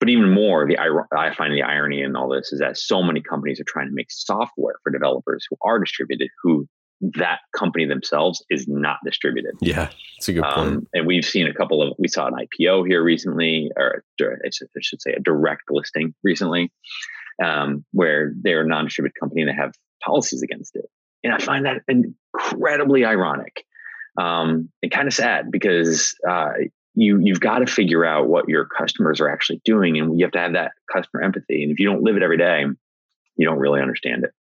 But 0.00 0.08
even 0.10 0.32
more, 0.32 0.66
the 0.66 0.78
I 0.78 1.34
find 1.34 1.52
the 1.52 1.62
irony 1.62 2.02
in 2.02 2.14
all 2.14 2.28
this 2.28 2.52
is 2.52 2.60
that 2.60 2.76
so 2.76 3.02
many 3.02 3.20
companies 3.20 3.60
are 3.60 3.64
trying 3.64 3.88
to 3.88 3.94
make 3.94 4.10
software 4.10 4.76
for 4.84 4.90
developers 4.90 5.44
who 5.50 5.56
are 5.62 5.80
distributed, 5.80 6.28
who 6.42 6.68
that 7.00 7.40
company 7.56 7.84
themselves 7.84 8.44
is 8.50 8.66
not 8.68 8.98
distributed. 9.04 9.52
Yeah, 9.60 9.90
it's 10.16 10.28
a 10.28 10.32
good 10.32 10.44
point. 10.44 10.58
Um, 10.58 10.86
and 10.94 11.06
we've 11.06 11.24
seen 11.24 11.46
a 11.46 11.54
couple 11.54 11.82
of, 11.82 11.94
we 11.98 12.08
saw 12.08 12.26
an 12.26 12.34
IPO 12.34 12.86
here 12.86 13.02
recently, 13.02 13.70
or 13.76 14.04
I 14.20 14.50
should 14.80 15.02
say 15.02 15.12
a 15.12 15.20
direct 15.20 15.62
listing 15.70 16.14
recently, 16.24 16.72
um, 17.42 17.84
where 17.92 18.32
they're 18.40 18.62
a 18.62 18.66
non 18.66 18.84
distributed 18.84 19.18
company 19.18 19.42
and 19.42 19.50
they 19.50 19.54
have 19.54 19.74
policies 20.04 20.42
against 20.42 20.76
it. 20.76 20.86
And 21.24 21.32
I 21.32 21.38
find 21.38 21.66
that 21.66 21.82
incredibly 21.88 23.04
ironic 23.04 23.64
um, 24.20 24.68
and 24.82 24.90
kind 24.90 25.08
of 25.08 25.14
sad 25.14 25.50
because 25.50 26.14
uh, 26.28 26.50
you 26.98 27.18
you've 27.20 27.40
got 27.40 27.58
to 27.58 27.66
figure 27.66 28.04
out 28.04 28.28
what 28.28 28.48
your 28.48 28.64
customers 28.64 29.20
are 29.20 29.28
actually 29.28 29.60
doing 29.64 29.98
and 29.98 30.18
you 30.18 30.24
have 30.24 30.32
to 30.32 30.38
have 30.38 30.52
that 30.52 30.72
customer 30.92 31.22
empathy 31.22 31.62
and 31.62 31.72
if 31.72 31.78
you 31.78 31.86
don't 31.86 32.02
live 32.02 32.16
it 32.16 32.22
every 32.22 32.38
day 32.38 32.64
you 33.38 33.46
don't 33.46 33.58
really 33.58 33.80
understand 33.80 34.24
it. 34.24 34.34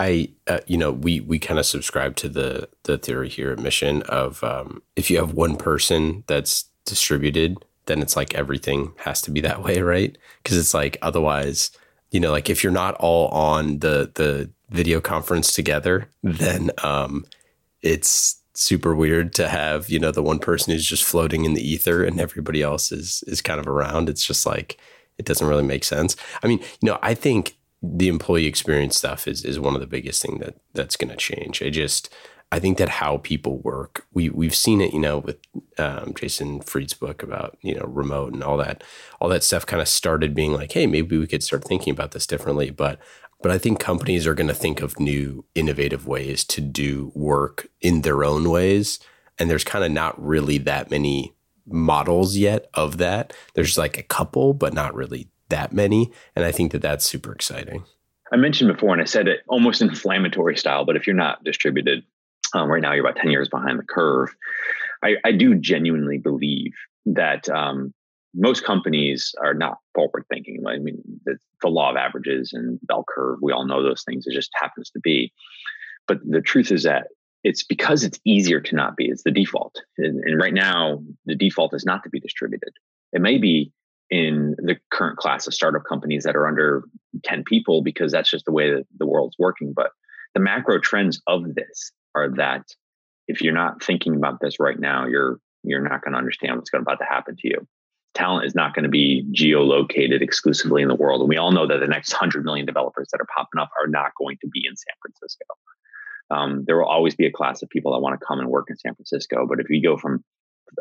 I, 0.00 0.30
uh, 0.48 0.58
you 0.66 0.76
know, 0.76 0.90
we 0.90 1.20
we 1.20 1.38
kind 1.38 1.60
of 1.60 1.66
subscribe 1.66 2.16
to 2.16 2.28
the 2.28 2.68
the 2.82 2.98
theory 2.98 3.28
here 3.28 3.52
at 3.52 3.60
Mission 3.60 4.02
of 4.02 4.42
um, 4.42 4.82
if 4.96 5.08
you 5.08 5.18
have 5.18 5.34
one 5.34 5.56
person 5.56 6.24
that's 6.26 6.64
distributed, 6.84 7.58
then 7.86 8.02
it's 8.02 8.16
like 8.16 8.34
everything 8.34 8.92
has 8.98 9.22
to 9.22 9.30
be 9.30 9.40
that 9.42 9.62
way, 9.62 9.80
right? 9.80 10.18
Because 10.42 10.58
it's 10.58 10.74
like 10.74 10.96
otherwise, 11.00 11.70
you 12.10 12.18
know, 12.18 12.32
like 12.32 12.50
if 12.50 12.64
you're 12.64 12.72
not 12.72 12.96
all 12.96 13.28
on 13.28 13.78
the 13.78 14.10
the 14.14 14.50
video 14.70 15.00
conference 15.00 15.54
together, 15.54 16.08
then 16.24 16.72
um, 16.82 17.24
it's 17.80 18.40
super 18.54 18.94
weird 18.94 19.34
to 19.34 19.48
have 19.48 19.90
you 19.90 19.98
know 19.98 20.10
the 20.10 20.22
one 20.22 20.38
person 20.38 20.72
who's 20.72 20.86
just 20.86 21.04
floating 21.04 21.44
in 21.44 21.54
the 21.54 21.68
ether 21.68 22.04
and 22.04 22.20
everybody 22.20 22.62
else 22.62 22.92
is 22.92 23.24
is 23.26 23.42
kind 23.42 23.60
of 23.60 23.66
around. 23.66 24.08
It's 24.08 24.24
just 24.24 24.46
like 24.46 24.78
it 25.18 25.26
doesn't 25.26 25.46
really 25.46 25.62
make 25.62 25.84
sense. 25.84 26.16
I 26.42 26.48
mean, 26.48 26.60
you 26.80 26.90
know, 26.90 26.98
I 27.02 27.14
think 27.14 27.56
the 27.82 28.08
employee 28.08 28.46
experience 28.46 28.96
stuff 28.96 29.28
is 29.28 29.44
is 29.44 29.60
one 29.60 29.74
of 29.74 29.80
the 29.80 29.86
biggest 29.86 30.22
thing 30.22 30.38
that 30.38 30.56
that's 30.72 30.96
going 30.96 31.10
to 31.10 31.16
change. 31.16 31.62
I 31.62 31.70
just 31.70 32.14
I 32.52 32.60
think 32.60 32.78
that 32.78 32.88
how 32.88 33.16
people 33.18 33.58
work, 33.58 34.06
we 34.12 34.30
we've 34.30 34.54
seen 34.54 34.80
it, 34.80 34.92
you 34.92 35.00
know, 35.00 35.18
with 35.18 35.38
um, 35.76 36.14
Jason 36.14 36.60
Fried's 36.60 36.94
book 36.94 37.22
about 37.22 37.58
you 37.62 37.74
know 37.74 37.84
remote 37.86 38.32
and 38.32 38.44
all 38.44 38.56
that, 38.58 38.84
all 39.20 39.28
that 39.28 39.42
stuff 39.42 39.66
kind 39.66 39.82
of 39.82 39.88
started 39.88 40.34
being 40.34 40.52
like, 40.52 40.70
hey, 40.70 40.86
maybe 40.86 41.18
we 41.18 41.26
could 41.26 41.42
start 41.42 41.64
thinking 41.64 41.92
about 41.92 42.12
this 42.12 42.28
differently. 42.28 42.70
But 42.70 43.00
but 43.44 43.52
I 43.52 43.58
think 43.58 43.78
companies 43.78 44.26
are 44.26 44.32
going 44.32 44.48
to 44.48 44.54
think 44.54 44.80
of 44.80 44.98
new, 44.98 45.44
innovative 45.54 46.06
ways 46.06 46.44
to 46.44 46.62
do 46.62 47.12
work 47.14 47.68
in 47.82 48.00
their 48.00 48.24
own 48.24 48.48
ways, 48.48 48.98
and 49.38 49.50
there's 49.50 49.64
kind 49.64 49.84
of 49.84 49.92
not 49.92 50.18
really 50.18 50.56
that 50.56 50.90
many 50.90 51.34
models 51.66 52.38
yet 52.38 52.70
of 52.72 52.96
that. 52.96 53.34
There's 53.52 53.76
like 53.76 53.98
a 53.98 54.02
couple, 54.02 54.54
but 54.54 54.72
not 54.72 54.94
really 54.94 55.28
that 55.50 55.74
many. 55.74 56.10
And 56.34 56.46
I 56.46 56.52
think 56.52 56.72
that 56.72 56.80
that's 56.80 57.04
super 57.04 57.34
exciting. 57.34 57.84
I 58.32 58.36
mentioned 58.36 58.72
before, 58.72 58.94
and 58.94 59.02
I 59.02 59.04
said 59.04 59.28
it 59.28 59.40
almost 59.46 59.82
inflammatory 59.82 60.56
style, 60.56 60.86
but 60.86 60.96
if 60.96 61.06
you're 61.06 61.14
not 61.14 61.44
distributed, 61.44 62.02
um, 62.54 62.70
right 62.70 62.80
now 62.80 62.94
you're 62.94 63.06
about 63.06 63.20
10 63.20 63.30
years 63.30 63.50
behind 63.50 63.78
the 63.78 63.84
curve. 63.84 64.34
I, 65.02 65.16
I 65.22 65.32
do 65.32 65.54
genuinely 65.54 66.16
believe 66.16 66.72
that 67.04 67.46
um, 67.50 67.92
most 68.34 68.64
companies 68.64 69.34
are 69.42 69.54
not 69.54 69.78
forward 69.94 70.24
thinking. 70.28 70.62
I 70.66 70.78
mean, 70.78 71.02
the, 71.24 71.36
the, 71.62 71.68
law 71.68 71.90
of 71.90 71.96
averages 71.96 72.52
and 72.52 72.78
bell 72.82 73.04
curve, 73.08 73.38
we 73.40 73.52
all 73.52 73.66
know 73.66 73.82
those 73.82 74.02
things. 74.02 74.26
It 74.26 74.34
just 74.34 74.50
happens 74.60 74.90
to 74.90 75.00
be. 75.00 75.32
But 76.06 76.18
the 76.28 76.40
truth 76.40 76.70
is 76.72 76.82
that 76.82 77.08
it's 77.44 77.62
because 77.62 78.02
it's 78.02 78.18
easier 78.24 78.60
to 78.60 78.74
not 78.74 78.96
be. 78.96 79.06
It's 79.06 79.22
the 79.22 79.30
default. 79.30 79.80
And, 79.98 80.20
and 80.24 80.40
right 80.40 80.54
now, 80.54 81.02
the 81.26 81.34
default 81.34 81.74
is 81.74 81.84
not 81.84 82.02
to 82.04 82.10
be 82.10 82.20
distributed. 82.20 82.72
It 83.12 83.20
may 83.20 83.38
be 83.38 83.72
in 84.10 84.56
the 84.58 84.76
current 84.90 85.18
class 85.18 85.46
of 85.46 85.54
startup 85.54 85.82
companies 85.88 86.24
that 86.24 86.36
are 86.36 86.46
under 86.46 86.84
10 87.24 87.44
people 87.44 87.82
because 87.82 88.12
that's 88.12 88.30
just 88.30 88.44
the 88.44 88.52
way 88.52 88.70
that 88.70 88.84
the 88.98 89.06
world's 89.06 89.36
working. 89.38 89.72
But 89.74 89.90
the 90.34 90.40
macro 90.40 90.78
trends 90.78 91.20
of 91.26 91.54
this 91.54 91.92
are 92.14 92.30
that 92.36 92.64
if 93.28 93.40
you're 93.40 93.54
not 93.54 93.82
thinking 93.82 94.16
about 94.16 94.40
this 94.40 94.60
right 94.60 94.78
now, 94.78 95.06
you're 95.06 95.38
you're 95.66 95.80
not 95.80 96.02
going 96.02 96.12
to 96.12 96.18
understand 96.18 96.56
what's 96.56 96.68
going 96.68 96.82
about 96.82 96.98
to 96.98 97.06
happen 97.06 97.36
to 97.36 97.48
you. 97.48 97.66
Talent 98.14 98.46
is 98.46 98.54
not 98.54 98.74
going 98.74 98.84
to 98.84 98.88
be 98.88 99.26
geolocated 99.32 100.20
exclusively 100.20 100.82
in 100.82 100.88
the 100.88 100.94
world. 100.94 101.20
And 101.20 101.28
we 101.28 101.36
all 101.36 101.52
know 101.52 101.66
that 101.66 101.78
the 101.78 101.86
next 101.86 102.12
100 102.12 102.44
million 102.44 102.66
developers 102.66 103.08
that 103.12 103.20
are 103.20 103.26
popping 103.36 103.60
up 103.60 103.70
are 103.80 103.88
not 103.88 104.12
going 104.18 104.36
to 104.40 104.48
be 104.48 104.64
in 104.66 104.76
San 104.76 104.94
Francisco. 105.02 105.44
Um, 106.30 106.64
there 106.66 106.78
will 106.78 106.86
always 106.86 107.14
be 107.14 107.26
a 107.26 107.32
class 107.32 107.62
of 107.62 107.68
people 107.68 107.92
that 107.92 108.00
want 108.00 108.18
to 108.18 108.24
come 108.24 108.40
and 108.40 108.48
work 108.48 108.66
in 108.70 108.76
San 108.76 108.94
Francisco. 108.94 109.46
But 109.48 109.60
if 109.60 109.68
you 109.68 109.82
go 109.82 109.96
from 109.96 110.24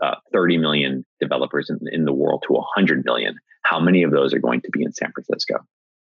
uh, 0.01 0.15
30 0.31 0.57
million 0.57 1.05
developers 1.19 1.69
in, 1.69 1.79
in 1.91 2.05
the 2.05 2.13
world 2.13 2.43
to 2.47 2.53
100 2.53 3.03
million, 3.05 3.37
how 3.63 3.79
many 3.79 4.03
of 4.03 4.11
those 4.11 4.33
are 4.33 4.39
going 4.39 4.61
to 4.61 4.69
be 4.71 4.83
in 4.83 4.93
San 4.93 5.11
Francisco? 5.11 5.65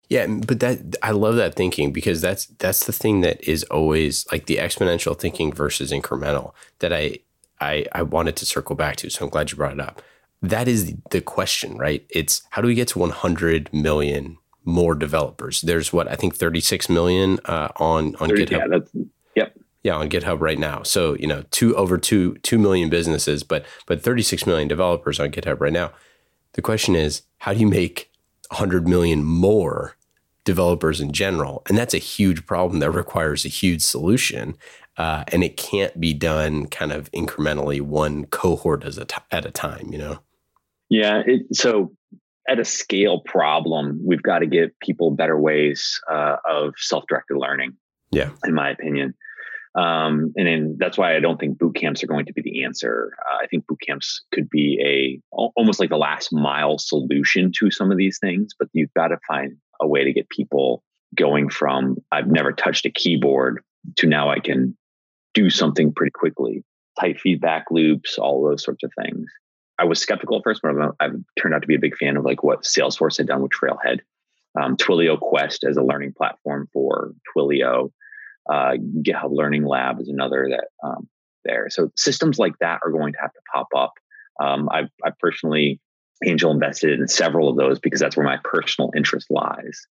Yeah, 0.09 0.27
but 0.27 0.61
that 0.61 0.97
I 1.03 1.11
love 1.11 1.35
that 1.37 1.57
thinking 1.57 1.93
because 1.93 2.21
that's 2.21 2.47
that's 2.47 2.87
the 2.87 2.93
thing 2.93 3.23
that 3.23 3.43
is 3.43 3.65
always 3.65 4.25
like 4.31 4.47
the 4.47 4.59
exponential 4.59 5.19
thinking 5.19 5.53
versus 5.53 5.91
incremental 5.91 6.53
that 6.79 6.93
I 6.93 7.19
I 7.61 7.87
I 7.91 8.03
wanted 8.03 8.37
to 8.37 8.47
circle 8.47 8.77
back 8.77 8.97
to. 8.97 9.11
So 9.11 9.25
I'm 9.25 9.31
glad 9.31 9.51
you 9.51 9.57
brought 9.57 9.73
it 9.73 9.81
up. 9.81 10.01
That 10.49 10.69
is 10.69 10.95
the 11.11 11.21
question, 11.21 11.77
right? 11.79 12.07
It's 12.11 12.43
how 12.51 12.63
do 12.63 12.69
we 12.69 12.75
get 12.75 12.89
to 12.89 12.99
100 12.99 13.73
million 13.73 14.39
more 14.65 14.95
developers? 14.95 15.61
There's 15.61 15.93
what 15.93 16.09
I 16.09 16.15
think 16.15 16.35
36 16.35 16.89
million 16.89 17.39
uh, 17.45 17.69
on 17.77 18.17
on 18.17 18.29
30, 18.29 18.47
GitHub. 18.47 18.51
Yeah, 18.51 18.67
that's, 18.69 18.91
yep 19.37 19.57
yeah 19.87 19.95
on 19.95 20.11
github 20.11 20.41
right 20.41 20.59
now 20.59 20.83
so 20.83 21.15
you 21.15 21.29
know 21.29 21.45
two 21.53 21.75
over 21.77 21.97
two 21.97 22.35
two 22.39 22.59
million 22.59 22.91
businesses 22.91 23.45
but 23.45 23.65
but 23.87 24.03
36 24.03 24.45
million 24.45 24.67
developers 24.67 25.21
on 25.21 25.31
github 25.31 25.61
right 25.61 25.73
now 25.73 25.93
the 26.55 26.63
question 26.63 26.97
is 26.97 27.23
how 27.39 27.55
do 27.55 27.61
you 27.61 27.69
make 27.69 28.11
100 28.51 28.89
million 28.89 29.23
more 29.23 29.97
developers 30.45 31.01
in 31.01 31.13
general 31.13 31.63
and 31.69 31.79
that's 31.79 31.95
a 31.95 31.99
huge 31.99 32.45
problem 32.47 32.81
that 32.81 32.91
requires 32.91 33.45
a 33.45 33.49
huge 33.49 33.83
solution 33.83 34.57
uh, 34.97 35.23
and 35.29 35.45
it 35.45 35.57
can't 35.57 36.01
be 36.01 36.15
done 36.15 36.67
kind 36.67 36.91
of 36.91 37.11
incrementally 37.13 37.81
one 37.81 38.25
cohort 38.27 38.83
as 38.83 38.99
a 38.99 39.05
t- 39.05 39.17
at 39.31 39.47
a 39.47 39.51
time 39.53 39.93
you 39.93 39.99
know 39.99 40.19
yeah 40.89 41.23
it, 41.27 41.43
so 41.53 41.93
at 42.49 42.59
a 42.59 42.65
scale 42.65 43.21
problem 43.25 44.01
we've 44.05 44.23
got 44.23 44.41
to 44.41 44.47
give 44.47 44.71
people 44.81 45.11
better 45.11 45.39
ways 45.39 46.01
uh, 46.11 46.37
of 46.49 46.75
self-directed 46.77 47.37
learning 47.37 47.73
yeah 48.11 48.31
in 48.45 48.55
my 48.55 48.71
opinion 48.71 49.15
um, 49.77 50.33
and 50.37 50.47
then 50.47 50.77
that's 50.79 50.97
why 50.97 51.15
I 51.15 51.21
don't 51.21 51.39
think 51.39 51.59
boot 51.59 51.77
camps 51.77 52.03
are 52.03 52.07
going 52.07 52.25
to 52.25 52.33
be 52.33 52.41
the 52.41 52.65
answer. 52.65 53.13
Uh, 53.31 53.37
I 53.43 53.47
think 53.47 53.67
boot 53.67 53.81
camps 53.87 54.23
could 54.33 54.49
be 54.49 54.81
a 54.83 55.21
almost 55.55 55.79
like 55.79 55.91
the 55.91 55.99
last 55.99 56.33
mile 56.33 56.79
solution 56.79 57.53
to 57.59 57.71
some 57.71 57.93
of 57.93 57.99
these 57.99 58.19
things, 58.19 58.55
but 58.59 58.69
you've 58.73 58.93
got 58.95 59.09
to 59.09 59.19
find 59.29 59.55
a 59.81 59.87
way 59.87 60.03
to 60.03 60.15
get 60.15 60.31
people 60.31 60.83
going 61.15 61.51
from 61.51 61.97
I've 62.11 62.27
never 62.27 62.53
touched 62.53 62.87
a 62.87 62.91
keyboard 62.91 63.63
to 63.97 64.07
now 64.07 64.31
I 64.31 64.41
can 64.41 64.77
do 65.35 65.51
something 65.51 65.93
pretty 65.93 66.13
quickly. 66.13 66.65
Tight 66.99 67.21
feedback 67.21 67.67
loops, 67.71 68.17
all 68.19 68.49
those 68.49 68.65
sorts 68.65 68.83
of 68.83 68.91
things. 69.03 69.31
I 69.79 69.85
was 69.85 69.99
skeptical 70.01 70.39
at 70.39 70.45
first, 70.45 70.63
but 70.63 70.73
I've 71.01 71.17
turned 71.39 71.55
out 71.55 71.63
to 71.63 71.69
be 71.69 71.75
a 71.75 71.81
big 71.81 71.97
fan 71.97 72.17
of 72.17 72.25
like 72.25 72.43
what 72.43 72.63
Salesforce 72.63 73.19
had 73.19 73.27
done 73.27 73.43
with 73.43 73.53
Trailhead. 73.53 74.01
Um, 74.59 74.77
Twilio 74.77 75.21
Quest 75.21 75.65
as 75.65 75.77
a 75.77 75.83
learning 75.83 76.15
platform 76.17 76.69
for 76.73 77.13
Twilio 77.37 77.91
uh, 78.49 78.73
GitHub 79.03 79.31
Learning 79.31 79.65
Lab 79.65 80.01
is 80.01 80.09
another 80.09 80.49
that 80.51 80.69
um, 80.87 81.09
there. 81.45 81.69
So 81.69 81.91
systems 81.97 82.39
like 82.39 82.59
that 82.61 82.81
are 82.85 82.91
going 82.91 83.13
to 83.13 83.19
have 83.21 83.33
to 83.33 83.41
pop 83.53 83.69
up. 83.77 83.93
Um, 84.41 84.69
I've, 84.71 84.89
I've 85.05 85.19
personally 85.19 85.81
angel 86.25 86.51
invested 86.51 86.99
in 86.99 87.09
several 87.09 87.49
of 87.49 87.57
those 87.57 87.79
because 87.79 88.01
that's 88.01 88.17
where 88.17 88.27
my 88.27 88.39
personal 88.45 88.91
interest 88.97 89.27
lies. 89.31 89.87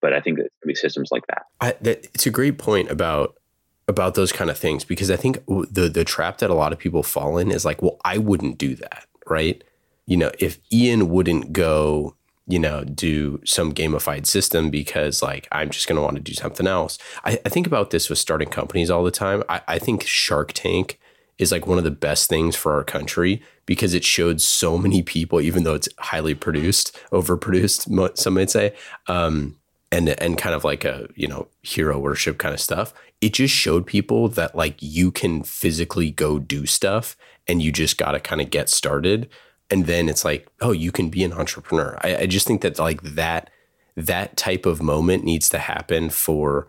But 0.00 0.12
I 0.12 0.20
think 0.20 0.38
that 0.38 0.48
be 0.66 0.74
systems 0.74 1.10
like 1.12 1.26
that. 1.28 1.42
I, 1.60 1.76
that. 1.82 2.06
It's 2.12 2.26
a 2.26 2.30
great 2.30 2.58
point 2.58 2.90
about 2.90 3.36
about 3.86 4.14
those 4.14 4.32
kind 4.32 4.50
of 4.50 4.58
things 4.58 4.84
because 4.84 5.10
I 5.10 5.16
think 5.16 5.44
the 5.46 5.88
the 5.88 6.04
trap 6.04 6.38
that 6.38 6.50
a 6.50 6.54
lot 6.54 6.72
of 6.72 6.78
people 6.78 7.04
fall 7.04 7.38
in 7.38 7.52
is 7.52 7.64
like, 7.64 7.82
well, 7.82 7.98
I 8.04 8.18
wouldn't 8.18 8.58
do 8.58 8.74
that, 8.76 9.06
right? 9.26 9.62
You 10.06 10.16
know, 10.16 10.30
if 10.38 10.58
Ian 10.72 11.08
wouldn't 11.08 11.52
go 11.52 12.16
you 12.46 12.58
know, 12.58 12.84
do 12.84 13.40
some 13.44 13.72
gamified 13.72 14.26
system 14.26 14.68
because 14.68 15.22
like 15.22 15.46
I'm 15.52 15.70
just 15.70 15.86
to 15.86 16.02
want 16.02 16.16
to 16.16 16.22
do 16.22 16.34
something 16.34 16.66
else. 16.66 16.98
I, 17.24 17.38
I, 17.46 17.48
think 17.48 17.66
about 17.66 17.90
this 17.90 18.10
with 18.10 18.18
starting 18.18 18.48
companies 18.48 18.90
all 18.90 19.04
the 19.04 19.12
time. 19.12 19.44
I, 19.48 19.62
I 19.68 19.78
think 19.78 20.04
Shark 20.04 20.52
Tank 20.52 20.98
is 21.38 21.52
like 21.52 21.66
one 21.66 21.78
of 21.78 21.84
the 21.84 21.90
best 21.90 22.28
things 22.28 22.56
for 22.56 22.72
our 22.72 22.84
country 22.84 23.42
because 23.64 23.94
it 23.94 24.04
showed 24.04 24.40
so 24.40 24.76
many 24.76 25.02
people, 25.02 25.40
even 25.40 25.62
though 25.62 25.74
it's 25.74 25.88
highly 25.98 26.34
produced, 26.34 26.96
overproduced, 27.10 28.18
some 28.18 28.34
might 28.34 28.50
say, 28.50 28.74
um, 29.06 29.56
and 29.90 30.08
and 30.08 30.36
kind 30.36 30.54
of 30.54 30.64
like 30.64 30.84
a 30.84 31.08
you 31.14 31.28
know 31.28 31.48
hero 31.62 31.98
worship 31.98 32.38
kind 32.38 32.54
of 32.54 32.60
stuff. 32.60 32.92
It 33.20 33.34
just 33.34 33.54
showed 33.54 33.86
people 33.86 34.28
that 34.28 34.56
like 34.56 34.76
you 34.80 35.12
can 35.12 35.42
physically 35.44 36.10
go 36.10 36.38
do 36.38 36.66
stuff, 36.66 37.16
and 37.48 37.62
you 37.62 37.72
just 37.72 37.98
got 37.98 38.12
to 38.12 38.20
kind 38.20 38.40
of 38.40 38.50
get 38.50 38.68
started. 38.68 39.28
And 39.70 39.86
then 39.86 40.08
it's 40.08 40.24
like 40.24 40.48
oh 40.60 40.72
you 40.72 40.92
can 40.92 41.08
be 41.08 41.24
an 41.24 41.32
entrepreneur. 41.32 41.98
I, 42.02 42.16
I, 42.16 42.26
just 42.26 42.46
think 42.46 42.60
that 42.62 42.78
like 42.78 43.02
that 43.02 43.50
that 43.96 44.36
type 44.36 44.66
of 44.66 44.82
moment 44.82 45.24
needs 45.24 45.48
to 45.50 45.58
happen 45.58 46.10
for 46.10 46.68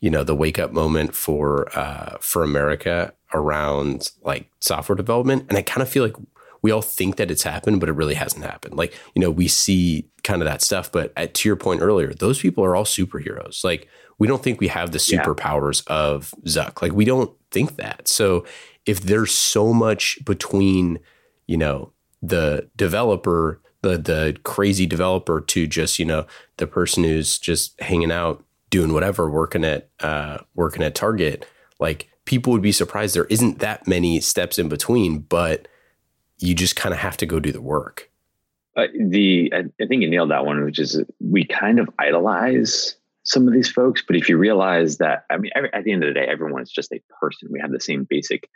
you 0.00 0.10
know 0.10 0.24
the 0.24 0.34
wake 0.34 0.58
up 0.58 0.72
moment 0.72 1.14
for 1.14 1.68
uh, 1.78 2.16
for 2.20 2.42
america 2.42 3.12
around 3.32 4.10
like 4.22 4.50
software 4.60 4.96
development. 4.96 5.46
And 5.48 5.56
i 5.56 5.62
kind 5.62 5.82
of 5.82 5.88
feel 5.88 6.02
like 6.02 6.16
we 6.62 6.70
all 6.70 6.82
think 6.82 7.16
that 7.16 7.30
it's 7.30 7.42
happened 7.42 7.80
but 7.80 7.88
it 7.88 7.92
really 7.92 8.14
hasn't 8.14 8.44
happened. 8.44 8.76
Like 8.76 8.94
you 9.14 9.20
know 9.20 9.30
we 9.30 9.46
see 9.46 10.08
kind 10.24 10.42
of 10.42 10.46
that 10.46 10.62
stuff 10.62 10.90
but 10.90 11.12
at, 11.16 11.34
to 11.34 11.48
your 11.48 11.56
point 11.56 11.80
earlier 11.80 12.12
those 12.12 12.40
people 12.40 12.64
are 12.64 12.74
all 12.74 12.84
superheroes. 12.84 13.62
Like 13.62 13.88
we 14.18 14.28
don't 14.28 14.42
think 14.42 14.60
we 14.60 14.68
have 14.68 14.92
the 14.92 14.98
superpowers 14.98 15.82
yeah. 15.88 15.96
of 15.96 16.34
zuck. 16.46 16.80
Like 16.82 16.92
we 16.92 17.04
don't 17.04 17.32
think 17.50 17.76
that. 17.76 18.06
So 18.06 18.44
if 18.86 19.00
there's 19.00 19.32
so 19.32 19.72
much 19.72 20.18
between 20.24 20.98
you 21.46 21.56
know 21.56 21.92
the 22.22 22.68
developer, 22.76 23.60
the 23.82 23.98
the 23.98 24.36
crazy 24.44 24.86
developer, 24.86 25.40
to 25.40 25.66
just 25.66 25.98
you 25.98 26.04
know 26.04 26.26
the 26.56 26.66
person 26.66 27.04
who's 27.04 27.38
just 27.38 27.80
hanging 27.80 28.12
out 28.12 28.44
doing 28.70 28.92
whatever, 28.92 29.30
working 29.30 29.64
at 29.64 29.88
uh, 30.00 30.38
working 30.54 30.82
at 30.82 30.94
Target. 30.94 31.46
Like 31.78 32.08
people 32.24 32.52
would 32.52 32.62
be 32.62 32.72
surprised 32.72 33.14
there 33.14 33.24
isn't 33.26 33.58
that 33.60 33.86
many 33.86 34.20
steps 34.20 34.58
in 34.58 34.68
between, 34.68 35.20
but 35.20 35.68
you 36.38 36.54
just 36.54 36.76
kind 36.76 36.92
of 36.92 37.00
have 37.00 37.16
to 37.18 37.26
go 37.26 37.40
do 37.40 37.52
the 37.52 37.60
work. 37.60 38.10
Uh, 38.76 38.86
the 38.98 39.52
I, 39.54 39.86
think 39.86 40.02
you 40.02 40.08
nailed 40.08 40.30
that 40.30 40.46
one, 40.46 40.64
which 40.64 40.78
is 40.78 41.02
we 41.20 41.44
kind 41.44 41.78
of 41.78 41.90
idolize 41.98 42.96
some 43.24 43.46
of 43.46 43.52
these 43.52 43.70
folks, 43.70 44.02
but 44.04 44.16
if 44.16 44.28
you 44.28 44.36
realize 44.36 44.98
that, 44.98 45.26
I 45.30 45.36
mean, 45.36 45.52
every, 45.54 45.72
at 45.72 45.84
the 45.84 45.92
end 45.92 46.02
of 46.02 46.08
the 46.08 46.14
day, 46.14 46.26
everyone 46.26 46.62
is 46.62 46.70
just 46.70 46.90
a 46.92 47.00
person. 47.20 47.48
We 47.52 47.60
have 47.60 47.70
the 47.70 47.80
same 47.80 48.04
basic 48.08 48.48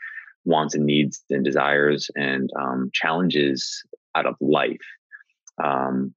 wants 0.47 0.75
and 0.75 0.87
needs 0.87 1.23
and 1.31 1.45
desires 1.45 2.11
and 2.15 2.51
um, 2.59 2.91
challenges 2.93 3.83
out 4.15 4.27
of 4.27 4.37
life. 4.41 4.79
Um, 5.63 6.15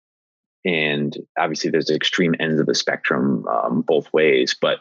and 0.65 1.15
obviously, 1.38 1.69
there's 1.69 1.89
extreme 1.89 2.36
ends 2.39 2.59
of 2.59 2.65
the 2.65 2.75
spectrum 2.75 3.45
um, 3.47 3.82
both 3.82 4.11
ways. 4.13 4.55
But 4.59 4.80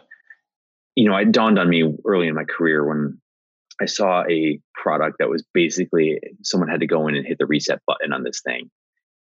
you 0.94 1.09
know, 1.09 1.16
it 1.16 1.32
dawned 1.32 1.59
on 1.59 1.68
me 1.68 1.84
early 2.05 2.26
in 2.26 2.34
my 2.34 2.44
career 2.44 2.84
when 2.86 3.20
I 3.80 3.86
saw 3.86 4.24
a 4.28 4.61
product 4.74 5.16
that 5.18 5.28
was 5.28 5.44
basically 5.55 6.18
someone 6.42 6.68
had 6.68 6.80
to 6.80 6.86
go 6.86 7.07
in 7.07 7.14
and 7.14 7.26
hit 7.26 7.38
the 7.38 7.46
reset 7.46 7.80
button 7.86 8.12
on 8.12 8.24
this 8.24 8.40
thing 8.40 8.70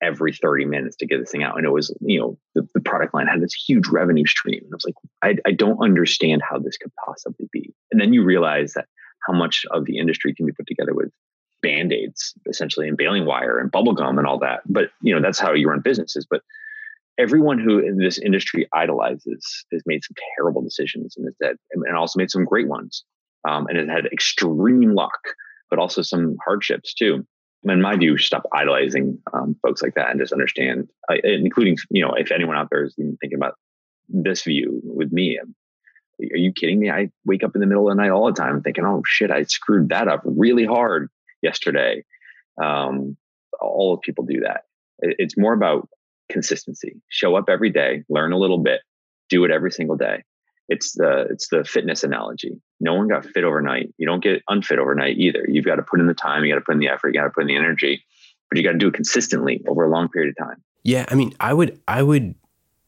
every 0.02 0.32
30 0.32 0.66
minutes 0.66 0.96
to 0.98 1.08
get 1.08 1.20
this 1.20 1.32
thing 1.32 1.44
out. 1.44 1.58
And 1.58 1.66
it 1.66 1.72
was, 1.72 1.94
you 2.02 2.20
know, 2.20 2.38
the, 2.56 2.68
the 2.74 2.82
product 2.82 3.14
line 3.14 3.28
had 3.28 3.42
this 3.42 3.54
huge 3.54 3.88
revenue 3.88 4.26
stream. 4.26 4.62
And 4.64 4.74
I 4.74 4.76
was 4.76 4.86
like, 4.86 4.96
I, 5.24 5.50
I 5.50 5.52
don't 5.52 5.84
understand 5.84 6.42
how 6.48 6.60
this 6.60 6.78
could 6.78 6.92
possibly 7.04 7.48
be. 7.52 7.74
And 7.92 8.00
then 8.00 8.14
you 8.14 8.24
realize 8.24 8.74
that 8.74 8.86
how 9.26 9.34
much 9.34 9.66
of 9.72 9.86
the 9.86 9.98
industry 9.98 10.34
can 10.34 10.46
be 10.46 10.52
put 10.52 10.68
together 10.68 10.94
with 10.94 11.10
band-aids 11.62 12.34
essentially 12.48 12.88
and 12.88 12.98
baling 12.98 13.26
wire 13.26 13.58
and 13.60 13.72
bubble 13.72 13.94
gum 13.94 14.18
and 14.18 14.28
all 14.28 14.40
that. 14.40 14.62
But 14.68 14.90
you 15.02 15.14
know, 15.14 15.22
that's 15.22 15.40
how 15.40 15.54
you 15.54 15.70
run 15.70 15.82
businesses. 15.82 16.26
But 16.30 16.42
everyone 17.18 17.60
who 17.60 17.80
in 17.80 17.98
this 17.98 18.20
industry 18.20 18.68
idolizes 18.74 19.66
has 19.72 19.82
made 19.86 20.04
some 20.04 20.16
terrible 20.36 20.62
decisions 20.62 21.16
and 21.18 21.28
that 21.40 21.56
and 21.72 21.98
also 21.98 22.20
made 22.20 22.32
some 22.32 22.46
great 22.46 22.68
ones. 22.68 23.04
Um, 23.48 23.68
and 23.70 23.78
has 23.78 23.88
had 23.88 24.08
extreme 24.08 24.94
luck, 24.94 25.20
but 25.70 25.80
also 25.80 26.02
some 26.02 26.36
hardships 26.44 26.94
too 26.94 27.26
in 27.64 27.82
my 27.82 27.96
view, 27.96 28.18
stop 28.18 28.44
idolizing 28.54 29.20
um, 29.34 29.56
folks 29.62 29.82
like 29.82 29.96
that 29.96 30.10
and 30.10 30.20
just 30.20 30.34
understand, 30.34 30.88
uh, 31.12 31.16
including, 31.24 31.78
you 31.90 32.02
know, 32.02 32.14
if 32.14 32.32
anyone 32.32 32.56
out 32.56 32.68
there 32.72 32.86
is 32.86 32.96
even 32.98 33.18
thinking 33.20 33.38
about 33.38 33.56
this 34.10 34.44
view 34.44 34.82
with 34.84 35.12
me, 35.12 35.40
are 36.20 36.38
you 36.38 36.52
kidding 36.52 36.80
me? 36.80 36.90
I 36.90 37.10
wake 37.26 37.44
up 37.44 37.56
in 37.56 37.62
the 37.62 37.68
middle 37.68 37.90
of 37.90 37.96
the 37.96 38.02
night 38.02 38.12
all 38.12 38.26
the 38.26 38.34
time 38.34 38.62
thinking, 38.62 38.86
oh 38.86 39.04
shit, 39.06 39.32
I 39.32 39.44
screwed 39.44 39.90
that 39.90 40.08
up 40.08 40.22
really 40.26 40.66
hard 40.66 41.10
yesterday. 41.42 42.04
Um, 42.62 43.18
all 43.60 43.94
of 43.94 44.02
people 44.02 44.26
do 44.26 44.42
that. 44.42 44.62
It's 45.00 45.38
more 45.38 45.54
about 45.54 45.88
consistency. 46.30 47.02
Show 47.10 47.36
up 47.36 47.50
every 47.50 47.70
day, 47.70 48.04
learn 48.10 48.32
a 48.32 48.38
little 48.38 48.58
bit, 48.58 48.82
do 49.30 49.44
it 49.46 49.52
every 49.52 49.72
single 49.72 49.96
day 49.96 50.24
it's 50.70 50.94
the 50.94 51.28
it's 51.30 51.48
the 51.50 51.64
fitness 51.64 52.04
analogy. 52.04 52.60
No 52.80 52.94
one 52.94 53.08
got 53.08 53.26
fit 53.26 53.44
overnight. 53.44 53.94
You 53.98 54.06
don't 54.06 54.24
get 54.24 54.44
unfit 54.50 54.80
overnight 54.80 55.18
either. 55.18 55.46
You've 55.48 55.66
got 55.66 55.76
to 55.76 55.84
put 55.84 56.00
in 56.00 56.08
the 56.08 56.14
time, 56.14 56.44
you 56.44 56.54
got 56.54 56.60
to 56.60 56.66
put 56.66 56.74
in 56.74 56.80
the 56.80 56.90
effort, 56.90 57.10
you 57.10 57.14
got 57.14 57.26
to 57.26 57.32
put 57.32 57.42
in 57.42 57.48
the 57.48 57.56
energy, 57.56 58.04
but 58.50 58.58
you 58.58 58.64
got 58.64 58.74
to 58.74 58.78
do 58.78 58.88
it 58.88 58.94
consistently 58.94 59.64
over 59.68 59.86
a 59.86 59.90
long 59.90 60.10
period 60.10 60.36
of 60.38 60.46
time. 60.46 60.62
Yeah, 60.84 61.06
I 61.10 61.16
mean, 61.16 61.34
I 61.40 61.54
would 61.54 61.80
I 61.88 62.04
would 62.04 62.36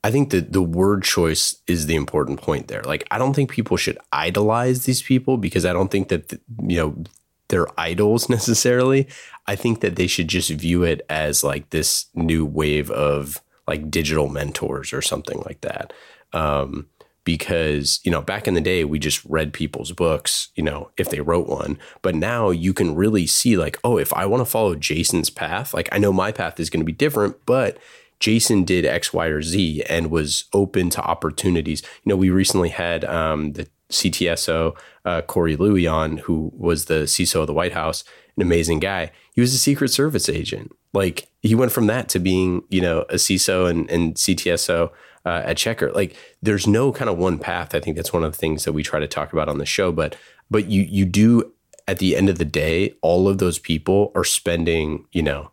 I 0.03 0.11
think 0.11 0.29
that 0.29 0.53
the 0.53 0.61
word 0.61 1.03
choice 1.03 1.55
is 1.67 1.85
the 1.85 1.95
important 1.95 2.41
point 2.41 2.67
there. 2.67 2.83
Like 2.83 3.05
I 3.11 3.17
don't 3.17 3.33
think 3.33 3.51
people 3.51 3.77
should 3.77 3.97
idolize 4.11 4.85
these 4.85 5.01
people 5.01 5.37
because 5.37 5.65
I 5.65 5.73
don't 5.73 5.91
think 5.91 6.07
that 6.09 6.31
you 6.61 6.77
know 6.77 7.03
they're 7.49 7.67
idols 7.79 8.29
necessarily. 8.37 9.07
I 9.47 9.55
think 9.55 9.81
that 9.81 9.95
they 9.95 10.07
should 10.07 10.27
just 10.27 10.49
view 10.51 10.83
it 10.83 11.01
as 11.09 11.43
like 11.43 11.69
this 11.69 12.05
new 12.13 12.45
wave 12.45 12.89
of 12.91 13.41
like 13.67 13.91
digital 13.91 14.29
mentors 14.29 14.93
or 14.93 15.01
something 15.01 15.41
like 15.45 15.61
that. 15.61 15.93
Um, 16.33 16.87
because 17.25 17.99
you 18.03 18.11
know 18.11 18.21
back 18.21 18.47
in 18.47 18.53
the 18.53 18.61
day 18.61 18.83
we 18.83 18.97
just 18.97 19.23
read 19.25 19.53
people's 19.53 19.91
books 19.91 20.49
you 20.55 20.63
know 20.63 20.89
if 20.97 21.09
they 21.09 21.21
wrote 21.21 21.47
one 21.47 21.77
but 22.01 22.15
now 22.15 22.49
you 22.49 22.73
can 22.73 22.95
really 22.95 23.27
see 23.27 23.55
like 23.55 23.77
oh 23.83 23.97
if 23.97 24.11
i 24.13 24.25
want 24.25 24.41
to 24.41 24.45
follow 24.45 24.73
jason's 24.73 25.29
path 25.29 25.71
like 25.73 25.87
i 25.91 25.99
know 25.99 26.11
my 26.11 26.31
path 26.31 26.59
is 26.59 26.69
going 26.71 26.79
to 26.79 26.85
be 26.85 26.91
different 26.91 27.35
but 27.45 27.77
jason 28.19 28.63
did 28.63 28.85
x 28.85 29.13
y 29.13 29.27
or 29.27 29.41
z 29.41 29.83
and 29.89 30.11
was 30.11 30.45
open 30.53 30.89
to 30.89 31.01
opportunities 31.01 31.81
you 32.03 32.09
know 32.09 32.17
we 32.17 32.29
recently 32.29 32.69
had 32.69 33.03
um, 33.05 33.53
the 33.53 33.67
ctso 33.91 34.75
uh, 35.05 35.21
Cory 35.21 35.55
Louie 35.55 35.87
on 35.87 36.17
who 36.17 36.51
was 36.55 36.85
the 36.85 37.05
ciso 37.05 37.41
of 37.41 37.47
the 37.47 37.53
white 37.53 37.73
house 37.73 38.03
an 38.35 38.41
amazing 38.43 38.79
guy 38.79 39.11
he 39.33 39.41
was 39.41 39.53
a 39.53 39.57
secret 39.57 39.89
service 39.89 40.29
agent 40.29 40.71
like 40.93 41.29
he 41.41 41.55
went 41.55 41.71
from 41.71 41.87
that 41.87 42.09
to 42.09 42.19
being 42.19 42.63
you 42.69 42.81
know 42.81 43.01
a 43.09 43.15
ciso 43.15 43.69
and, 43.69 43.89
and 43.89 44.15
ctso 44.15 44.91
uh, 45.25 45.41
at 45.45 45.57
Checkr. 45.57 45.93
Like 45.93 46.15
there's 46.41 46.67
no 46.67 46.91
kind 46.91 47.09
of 47.09 47.17
one 47.17 47.37
path. 47.37 47.75
I 47.75 47.79
think 47.79 47.95
that's 47.95 48.13
one 48.13 48.23
of 48.23 48.31
the 48.31 48.37
things 48.37 48.65
that 48.65 48.73
we 48.73 48.83
try 48.83 48.99
to 48.99 49.07
talk 49.07 49.33
about 49.33 49.49
on 49.49 49.57
the 49.57 49.65
show. 49.65 49.91
But 49.91 50.15
but 50.49 50.69
you 50.69 50.81
you 50.83 51.05
do 51.05 51.53
at 51.87 51.99
the 51.99 52.15
end 52.15 52.29
of 52.29 52.37
the 52.37 52.45
day, 52.45 52.95
all 53.01 53.27
of 53.27 53.39
those 53.39 53.59
people 53.59 54.11
are 54.15 54.23
spending 54.23 55.05
you 55.11 55.23
know 55.23 55.51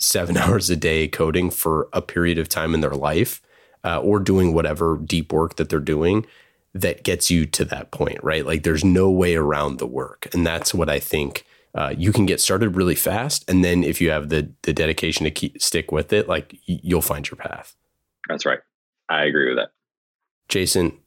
seven 0.00 0.36
hours 0.38 0.68
a 0.70 0.76
day 0.76 1.06
coding 1.06 1.50
for 1.50 1.88
a 1.92 2.02
period 2.02 2.38
of 2.38 2.48
time 2.48 2.74
in 2.74 2.80
their 2.80 2.90
life, 2.90 3.40
uh, 3.84 4.00
or 4.00 4.18
doing 4.18 4.52
whatever 4.52 4.96
deep 4.96 5.32
work 5.32 5.56
that 5.56 5.68
they're 5.68 5.78
doing 5.78 6.26
that 6.74 7.02
gets 7.02 7.30
you 7.30 7.46
to 7.46 7.64
that 7.64 7.90
point, 7.90 8.22
right? 8.22 8.46
Like 8.46 8.62
there's 8.62 8.84
no 8.84 9.10
way 9.10 9.36
around 9.36 9.78
the 9.78 9.86
work, 9.86 10.28
and 10.32 10.46
that's 10.46 10.74
what 10.74 10.88
I 10.88 10.98
think. 10.98 11.44
Uh, 11.72 11.94
you 11.96 12.12
can 12.12 12.26
get 12.26 12.40
started 12.40 12.74
really 12.74 12.96
fast, 12.96 13.48
and 13.48 13.64
then 13.64 13.84
if 13.84 14.00
you 14.00 14.10
have 14.10 14.28
the 14.28 14.50
the 14.62 14.72
dedication 14.72 15.24
to 15.24 15.30
keep 15.30 15.60
stick 15.62 15.92
with 15.92 16.12
it, 16.12 16.28
like 16.28 16.56
you'll 16.66 17.00
find 17.00 17.28
your 17.30 17.36
path. 17.36 17.76
That's 18.28 18.44
right. 18.44 18.58
I 19.08 19.24
agree 19.24 19.48
with 19.48 19.58
that. 19.58 19.70
Jason, 20.48 20.98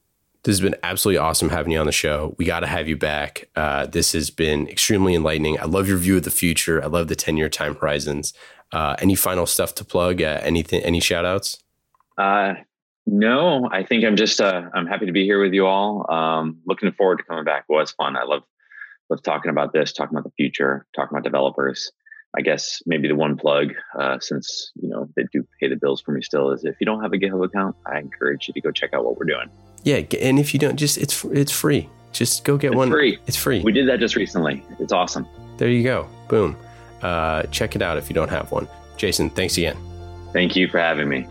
this 0.44 0.52
has 0.52 0.60
been 0.60 0.76
absolutely 0.82 1.18
awesome 1.18 1.48
having 1.48 1.72
you 1.72 1.78
on 1.78 1.86
the 1.86 1.92
show. 1.92 2.34
We 2.38 2.44
got 2.44 2.60
to 2.60 2.66
have 2.66 2.86
you 2.86 2.96
back. 2.96 3.48
Uh, 3.56 3.86
this 3.86 4.12
has 4.12 4.30
been 4.30 4.68
extremely 4.68 5.14
enlightening. 5.14 5.58
I 5.58 5.64
love 5.64 5.88
your 5.88 5.96
view 5.96 6.18
of 6.18 6.22
the 6.22 6.30
future. 6.30 6.82
I 6.82 6.86
love 6.86 7.08
the 7.08 7.16
10 7.16 7.36
year 7.36 7.48
time 7.48 7.74
horizons. 7.74 8.34
Uh, 8.72 8.96
any 8.98 9.14
final 9.14 9.46
stuff 9.46 9.74
to 9.76 9.84
plug? 9.84 10.20
Uh, 10.20 10.40
anything, 10.42 10.82
any 10.82 11.00
shout 11.00 11.24
outs? 11.24 11.62
Uh, 12.18 12.54
no, 13.06 13.68
I 13.70 13.84
think 13.84 14.04
I'm 14.04 14.16
just, 14.16 14.40
uh, 14.40 14.62
I'm 14.74 14.86
happy 14.86 15.06
to 15.06 15.12
be 15.12 15.24
here 15.24 15.40
with 15.40 15.52
you 15.52 15.66
all. 15.66 16.10
Um, 16.10 16.58
looking 16.66 16.90
forward 16.92 17.18
to 17.18 17.24
coming 17.24 17.44
back. 17.44 17.64
It 17.68 17.72
was 17.72 17.92
fun. 17.92 18.16
I 18.16 18.24
love, 18.24 18.42
love 19.10 19.22
talking 19.22 19.50
about 19.50 19.72
this, 19.72 19.92
talking 19.92 20.16
about 20.16 20.24
the 20.24 20.32
future, 20.36 20.86
talking 20.94 21.16
about 21.16 21.24
developers. 21.24 21.92
I 22.36 22.40
guess 22.40 22.82
maybe 22.84 23.06
the 23.06 23.14
one 23.14 23.36
plug, 23.36 23.74
uh, 23.98 24.18
since 24.18 24.72
you 24.74 24.88
know 24.88 25.08
they 25.14 25.22
do 25.32 25.46
pay 25.60 25.68
the 25.68 25.76
bills 25.76 26.00
for 26.00 26.10
me 26.10 26.20
still, 26.20 26.50
is 26.50 26.64
if 26.64 26.74
you 26.80 26.84
don't 26.84 27.00
have 27.00 27.12
a 27.12 27.16
GitHub 27.16 27.44
account, 27.44 27.76
I 27.86 28.00
encourage 28.00 28.48
you 28.48 28.54
to 28.54 28.60
go 28.60 28.72
check 28.72 28.92
out 28.92 29.04
what 29.04 29.16
we're 29.16 29.26
doing. 29.26 29.48
Yeah, 29.84 30.02
and 30.20 30.40
if 30.40 30.52
you 30.52 30.58
don't, 30.58 30.76
just 30.76 30.98
it's 30.98 31.24
it's 31.26 31.52
free. 31.52 31.88
Just 32.12 32.42
go 32.42 32.56
get 32.56 32.68
it's 32.68 32.76
one. 32.76 32.90
Free. 32.90 33.18
It's 33.26 33.36
free. 33.36 33.62
We 33.62 33.70
did 33.70 33.88
that 33.88 34.00
just 34.00 34.16
recently. 34.16 34.64
It's 34.80 34.92
awesome. 34.92 35.28
There 35.58 35.68
you 35.68 35.84
go. 35.84 36.08
Boom. 36.28 36.56
Uh, 37.04 37.42
check 37.50 37.76
it 37.76 37.82
out 37.82 37.98
if 37.98 38.08
you 38.08 38.14
don't 38.14 38.30
have 38.30 38.50
one. 38.50 38.66
Jason, 38.96 39.28
thanks 39.28 39.58
again. 39.58 39.76
Thank 40.32 40.56
you 40.56 40.68
for 40.68 40.78
having 40.78 41.08
me. 41.08 41.26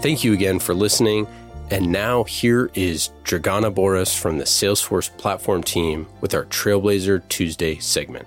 Thank 0.00 0.24
you 0.24 0.32
again 0.32 0.58
for 0.58 0.74
listening. 0.74 1.28
And 1.70 1.92
now 1.92 2.24
here 2.24 2.70
is 2.74 3.10
Dragana 3.24 3.72
Boris 3.72 4.18
from 4.18 4.38
the 4.38 4.44
Salesforce 4.44 5.14
platform 5.16 5.62
team 5.62 6.08
with 6.20 6.34
our 6.34 6.46
Trailblazer 6.46 7.28
Tuesday 7.28 7.78
segment. 7.78 8.26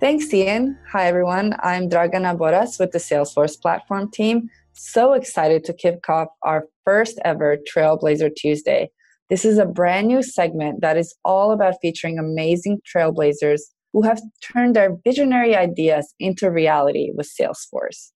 Thanks, 0.00 0.32
Ian. 0.34 0.76
Hi, 0.90 1.06
everyone. 1.06 1.54
I'm 1.62 1.88
Dragana 1.88 2.36
Boras 2.36 2.80
with 2.80 2.90
the 2.90 2.98
Salesforce 2.98 3.60
platform 3.60 4.10
team. 4.10 4.50
So 4.72 5.12
excited 5.12 5.64
to 5.64 5.72
kick 5.72 6.08
off 6.08 6.28
our 6.42 6.66
first 6.84 7.18
ever 7.24 7.56
Trailblazer 7.56 8.34
Tuesday. 8.34 8.90
This 9.30 9.44
is 9.44 9.58
a 9.58 9.64
brand 9.64 10.08
new 10.08 10.24
segment 10.24 10.80
that 10.80 10.96
is 10.96 11.14
all 11.24 11.52
about 11.52 11.76
featuring 11.80 12.18
amazing 12.18 12.80
trailblazers 12.84 13.60
who 13.92 14.02
have 14.02 14.20
turned 14.42 14.74
their 14.74 14.96
visionary 15.04 15.54
ideas 15.54 16.12
into 16.18 16.50
reality 16.50 17.12
with 17.14 17.30
Salesforce. 17.40 18.10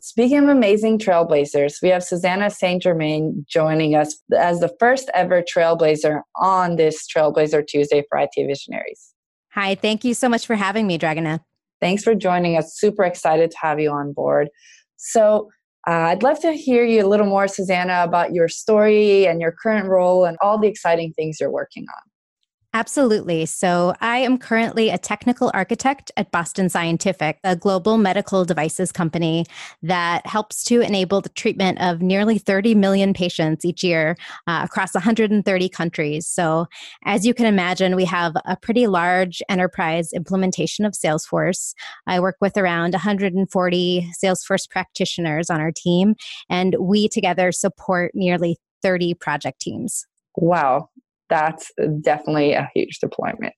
Speaking 0.00 0.38
of 0.38 0.48
amazing 0.48 0.98
trailblazers, 0.98 1.74
we 1.82 1.88
have 1.88 2.02
Susanna 2.02 2.50
St. 2.50 2.82
Germain 2.82 3.44
joining 3.48 3.94
us 3.94 4.20
as 4.36 4.58
the 4.58 4.74
first 4.80 5.08
ever 5.14 5.42
trailblazer 5.42 6.22
on 6.36 6.76
this 6.76 7.06
Trailblazer 7.06 7.64
Tuesday 7.66 8.04
for 8.08 8.18
IT 8.18 8.32
Visionaries. 8.36 9.14
Hi, 9.52 9.76
thank 9.76 10.04
you 10.04 10.14
so 10.14 10.28
much 10.28 10.46
for 10.46 10.56
having 10.56 10.86
me, 10.86 10.98
Dragana. 10.98 11.40
Thanks 11.80 12.02
for 12.02 12.14
joining 12.14 12.56
us. 12.56 12.76
Super 12.76 13.04
excited 13.04 13.50
to 13.52 13.56
have 13.60 13.78
you 13.78 13.90
on 13.90 14.12
board. 14.12 14.48
So, 14.96 15.48
uh, 15.86 16.10
I'd 16.10 16.22
love 16.22 16.40
to 16.40 16.52
hear 16.52 16.84
you 16.84 17.04
a 17.04 17.08
little 17.08 17.26
more, 17.26 17.48
Susanna, 17.48 18.02
about 18.04 18.34
your 18.34 18.48
story 18.48 19.26
and 19.26 19.40
your 19.40 19.52
current 19.52 19.88
role 19.88 20.24
and 20.24 20.36
all 20.42 20.58
the 20.58 20.68
exciting 20.68 21.12
things 21.14 21.38
you're 21.40 21.50
working 21.50 21.86
on. 21.88 22.09
Absolutely. 22.72 23.46
So, 23.46 23.94
I 24.00 24.18
am 24.18 24.38
currently 24.38 24.90
a 24.90 24.98
technical 24.98 25.50
architect 25.52 26.12
at 26.16 26.30
Boston 26.30 26.68
Scientific, 26.68 27.40
a 27.42 27.56
global 27.56 27.98
medical 27.98 28.44
devices 28.44 28.92
company 28.92 29.44
that 29.82 30.24
helps 30.24 30.62
to 30.64 30.80
enable 30.80 31.20
the 31.20 31.30
treatment 31.30 31.80
of 31.80 32.00
nearly 32.00 32.38
30 32.38 32.76
million 32.76 33.12
patients 33.12 33.64
each 33.64 33.82
year 33.82 34.16
uh, 34.46 34.60
across 34.64 34.94
130 34.94 35.68
countries. 35.68 36.28
So, 36.28 36.66
as 37.04 37.26
you 37.26 37.34
can 37.34 37.46
imagine, 37.46 37.96
we 37.96 38.04
have 38.04 38.36
a 38.44 38.56
pretty 38.56 38.86
large 38.86 39.42
enterprise 39.48 40.12
implementation 40.12 40.84
of 40.84 40.92
Salesforce. 40.92 41.74
I 42.06 42.20
work 42.20 42.36
with 42.40 42.56
around 42.56 42.92
140 42.92 44.12
Salesforce 44.24 44.70
practitioners 44.70 45.50
on 45.50 45.60
our 45.60 45.72
team, 45.72 46.14
and 46.48 46.76
we 46.78 47.08
together 47.08 47.50
support 47.50 48.12
nearly 48.14 48.58
30 48.80 49.14
project 49.14 49.60
teams. 49.60 50.06
Wow, 50.36 50.88
That's 51.30 51.72
definitely 52.02 52.52
a 52.52 52.68
huge 52.74 52.98
deployment. 53.00 53.54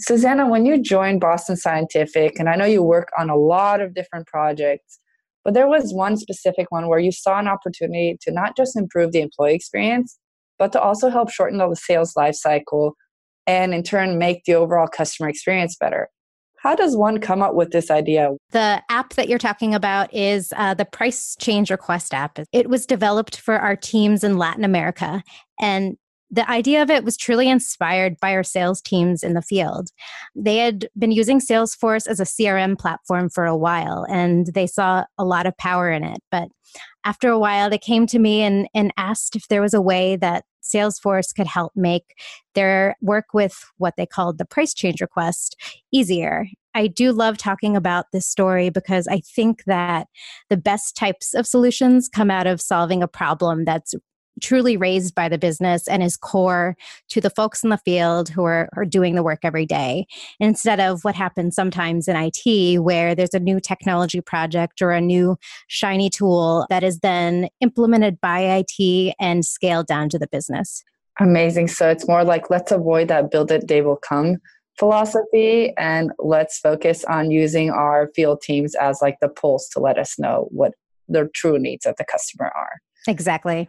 Susanna, 0.00 0.48
when 0.48 0.64
you 0.64 0.80
joined 0.80 1.20
Boston 1.20 1.56
Scientific, 1.56 2.38
and 2.38 2.48
I 2.48 2.54
know 2.54 2.64
you 2.64 2.82
work 2.82 3.08
on 3.18 3.28
a 3.28 3.36
lot 3.36 3.80
of 3.80 3.94
different 3.94 4.28
projects, 4.28 5.00
but 5.44 5.54
there 5.54 5.66
was 5.66 5.92
one 5.92 6.16
specific 6.16 6.70
one 6.70 6.88
where 6.88 7.00
you 7.00 7.10
saw 7.10 7.38
an 7.38 7.48
opportunity 7.48 8.16
to 8.22 8.30
not 8.30 8.56
just 8.56 8.76
improve 8.76 9.12
the 9.12 9.20
employee 9.20 9.54
experience, 9.54 10.16
but 10.58 10.72
to 10.72 10.80
also 10.80 11.10
help 11.10 11.30
shorten 11.30 11.58
the 11.58 11.74
sales 11.74 12.14
life 12.16 12.36
cycle 12.36 12.94
and 13.46 13.74
in 13.74 13.82
turn 13.82 14.18
make 14.18 14.44
the 14.44 14.54
overall 14.54 14.86
customer 14.86 15.28
experience 15.28 15.76
better. 15.76 16.08
How 16.60 16.74
does 16.74 16.96
one 16.96 17.20
come 17.20 17.40
up 17.40 17.54
with 17.54 17.70
this 17.70 17.90
idea? 17.90 18.30
The 18.50 18.82
app 18.90 19.14
that 19.14 19.28
you're 19.28 19.38
talking 19.38 19.74
about 19.74 20.12
is 20.12 20.52
uh, 20.56 20.74
the 20.74 20.84
Price 20.84 21.36
Change 21.40 21.70
Request 21.70 22.12
app. 22.12 22.38
It 22.52 22.68
was 22.68 22.84
developed 22.84 23.40
for 23.40 23.54
our 23.54 23.76
teams 23.76 24.24
in 24.24 24.38
Latin 24.38 24.64
America. 24.64 25.22
And 25.60 25.96
the 26.30 26.48
idea 26.50 26.82
of 26.82 26.90
it 26.90 27.04
was 27.04 27.16
truly 27.16 27.48
inspired 27.48 28.18
by 28.20 28.32
our 28.32 28.42
sales 28.42 28.80
teams 28.80 29.22
in 29.22 29.34
the 29.34 29.42
field. 29.42 29.90
They 30.34 30.58
had 30.58 30.88
been 30.98 31.10
using 31.10 31.40
Salesforce 31.40 32.06
as 32.06 32.20
a 32.20 32.24
CRM 32.24 32.78
platform 32.78 33.30
for 33.30 33.46
a 33.46 33.56
while 33.56 34.04
and 34.08 34.46
they 34.54 34.66
saw 34.66 35.04
a 35.16 35.24
lot 35.24 35.46
of 35.46 35.56
power 35.56 35.90
in 35.90 36.04
it. 36.04 36.18
But 36.30 36.48
after 37.04 37.30
a 37.30 37.38
while, 37.38 37.70
they 37.70 37.78
came 37.78 38.06
to 38.08 38.18
me 38.18 38.42
and, 38.42 38.68
and 38.74 38.92
asked 38.98 39.36
if 39.36 39.48
there 39.48 39.62
was 39.62 39.72
a 39.72 39.80
way 39.80 40.16
that 40.16 40.44
Salesforce 40.62 41.34
could 41.34 41.46
help 41.46 41.72
make 41.74 42.14
their 42.54 42.94
work 43.00 43.26
with 43.32 43.64
what 43.78 43.94
they 43.96 44.04
called 44.04 44.36
the 44.36 44.44
price 44.44 44.74
change 44.74 45.00
request 45.00 45.56
easier. 45.92 46.46
I 46.74 46.86
do 46.86 47.12
love 47.12 47.38
talking 47.38 47.76
about 47.76 48.06
this 48.12 48.26
story 48.26 48.68
because 48.68 49.08
I 49.08 49.20
think 49.20 49.64
that 49.64 50.08
the 50.50 50.56
best 50.56 50.94
types 50.94 51.34
of 51.34 51.46
solutions 51.46 52.08
come 52.08 52.30
out 52.30 52.46
of 52.46 52.60
solving 52.60 53.02
a 53.02 53.08
problem 53.08 53.64
that's 53.64 53.94
truly 54.40 54.76
raised 54.76 55.14
by 55.14 55.28
the 55.28 55.38
business 55.38 55.88
and 55.88 56.02
is 56.02 56.16
core 56.16 56.76
to 57.08 57.20
the 57.20 57.30
folks 57.30 57.62
in 57.62 57.70
the 57.70 57.78
field 57.78 58.28
who 58.28 58.44
are, 58.44 58.68
are 58.76 58.84
doing 58.84 59.14
the 59.14 59.22
work 59.22 59.40
every 59.42 59.66
day 59.66 60.06
instead 60.40 60.80
of 60.80 61.04
what 61.04 61.14
happens 61.14 61.54
sometimes 61.54 62.08
in 62.08 62.16
IT 62.16 62.78
where 62.80 63.14
there's 63.14 63.34
a 63.34 63.40
new 63.40 63.60
technology 63.60 64.20
project 64.20 64.82
or 64.82 64.90
a 64.90 65.00
new 65.00 65.36
shiny 65.66 66.10
tool 66.10 66.66
that 66.70 66.82
is 66.82 67.00
then 67.00 67.48
implemented 67.60 68.20
by 68.20 68.64
IT 68.64 69.14
and 69.20 69.44
scaled 69.44 69.86
down 69.86 70.08
to 70.08 70.18
the 70.18 70.28
business. 70.28 70.82
Amazing. 71.20 71.68
So 71.68 71.88
it's 71.88 72.06
more 72.06 72.24
like 72.24 72.50
let's 72.50 72.70
avoid 72.70 73.08
that 73.08 73.30
build 73.30 73.50
it, 73.50 73.68
they 73.68 73.82
will 73.82 73.96
come 73.96 74.38
philosophy 74.78 75.72
and 75.76 76.12
let's 76.18 76.58
focus 76.58 77.04
on 77.04 77.30
using 77.30 77.70
our 77.70 78.10
field 78.14 78.40
teams 78.40 78.74
as 78.76 79.02
like 79.02 79.16
the 79.20 79.28
pulse 79.28 79.68
to 79.70 79.80
let 79.80 79.98
us 79.98 80.18
know 80.18 80.46
what 80.50 80.72
their 81.08 81.28
true 81.34 81.58
needs 81.58 81.84
of 81.84 81.96
the 81.96 82.04
customer 82.04 82.52
are. 82.54 82.80
Exactly. 83.06 83.68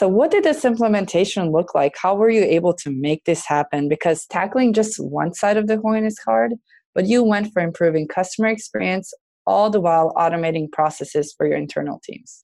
So, 0.00 0.08
what 0.08 0.30
did 0.30 0.44
this 0.44 0.64
implementation 0.64 1.52
look 1.52 1.74
like? 1.74 1.92
How 2.00 2.14
were 2.14 2.30
you 2.30 2.40
able 2.42 2.72
to 2.72 2.90
make 2.90 3.26
this 3.26 3.46
happen? 3.46 3.86
Because 3.86 4.24
tackling 4.24 4.72
just 4.72 4.96
one 4.98 5.34
side 5.34 5.58
of 5.58 5.66
the 5.66 5.76
coin 5.76 6.06
is 6.06 6.18
hard, 6.24 6.54
but 6.94 7.04
you 7.04 7.22
went 7.22 7.52
for 7.52 7.60
improving 7.60 8.08
customer 8.08 8.48
experience 8.48 9.12
all 9.46 9.68
the 9.68 9.78
while 9.78 10.14
automating 10.16 10.72
processes 10.72 11.34
for 11.36 11.46
your 11.46 11.58
internal 11.58 12.00
teams. 12.02 12.42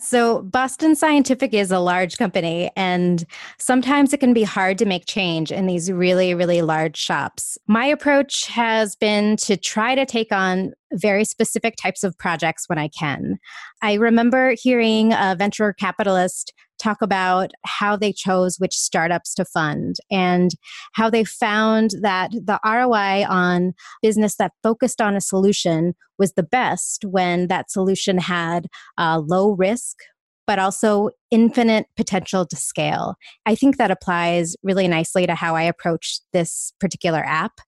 So, 0.00 0.42
Boston 0.42 0.96
Scientific 0.96 1.54
is 1.54 1.70
a 1.70 1.78
large 1.78 2.18
company, 2.18 2.72
and 2.74 3.24
sometimes 3.60 4.12
it 4.12 4.18
can 4.18 4.34
be 4.34 4.42
hard 4.42 4.76
to 4.78 4.84
make 4.84 5.06
change 5.06 5.52
in 5.52 5.66
these 5.66 5.92
really, 5.92 6.34
really 6.34 6.60
large 6.60 6.96
shops. 6.96 7.56
My 7.68 7.86
approach 7.86 8.46
has 8.48 8.96
been 8.96 9.36
to 9.38 9.56
try 9.56 9.94
to 9.94 10.06
take 10.06 10.32
on 10.32 10.72
very 10.92 11.24
specific 11.24 11.76
types 11.80 12.02
of 12.02 12.18
projects 12.18 12.68
when 12.68 12.78
I 12.78 12.88
can. 12.88 13.38
I 13.80 13.94
remember 13.94 14.56
hearing 14.60 15.12
a 15.12 15.36
venture 15.38 15.72
capitalist 15.72 16.52
talk 16.78 17.02
about 17.02 17.50
how 17.64 17.96
they 17.96 18.12
chose 18.12 18.56
which 18.58 18.74
startups 18.74 19.34
to 19.34 19.44
fund 19.44 19.96
and 20.10 20.52
how 20.94 21.10
they 21.10 21.24
found 21.24 21.90
that 22.02 22.30
the 22.32 22.58
ROI 22.64 23.24
on 23.28 23.72
business 24.02 24.36
that 24.36 24.52
focused 24.62 25.00
on 25.00 25.16
a 25.16 25.20
solution 25.20 25.94
was 26.18 26.32
the 26.32 26.42
best 26.42 27.04
when 27.04 27.48
that 27.48 27.70
solution 27.70 28.18
had 28.18 28.66
uh, 28.98 29.20
low 29.24 29.52
risk 29.52 29.96
but 30.46 30.60
also 30.60 31.10
infinite 31.32 31.86
potential 31.96 32.46
to 32.46 32.54
scale. 32.54 33.16
I 33.46 33.56
think 33.56 33.78
that 33.78 33.90
applies 33.90 34.54
really 34.62 34.86
nicely 34.86 35.26
to 35.26 35.34
how 35.34 35.56
I 35.56 35.62
approach 35.62 36.20
this 36.32 36.72
particular 36.78 37.18
app 37.24 37.58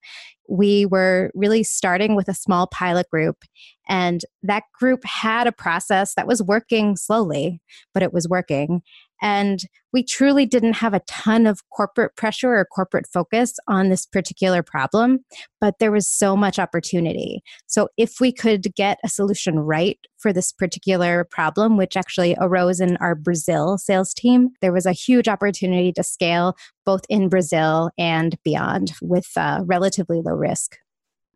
we 0.48 0.86
were 0.86 1.30
really 1.34 1.62
starting 1.62 2.16
with 2.16 2.28
a 2.28 2.34
small 2.34 2.66
pilot 2.66 3.08
group. 3.10 3.44
And 3.88 4.22
that 4.42 4.64
group 4.78 5.04
had 5.04 5.46
a 5.46 5.52
process 5.52 6.14
that 6.14 6.26
was 6.26 6.42
working 6.42 6.96
slowly, 6.96 7.60
but 7.94 8.02
it 8.02 8.12
was 8.12 8.28
working. 8.28 8.82
And 9.20 9.60
we 9.92 10.04
truly 10.04 10.46
didn't 10.46 10.74
have 10.74 10.94
a 10.94 11.02
ton 11.08 11.46
of 11.46 11.60
corporate 11.70 12.14
pressure 12.16 12.54
or 12.54 12.64
corporate 12.64 13.06
focus 13.12 13.54
on 13.66 13.88
this 13.88 14.06
particular 14.06 14.62
problem, 14.62 15.20
but 15.60 15.78
there 15.80 15.90
was 15.90 16.08
so 16.08 16.36
much 16.36 16.58
opportunity. 16.58 17.42
So, 17.66 17.88
if 17.96 18.20
we 18.20 18.32
could 18.32 18.74
get 18.76 18.98
a 19.04 19.08
solution 19.08 19.58
right 19.58 19.98
for 20.18 20.32
this 20.32 20.52
particular 20.52 21.24
problem, 21.24 21.76
which 21.76 21.96
actually 21.96 22.36
arose 22.38 22.80
in 22.80 22.96
our 22.98 23.14
Brazil 23.14 23.78
sales 23.78 24.14
team, 24.14 24.50
there 24.60 24.72
was 24.72 24.86
a 24.86 24.92
huge 24.92 25.26
opportunity 25.26 25.92
to 25.92 26.02
scale 26.02 26.54
both 26.84 27.02
in 27.08 27.28
Brazil 27.28 27.90
and 27.98 28.36
beyond 28.44 28.92
with 29.02 29.28
uh, 29.36 29.62
relatively 29.64 30.20
low 30.20 30.34
risk. 30.34 30.76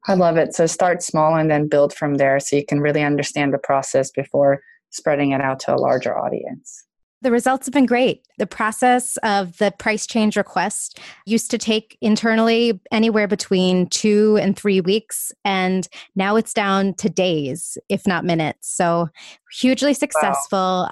I 0.07 0.15
love 0.15 0.37
it. 0.37 0.55
So, 0.55 0.67
start 0.67 1.03
small 1.03 1.37
and 1.37 1.51
then 1.51 1.69
build 1.69 1.95
from 1.95 2.15
there 2.15 2.41
so 2.41 2.57
you 2.57 2.67
can 2.67 2.81
really 2.81 3.03
understand 3.03 3.55
the 3.55 3.59
process 3.59 4.11
before 4.11 4.61
spreading 4.91 5.33
it 5.33 5.41
out 5.41 5.61
to 5.61 5.75
a 5.75 5.77
larger 5.77 6.17
audience. 6.19 6.85
The 7.23 7.31
results 7.31 7.67
have 7.67 7.73
been 7.73 7.87
great. 7.87 8.27
The 8.39 8.49
process 8.49 9.17
of 9.19 9.57
the 9.59 9.73
price 9.79 10.09
change 10.09 10.37
request 10.37 10.99
used 11.25 11.53
to 11.53 11.59
take 11.59 11.97
internally 12.01 12.81
anywhere 12.91 13.29
between 13.29 13.87
two 13.87 14.39
and 14.43 14.57
three 14.57 14.81
weeks, 14.81 15.31
and 15.45 15.87
now 16.17 16.35
it's 16.35 16.53
down 16.53 16.95
to 16.95 17.09
days, 17.09 17.79
if 17.89 18.09
not 18.09 18.25
minutes. 18.25 18.69
So, 18.75 19.09
hugely 19.53 19.95
successful. 19.95 20.59
Wow. 20.59 20.91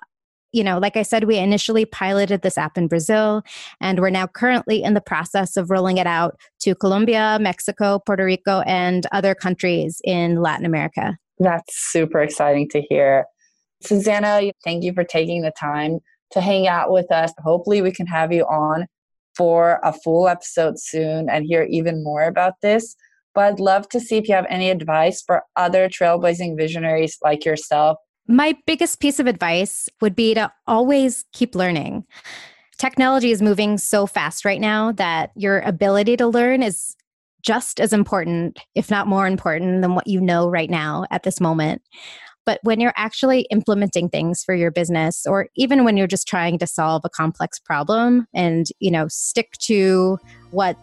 You 0.52 0.64
know, 0.64 0.78
like 0.78 0.96
I 0.96 1.02
said, 1.02 1.24
we 1.24 1.38
initially 1.38 1.84
piloted 1.84 2.42
this 2.42 2.58
app 2.58 2.76
in 2.76 2.88
Brazil, 2.88 3.42
and 3.80 4.00
we're 4.00 4.10
now 4.10 4.26
currently 4.26 4.82
in 4.82 4.94
the 4.94 5.00
process 5.00 5.56
of 5.56 5.70
rolling 5.70 5.98
it 5.98 6.06
out 6.06 6.38
to 6.60 6.74
Colombia, 6.74 7.38
Mexico, 7.40 8.00
Puerto 8.04 8.24
Rico, 8.24 8.60
and 8.66 9.06
other 9.12 9.34
countries 9.34 10.00
in 10.04 10.42
Latin 10.42 10.66
America. 10.66 11.16
That's 11.38 11.74
super 11.92 12.20
exciting 12.20 12.68
to 12.70 12.82
hear. 12.82 13.26
Susanna, 13.82 14.50
thank 14.64 14.84
you 14.84 14.92
for 14.92 15.04
taking 15.04 15.42
the 15.42 15.52
time 15.58 16.00
to 16.32 16.40
hang 16.40 16.68
out 16.68 16.90
with 16.90 17.10
us. 17.10 17.32
Hopefully, 17.38 17.80
we 17.80 17.92
can 17.92 18.06
have 18.06 18.32
you 18.32 18.44
on 18.44 18.86
for 19.36 19.80
a 19.82 19.92
full 19.92 20.28
episode 20.28 20.78
soon 20.78 21.30
and 21.30 21.46
hear 21.46 21.62
even 21.70 22.02
more 22.02 22.24
about 22.24 22.54
this. 22.60 22.96
But 23.34 23.44
I'd 23.44 23.60
love 23.60 23.88
to 23.90 24.00
see 24.00 24.16
if 24.16 24.28
you 24.28 24.34
have 24.34 24.46
any 24.50 24.70
advice 24.70 25.22
for 25.22 25.44
other 25.56 25.88
trailblazing 25.88 26.56
visionaries 26.56 27.16
like 27.22 27.44
yourself. 27.44 27.96
My 28.30 28.56
biggest 28.64 29.00
piece 29.00 29.18
of 29.18 29.26
advice 29.26 29.88
would 30.00 30.14
be 30.14 30.34
to 30.34 30.52
always 30.68 31.24
keep 31.32 31.56
learning. 31.56 32.04
Technology 32.78 33.32
is 33.32 33.42
moving 33.42 33.76
so 33.76 34.06
fast 34.06 34.44
right 34.44 34.60
now 34.60 34.92
that 34.92 35.32
your 35.34 35.58
ability 35.62 36.16
to 36.18 36.28
learn 36.28 36.62
is 36.62 36.94
just 37.42 37.80
as 37.80 37.92
important, 37.92 38.60
if 38.76 38.88
not 38.88 39.08
more 39.08 39.26
important, 39.26 39.82
than 39.82 39.96
what 39.96 40.06
you 40.06 40.20
know 40.20 40.48
right 40.48 40.70
now 40.70 41.06
at 41.10 41.24
this 41.24 41.40
moment. 41.40 41.82
But 42.46 42.60
when 42.62 42.78
you're 42.78 42.94
actually 42.96 43.48
implementing 43.50 44.08
things 44.08 44.44
for 44.44 44.54
your 44.54 44.70
business, 44.70 45.26
or 45.26 45.48
even 45.56 45.84
when 45.84 45.96
you're 45.96 46.06
just 46.06 46.28
trying 46.28 46.56
to 46.60 46.68
solve 46.68 47.02
a 47.04 47.10
complex 47.10 47.58
problem 47.58 48.28
and, 48.32 48.66
you 48.78 48.92
know, 48.92 49.08
stick 49.08 49.54
to 49.62 50.18
what 50.52 50.76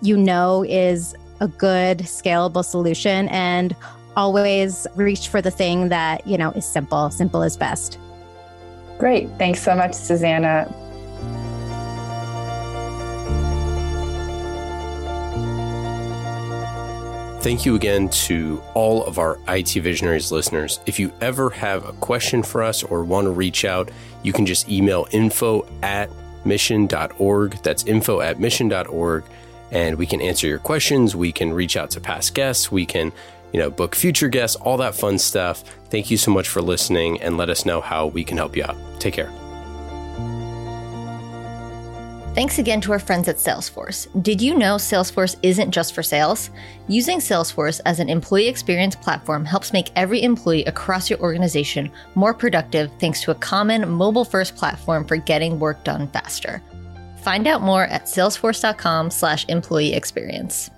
you 0.00 0.16
know 0.16 0.64
is 0.66 1.14
a 1.40 1.48
good 1.48 1.98
scalable 1.98 2.64
solution 2.64 3.28
and 3.28 3.76
always 4.18 4.84
reach 4.96 5.28
for 5.28 5.40
the 5.40 5.50
thing 5.50 5.90
that, 5.90 6.26
you 6.26 6.36
know, 6.36 6.50
is 6.50 6.66
simple. 6.66 7.08
Simple 7.10 7.44
is 7.44 7.56
best. 7.56 7.98
Great. 8.98 9.30
Thanks 9.38 9.62
so 9.62 9.76
much, 9.76 9.94
Susanna. 9.94 10.66
Thank 17.40 17.64
you 17.64 17.76
again 17.76 18.08
to 18.26 18.60
all 18.74 19.04
of 19.04 19.20
our 19.20 19.38
IT 19.46 19.68
Visionaries 19.68 20.32
listeners. 20.32 20.80
If 20.86 20.98
you 20.98 21.12
ever 21.20 21.50
have 21.50 21.88
a 21.88 21.92
question 21.92 22.42
for 22.42 22.64
us 22.64 22.82
or 22.82 23.04
want 23.04 23.26
to 23.26 23.30
reach 23.30 23.64
out, 23.64 23.88
you 24.24 24.32
can 24.32 24.44
just 24.44 24.68
email 24.68 25.06
info 25.12 25.64
at 25.84 26.10
mission.org. 26.44 27.52
That's 27.62 27.84
info 27.84 28.20
at 28.20 28.40
mission.org. 28.40 29.22
And 29.70 29.96
we 29.96 30.06
can 30.06 30.20
answer 30.20 30.48
your 30.48 30.58
questions. 30.58 31.14
We 31.14 31.30
can 31.30 31.52
reach 31.52 31.76
out 31.76 31.90
to 31.90 32.00
past 32.00 32.34
guests. 32.34 32.72
We 32.72 32.84
can, 32.84 33.12
you 33.52 33.60
know, 33.60 33.70
book 33.70 33.94
future 33.94 34.28
guests, 34.28 34.56
all 34.56 34.76
that 34.78 34.94
fun 34.94 35.18
stuff. 35.18 35.62
Thank 35.90 36.10
you 36.10 36.16
so 36.16 36.30
much 36.30 36.48
for 36.48 36.60
listening 36.60 37.20
and 37.22 37.36
let 37.36 37.48
us 37.50 37.64
know 37.64 37.80
how 37.80 38.06
we 38.06 38.24
can 38.24 38.36
help 38.36 38.56
you 38.56 38.64
out. 38.64 38.76
Take 38.98 39.14
care. 39.14 39.32
Thanks 42.34 42.60
again 42.60 42.80
to 42.82 42.92
our 42.92 43.00
friends 43.00 43.26
at 43.26 43.34
Salesforce. 43.34 44.06
Did 44.22 44.40
you 44.40 44.54
know 44.54 44.76
Salesforce 44.76 45.34
isn't 45.42 45.72
just 45.72 45.92
for 45.92 46.04
sales? 46.04 46.50
Using 46.86 47.18
Salesforce 47.18 47.80
as 47.84 47.98
an 47.98 48.08
employee 48.08 48.46
experience 48.46 48.94
platform 48.94 49.44
helps 49.44 49.72
make 49.72 49.90
every 49.96 50.22
employee 50.22 50.64
across 50.66 51.10
your 51.10 51.18
organization 51.18 51.90
more 52.14 52.32
productive 52.32 52.92
thanks 53.00 53.22
to 53.22 53.32
a 53.32 53.34
common 53.34 53.88
mobile 53.88 54.24
first 54.24 54.54
platform 54.54 55.04
for 55.04 55.16
getting 55.16 55.58
work 55.58 55.82
done 55.82 56.06
faster. 56.06 56.62
Find 57.22 57.48
out 57.48 57.60
more 57.60 57.86
at 57.86 58.04
salesforce.com 58.04 59.10
slash 59.10 59.44
employee 59.48 59.94
experience. 59.94 60.70